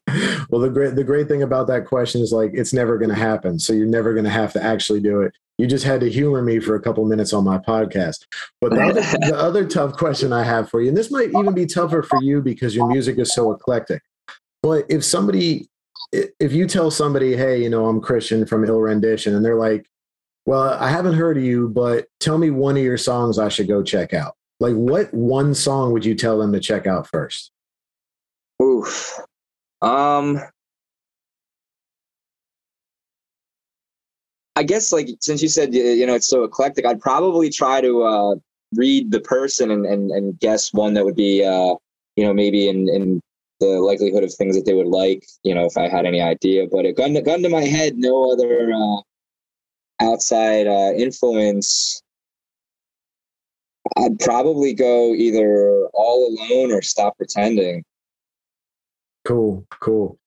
Well, 0.52 0.62
the 0.62 0.70
great 0.70 0.96
the 0.96 1.04
great 1.04 1.28
thing 1.28 1.42
about 1.42 1.66
that 1.68 1.88
question 1.88 2.22
is 2.22 2.32
like 2.32 2.52
it's 2.54 2.74
never 2.74 3.00
going 3.00 3.10
to 3.10 3.16
happen, 3.16 3.58
so 3.58 3.74
you're 3.74 3.88
never 3.88 4.14
going 4.14 4.26
to 4.26 4.30
have 4.30 4.54
to 4.54 4.64
actually 4.64 5.02
do 5.02 5.22
it. 5.22 5.34
You 5.58 5.68
just 5.68 5.86
had 5.86 6.02
to 6.02 6.10
humor 6.10 6.42
me 6.42 6.60
for 6.60 6.76
a 6.76 6.82
couple 6.82 7.06
minutes 7.06 7.32
on 7.32 7.44
my 7.44 7.58
podcast. 7.58 8.26
But 8.60 8.72
the 8.72 8.82
other, 8.82 9.02
the 9.28 9.36
other 9.36 9.68
tough 9.68 9.94
question 9.94 10.34
I 10.34 10.44
have 10.44 10.70
for 10.70 10.82
you, 10.82 10.90
and 10.90 10.98
this 10.98 11.12
might 11.12 11.30
even 11.30 11.54
be 11.54 11.66
tougher 11.66 12.04
for 12.04 12.22
you 12.22 12.42
because 12.42 12.76
your 12.76 12.88
music 12.88 13.20
is 13.20 13.34
so 13.34 13.52
eclectic. 13.52 14.02
But 14.62 14.86
if 14.90 15.04
somebody, 15.04 15.68
if 16.12 16.54
you 16.54 16.68
tell 16.68 16.90
somebody, 16.90 17.36
hey, 17.36 17.62
you 17.62 17.70
know, 17.70 17.86
I'm 17.88 18.02
Christian 18.02 18.46
from 18.46 18.66
Ill 18.66 18.80
Rendition, 18.80 19.36
and 19.36 19.46
they're 19.46 19.60
like, 19.60 19.86
well, 20.46 20.74
I 20.80 20.90
haven't 20.90 21.14
heard 21.14 21.38
of 21.38 21.44
you, 21.44 21.70
but 21.70 22.08
tell 22.20 22.38
me 22.38 22.50
one 22.50 22.76
of 22.76 22.84
your 22.84 22.98
songs 22.98 23.40
I 23.40 23.50
should 23.50 23.68
go 23.68 23.84
check 23.84 24.14
out. 24.14 24.36
Like, 24.60 24.76
what 24.76 25.14
one 25.14 25.54
song 25.54 25.92
would 25.94 26.06
you 26.06 26.16
tell 26.16 26.38
them 26.38 26.52
to 26.54 26.60
check 26.60 26.88
out 26.88 27.08
first? 27.08 27.52
Oof. 28.62 29.20
Um, 29.82 30.42
I 34.56 34.64
guess 34.64 34.92
like 34.92 35.10
since 35.20 35.42
you 35.42 35.48
said 35.48 35.74
you 35.74 36.06
know 36.06 36.16
it's 36.16 36.28
so 36.28 36.44
eclectic, 36.44 36.86
I'd 36.86 37.02
probably 37.02 37.50
try 37.50 37.82
to 37.82 38.04
uh, 38.04 38.36
read 38.76 39.12
the 39.12 39.20
person 39.20 39.72
and, 39.72 39.86
and 39.86 40.12
and 40.12 40.40
guess 40.40 40.74
one 40.74 40.94
that 40.94 41.06
would 41.06 41.16
be 41.16 41.44
uh, 41.44 41.76
you 42.16 42.24
know 42.24 42.34
maybe 42.34 42.68
in 42.70 42.88
in 42.90 43.20
the 43.60 43.80
likelihood 43.80 44.24
of 44.24 44.34
things 44.34 44.56
that 44.56 44.66
they 44.66 44.74
would 44.74 44.88
like. 44.88 45.26
You 45.44 45.56
know, 45.56 45.66
if 45.66 45.78
I 45.78 45.88
had 45.88 46.06
any 46.06 46.22
idea, 46.22 46.68
but 46.72 46.86
a 46.86 46.94
gun 46.94 47.14
to 47.14 47.22
gun 47.22 47.42
to 47.44 47.50
my 47.50 47.64
head, 47.64 47.98
no 47.98 48.32
other 48.32 48.72
uh, 48.72 49.02
outside 50.02 50.68
uh, 50.68 50.94
influence. 50.96 52.02
I'd 53.98 54.18
probably 54.20 54.74
go 54.74 55.14
either 55.14 55.88
all 55.94 56.28
alone 56.28 56.72
or 56.72 56.82
stop 56.82 57.18
pretending. 57.18 57.84
Cool, 59.26 59.66
cool. 59.70 60.18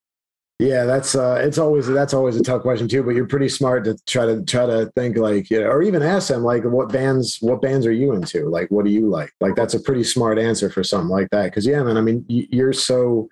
Yeah, 0.59 0.87
that's 0.87 1.15
uh, 1.15 1.39
it's 1.45 1.59
always 1.59 1.87
that's 1.87 2.15
always 2.15 2.37
a 2.37 2.43
tough 2.43 2.63
question 2.63 2.89
too. 2.89 3.03
But 3.03 3.11
you're 3.11 3.27
pretty 3.27 3.51
smart 3.51 3.85
to 3.85 3.97
try 4.07 4.25
to 4.25 4.43
try 4.43 4.65
to 4.65 4.91
think 4.97 5.19
like, 5.19 5.51
you 5.51 5.61
know, 5.61 5.67
or 5.67 5.83
even 5.83 6.03
ask 6.03 6.29
them 6.29 6.45
like, 6.45 6.65
what 6.65 6.91
bands 6.91 7.37
what 7.43 7.61
bands 7.61 7.85
are 7.85 7.93
you 7.93 8.15
into? 8.15 8.49
Like, 8.49 8.71
what 8.71 8.87
do 8.87 8.91
you 8.91 9.07
like? 9.11 9.31
Like, 9.41 9.55
that's 9.55 9.75
a 9.75 9.81
pretty 9.81 10.03
smart 10.03 10.39
answer 10.39 10.71
for 10.71 10.83
something 10.83 11.11
like 11.11 11.29
that. 11.31 11.45
Because 11.45 11.67
yeah, 11.67 11.83
man, 11.83 11.99
I 11.99 12.01
mean, 12.01 12.25
you're 12.29 12.73
so, 12.73 13.29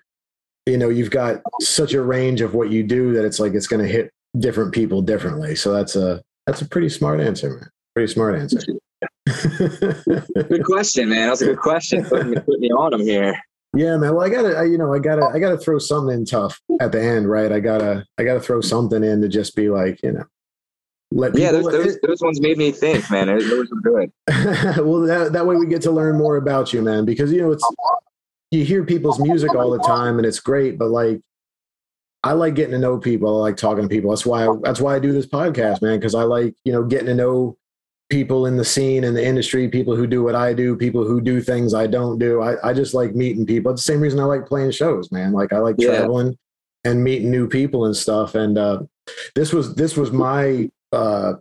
you 0.67 0.77
know, 0.77 0.89
you've 0.89 1.09
got 1.09 1.41
such 1.61 1.93
a 1.93 2.01
range 2.01 2.41
of 2.41 2.53
what 2.53 2.69
you 2.69 2.83
do 2.83 3.13
that 3.13 3.25
it's 3.25 3.39
like 3.39 3.55
it's 3.55 3.67
going 3.67 3.81
to 3.81 3.91
hit 3.91 4.11
different 4.37 4.71
people 4.71 5.01
differently. 5.01 5.55
So 5.55 5.73
that's 5.73 5.95
a 5.95 6.21
that's 6.45 6.61
a 6.61 6.69
pretty 6.69 6.89
smart 6.89 7.21
answer, 7.21 7.55
man. 7.55 7.69
Pretty 7.95 8.13
smart 8.13 8.35
answer. 8.35 8.61
good 9.25 10.63
question, 10.63 11.09
man. 11.09 11.29
That's 11.29 11.41
a 11.41 11.45
good 11.45 11.59
question. 11.59 12.05
Put 12.05 12.27
me, 12.27 12.35
put 12.35 12.59
me 12.59 12.69
on 12.69 12.91
them 12.91 13.01
here. 13.01 13.35
Yeah, 13.75 13.97
man. 13.97 14.15
Well, 14.15 14.25
I 14.25 14.29
gotta, 14.29 14.57
I, 14.57 14.63
you 14.63 14.77
know, 14.77 14.93
I 14.93 14.99
gotta, 14.99 15.23
I 15.23 15.33
oh. 15.33 15.39
gotta 15.39 15.57
throw 15.57 15.79
something 15.79 16.15
in 16.15 16.25
tough 16.25 16.59
at 16.79 16.91
the 16.91 17.01
end, 17.01 17.29
right? 17.29 17.51
I 17.51 17.59
gotta, 17.59 18.05
I 18.17 18.23
gotta 18.23 18.39
throw 18.39 18.61
something 18.61 19.03
in 19.03 19.21
to 19.21 19.27
just 19.27 19.55
be 19.55 19.69
like, 19.69 20.01
you 20.01 20.13
know, 20.13 20.25
let 21.11 21.33
me. 21.33 21.41
yeah, 21.41 21.51
those, 21.51 21.65
those, 21.65 21.99
those, 22.01 22.21
ones 22.21 22.41
made 22.41 22.57
me 22.57 22.71
think, 22.71 23.09
man. 23.11 23.27
Those, 23.27 23.47
those 23.49 23.69
were 23.69 23.81
good. 23.81 24.11
well, 24.85 25.01
that, 25.01 25.29
that 25.33 25.45
way 25.45 25.55
we 25.55 25.67
get 25.67 25.81
to 25.83 25.91
learn 25.91 26.17
more 26.17 26.37
about 26.37 26.73
you, 26.73 26.81
man, 26.81 27.05
because 27.05 27.31
you 27.31 27.41
know 27.41 27.51
it's 27.51 27.67
you 28.51 28.63
hear 28.63 28.83
people's 28.83 29.19
music 29.19 29.53
all 29.55 29.71
the 29.71 29.79
time 29.79 30.17
and 30.17 30.25
it's 30.25 30.39
great, 30.39 30.77
but 30.77 30.89
like 30.89 31.21
I 32.23 32.33
like 32.33 32.55
getting 32.55 32.71
to 32.71 32.79
know 32.79 32.97
people. 32.97 33.37
I 33.37 33.49
like 33.49 33.57
talking 33.57 33.83
to 33.83 33.89
people. 33.89 34.09
That's 34.09 34.25
why 34.25 34.47
I, 34.47 34.53
that's 34.63 34.81
why 34.81 34.95
I 34.95 34.99
do 34.99 35.11
this 35.11 35.27
podcast, 35.27 35.81
man, 35.81 35.99
because 35.99 36.15
I 36.15 36.23
like 36.23 36.55
you 36.63 36.73
know 36.73 36.83
getting 36.83 37.07
to 37.07 37.13
know 37.13 37.57
people 38.09 38.45
in 38.45 38.57
the 38.57 38.65
scene 38.65 39.03
and 39.03 39.15
the 39.15 39.25
industry, 39.25 39.67
people 39.67 39.95
who 39.95 40.07
do 40.07 40.23
what 40.23 40.35
I 40.35 40.53
do, 40.53 40.75
people 40.75 41.05
who 41.05 41.21
do 41.21 41.41
things 41.41 41.73
I 41.73 41.87
don't 41.87 42.19
do. 42.19 42.41
I, 42.41 42.69
I 42.69 42.73
just 42.73 42.93
like 42.93 43.15
meeting 43.15 43.45
people. 43.45 43.71
It's 43.71 43.85
the 43.85 43.93
same 43.93 44.01
reason 44.01 44.19
I 44.19 44.23
like 44.23 44.45
playing 44.45 44.71
shows, 44.71 45.11
man. 45.11 45.31
Like 45.33 45.53
I 45.53 45.59
like 45.59 45.75
yeah. 45.77 45.97
traveling 45.97 46.37
and 46.83 47.03
meeting 47.03 47.31
new 47.31 47.47
people 47.47 47.85
and 47.85 47.95
stuff. 47.95 48.35
And 48.35 48.57
uh, 48.57 48.83
this 49.33 49.51
was 49.51 49.75
this 49.75 49.97
was 49.97 50.11
my 50.11 50.69
uh, 50.91 51.33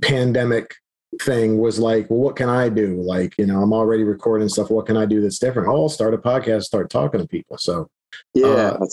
pandemic 0.00 0.74
thing 1.20 1.58
was 1.58 1.78
like, 1.78 2.08
well, 2.10 2.18
what 2.18 2.36
can 2.36 2.48
I 2.48 2.68
do? 2.68 3.00
Like, 3.00 3.34
you 3.38 3.46
know, 3.46 3.62
I'm 3.62 3.72
already 3.72 4.02
recording 4.04 4.48
stuff. 4.48 4.70
What 4.70 4.86
can 4.86 4.96
I 4.96 5.06
do 5.06 5.20
that's 5.20 5.38
different? 5.38 5.68
Oh, 5.68 5.82
I'll 5.82 5.88
start 5.88 6.14
a 6.14 6.18
podcast, 6.18 6.62
start 6.64 6.90
talking 6.90 7.20
to 7.20 7.28
people. 7.28 7.58
So 7.58 7.88
yeah. 8.32 8.76
Uh, 8.80 8.86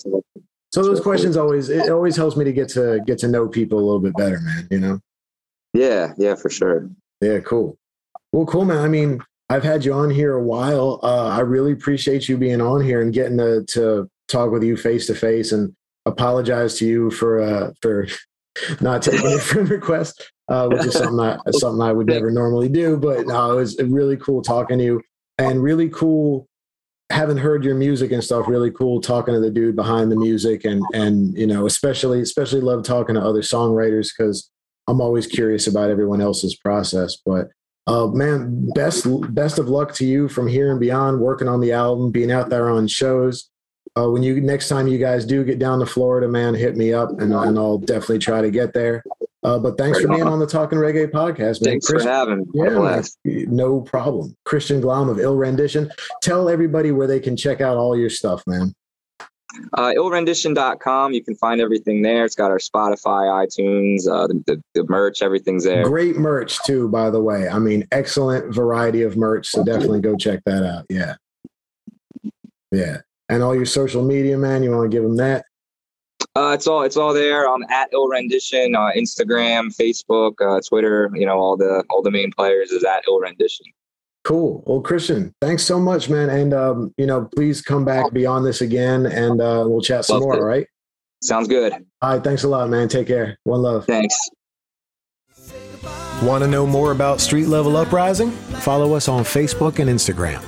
so 0.74 0.84
those 0.84 1.02
questions 1.02 1.36
always 1.36 1.70
it 1.70 1.90
always 1.90 2.16
helps 2.16 2.38
me 2.38 2.46
to 2.46 2.54
get 2.54 2.70
to 2.70 3.02
get 3.06 3.18
to 3.20 3.28
know 3.28 3.48
people 3.48 3.78
a 3.78 3.84
little 3.84 4.00
bit 4.00 4.16
better, 4.16 4.40
man. 4.42 4.68
You 4.72 4.80
know. 4.80 5.00
Yeah, 5.74 6.14
yeah, 6.18 6.36
for 6.36 6.50
sure. 6.50 6.90
Yeah, 7.22 7.40
cool. 7.40 7.78
Well, 8.32 8.46
cool, 8.46 8.66
man. 8.66 8.80
I 8.80 8.88
mean, 8.88 9.22
I've 9.50 9.64
had 9.64 9.84
you 9.84 9.94
on 9.94 10.10
here 10.10 10.34
a 10.34 10.44
while. 10.44 11.00
Uh, 11.04 11.28
I 11.28 11.40
really 11.42 11.74
appreciate 11.74 12.30
you 12.30 12.38
being 12.38 12.62
on 12.62 12.82
here 12.82 13.02
and 13.02 13.14
getting 13.14 13.38
to, 13.38 13.64
to 13.70 14.10
talk 14.28 14.52
with 14.52 14.64
you 14.64 14.78
face 14.78 15.08
to 15.08 15.16
face 15.16 15.52
and 15.52 15.74
apologize 16.06 16.78
to 16.78 16.86
you 16.86 17.12
for 17.12 17.42
uh, 17.42 17.72
for 17.82 18.08
not 18.82 19.02
taking 19.02 19.30
your 19.30 19.40
friend 19.40 19.70
request, 19.70 20.32
uh, 20.50 20.68
which 20.68 20.86
is 20.86 20.94
something 20.94 21.20
I, 21.20 21.38
something 21.52 21.82
I 21.82 21.92
would 21.92 22.08
never 22.08 22.32
normally 22.32 22.70
do. 22.70 22.98
But 22.98 23.28
no, 23.28 23.52
it 23.52 23.56
was 23.56 23.78
really 23.82 24.18
cool 24.18 24.42
talking 24.42 24.78
to 24.78 24.84
you 24.84 25.02
and 25.38 25.62
really 25.62 25.90
cool 25.90 26.48
having 27.10 27.38
heard 27.38 27.64
your 27.64 27.76
music 27.76 28.12
and 28.12 28.24
stuff. 28.24 28.48
Really 28.48 28.72
cool 28.72 29.02
talking 29.02 29.34
to 29.34 29.40
the 29.40 29.52
dude 29.52 29.76
behind 29.76 30.12
the 30.12 30.18
music 30.18 30.66
and 30.66 30.84
and 30.94 31.38
you 31.38 31.48
know 31.48 31.66
especially 31.66 32.22
especially 32.22 32.62
love 32.62 32.84
talking 32.84 33.16
to 33.16 33.22
other 33.22 33.42
songwriters 33.42 34.10
because 34.16 34.51
I'm 34.88 35.02
always 35.02 35.28
curious 35.28 35.68
about 35.68 35.90
everyone 35.90 36.22
else's 36.22 36.56
process. 36.56 37.18
But 37.26 37.50
uh, 37.88 38.08
man, 38.08 38.70
best 38.74 39.06
best 39.34 39.60
of 39.60 39.70
luck 39.70 39.94
to 39.96 40.06
you 40.06 40.28
from 40.28 40.48
here 40.48 40.72
and 40.72 40.80
beyond. 40.80 41.20
Working 41.20 41.48
on 41.48 41.62
the 41.62 41.72
album, 41.72 42.12
being 42.12 42.32
out 42.32 42.50
there 42.50 42.70
on 42.70 42.88
shows. 42.88 43.50
Uh, 43.98 44.10
when 44.10 44.24
you 44.24 44.40
next 44.40 44.70
time 44.70 44.88
you 44.88 44.98
guys 44.98 45.26
do 45.26 45.44
get 45.44 45.60
down 45.60 45.80
to 45.80 45.86
Florida, 45.86 46.28
man, 46.28 46.54
hit 46.54 46.78
me 46.78 46.94
up 46.94 47.10
and, 47.20 47.34
and 47.34 47.58
I'll 47.58 47.78
definitely 47.78 48.20
try 48.20 48.42
to 48.42 48.50
get 48.50 48.74
there. 48.74 49.04
Uh, 49.44 49.58
but 49.58 49.78
thanks 49.78 49.98
right 49.98 50.04
for 50.04 50.08
being 50.10 50.28
on. 50.28 50.34
on 50.34 50.40
the 50.40 50.48
Talking 50.48 50.78
Reggae 50.78 51.10
podcast, 51.10 51.62
man. 51.62 51.72
Thanks 51.72 51.90
Chris, 51.90 52.04
for 52.04 52.10
having 52.10 52.40
me. 52.40 52.46
Yeah, 52.54 53.02
no 53.48 53.82
problem. 53.82 54.38
Christian 54.46 54.82
Glom 54.82 55.10
of 55.10 55.20
Ill 55.20 55.36
Rendition. 55.36 55.92
Tell 56.22 56.48
everybody 56.48 56.92
where 56.92 57.08
they 57.08 57.20
can 57.20 57.36
check 57.36 57.60
out 57.60 57.76
all 57.76 57.98
your 57.98 58.10
stuff, 58.10 58.44
man. 58.46 58.74
Uh, 59.74 59.92
illrendition.com. 59.96 61.14
You 61.14 61.24
can 61.24 61.36
find 61.36 61.62
everything 61.62 62.02
there. 62.02 62.26
It's 62.26 62.36
got 62.36 62.52
our 62.52 62.58
Spotify, 62.58 63.46
iTunes, 63.46 64.08
uh, 64.10 64.28
the, 64.28 64.44
the, 64.48 64.64
the, 64.74 64.84
merch, 64.90 65.22
everything's 65.22 65.64
there. 65.64 65.84
Great 65.84 66.18
merch, 66.18 66.62
too, 66.64 66.88
by 66.90 67.10
the 67.10 67.22
way. 67.22 67.50
I 67.50 67.60
mean, 67.60 67.88
excellent 67.92 68.54
variety 68.54 69.02
of 69.02 69.18
merch. 69.18 69.48
So 69.48 69.64
definitely 69.64 70.02
go 70.02 70.16
check 70.16 70.42
that 70.46 70.64
out. 70.64 70.86
Yeah. 70.90 71.16
Yeah. 72.72 72.98
And 73.30 73.44
all 73.44 73.56
your 73.56 73.66
social 73.66 74.04
media, 74.04 74.38
man, 74.38 74.64
you 74.64 74.72
want 74.72 74.90
to 74.90 74.96
give 74.96 75.04
them 75.04 75.18
that? 75.18 75.46
Uh, 76.36 76.52
it's 76.54 76.66
all 76.68 76.84
it's 76.84 76.96
all 76.96 77.14
there. 77.14 77.50
I'm 77.50 77.64
at 77.64 77.90
Ill 77.92 78.08
Rendition, 78.08 78.74
uh, 78.74 78.92
Instagram, 78.96 79.76
Facebook, 79.76 80.34
uh, 80.40 80.62
Twitter. 80.66 81.10
You 81.14 81.26
know, 81.26 81.38
all 81.38 81.58
the 81.58 81.84
all 81.90 82.02
the 82.02 82.12
main 82.12 82.32
players 82.32 82.72
is 82.72 82.86
at 82.86 83.04
Ill 83.08 83.20
Rendition. 83.20 83.66
Cool. 84.24 84.64
Well, 84.68 84.82
Christian, 84.82 85.34
thanks 85.42 85.64
so 85.64 85.80
much, 85.80 86.10
man. 86.10 86.30
And, 86.30 86.54
um, 86.54 86.94
you 86.98 87.08
know, 87.08 87.28
please 87.36 87.62
come 87.62 87.84
back 87.84 88.14
beyond 88.14 88.46
this 88.46 88.62
again 88.62 89.08
and 89.08 89.42
uh, 89.42 89.66
we'll 89.68 89.82
chat 89.82 90.06
some 90.06 90.18
love 90.18 90.24
more, 90.24 90.38
it. 90.38 90.44
right? 90.44 90.68
Sounds 91.24 91.48
good. 91.48 91.74
All 92.02 92.14
right. 92.14 92.24
Thanks 92.24 92.44
a 92.44 92.48
lot, 92.48 92.70
man. 92.70 92.88
Take 92.88 93.08
care. 93.08 93.38
One 93.44 93.62
love. 93.62 93.86
Thanks. 93.86 94.16
Want 96.24 96.44
to 96.44 96.48
know 96.48 96.68
more 96.68 96.92
about 96.92 97.20
Street 97.20 97.48
Level 97.48 97.78
Uprising? 97.78 98.30
Follow 98.32 98.94
us 98.94 99.08
on 99.08 99.24
Facebook 99.24 99.80
and 99.80 99.90
Instagram. 99.90 100.42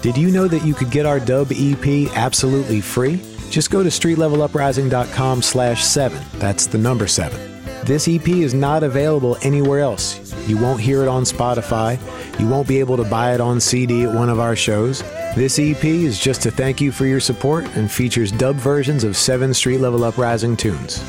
Did 0.00 0.16
you 0.16 0.30
know 0.30 0.48
that 0.48 0.64
you 0.64 0.74
could 0.74 0.90
get 0.90 1.06
our 1.06 1.20
dub 1.20 1.48
EP 1.52 2.10
absolutely 2.16 2.80
free? 2.80 3.22
Just 3.50 3.70
go 3.70 3.82
to 3.82 3.90
streetleveluprising.com 3.90 5.42
slash 5.42 5.84
seven. 5.84 6.22
That's 6.38 6.66
the 6.66 6.78
number 6.78 7.06
seven. 7.06 7.51
This 7.84 8.06
EP 8.06 8.28
is 8.28 8.54
not 8.54 8.84
available 8.84 9.36
anywhere 9.42 9.80
else. 9.80 10.32
You 10.48 10.56
won't 10.56 10.80
hear 10.80 11.02
it 11.02 11.08
on 11.08 11.24
Spotify. 11.24 11.98
You 12.38 12.48
won't 12.48 12.68
be 12.68 12.78
able 12.78 12.96
to 12.96 13.04
buy 13.04 13.34
it 13.34 13.40
on 13.40 13.58
CD 13.60 14.04
at 14.04 14.14
one 14.14 14.28
of 14.28 14.38
our 14.38 14.54
shows. 14.54 15.02
This 15.34 15.58
EP 15.58 15.84
is 15.84 16.18
just 16.18 16.42
to 16.42 16.50
thank 16.52 16.80
you 16.80 16.92
for 16.92 17.06
your 17.06 17.18
support 17.18 17.64
and 17.76 17.90
features 17.90 18.30
dub 18.30 18.54
versions 18.56 19.02
of 19.02 19.16
seven 19.16 19.52
Street 19.52 19.78
Level 19.78 20.04
Uprising 20.04 20.56
tunes. 20.56 21.02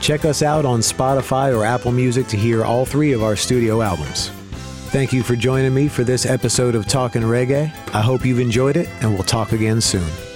Check 0.00 0.24
us 0.24 0.42
out 0.42 0.64
on 0.64 0.80
Spotify 0.80 1.56
or 1.56 1.64
Apple 1.64 1.92
Music 1.92 2.26
to 2.28 2.36
hear 2.36 2.64
all 2.64 2.84
three 2.84 3.12
of 3.12 3.22
our 3.22 3.36
studio 3.36 3.80
albums. 3.80 4.30
Thank 4.90 5.12
you 5.12 5.22
for 5.22 5.36
joining 5.36 5.72
me 5.72 5.86
for 5.86 6.02
this 6.02 6.26
episode 6.26 6.74
of 6.74 6.86
Talking 6.86 7.22
Reggae. 7.22 7.72
I 7.94 8.00
hope 8.02 8.26
you've 8.26 8.40
enjoyed 8.40 8.76
it, 8.76 8.88
and 9.00 9.14
we'll 9.14 9.22
talk 9.22 9.52
again 9.52 9.80
soon. 9.80 10.31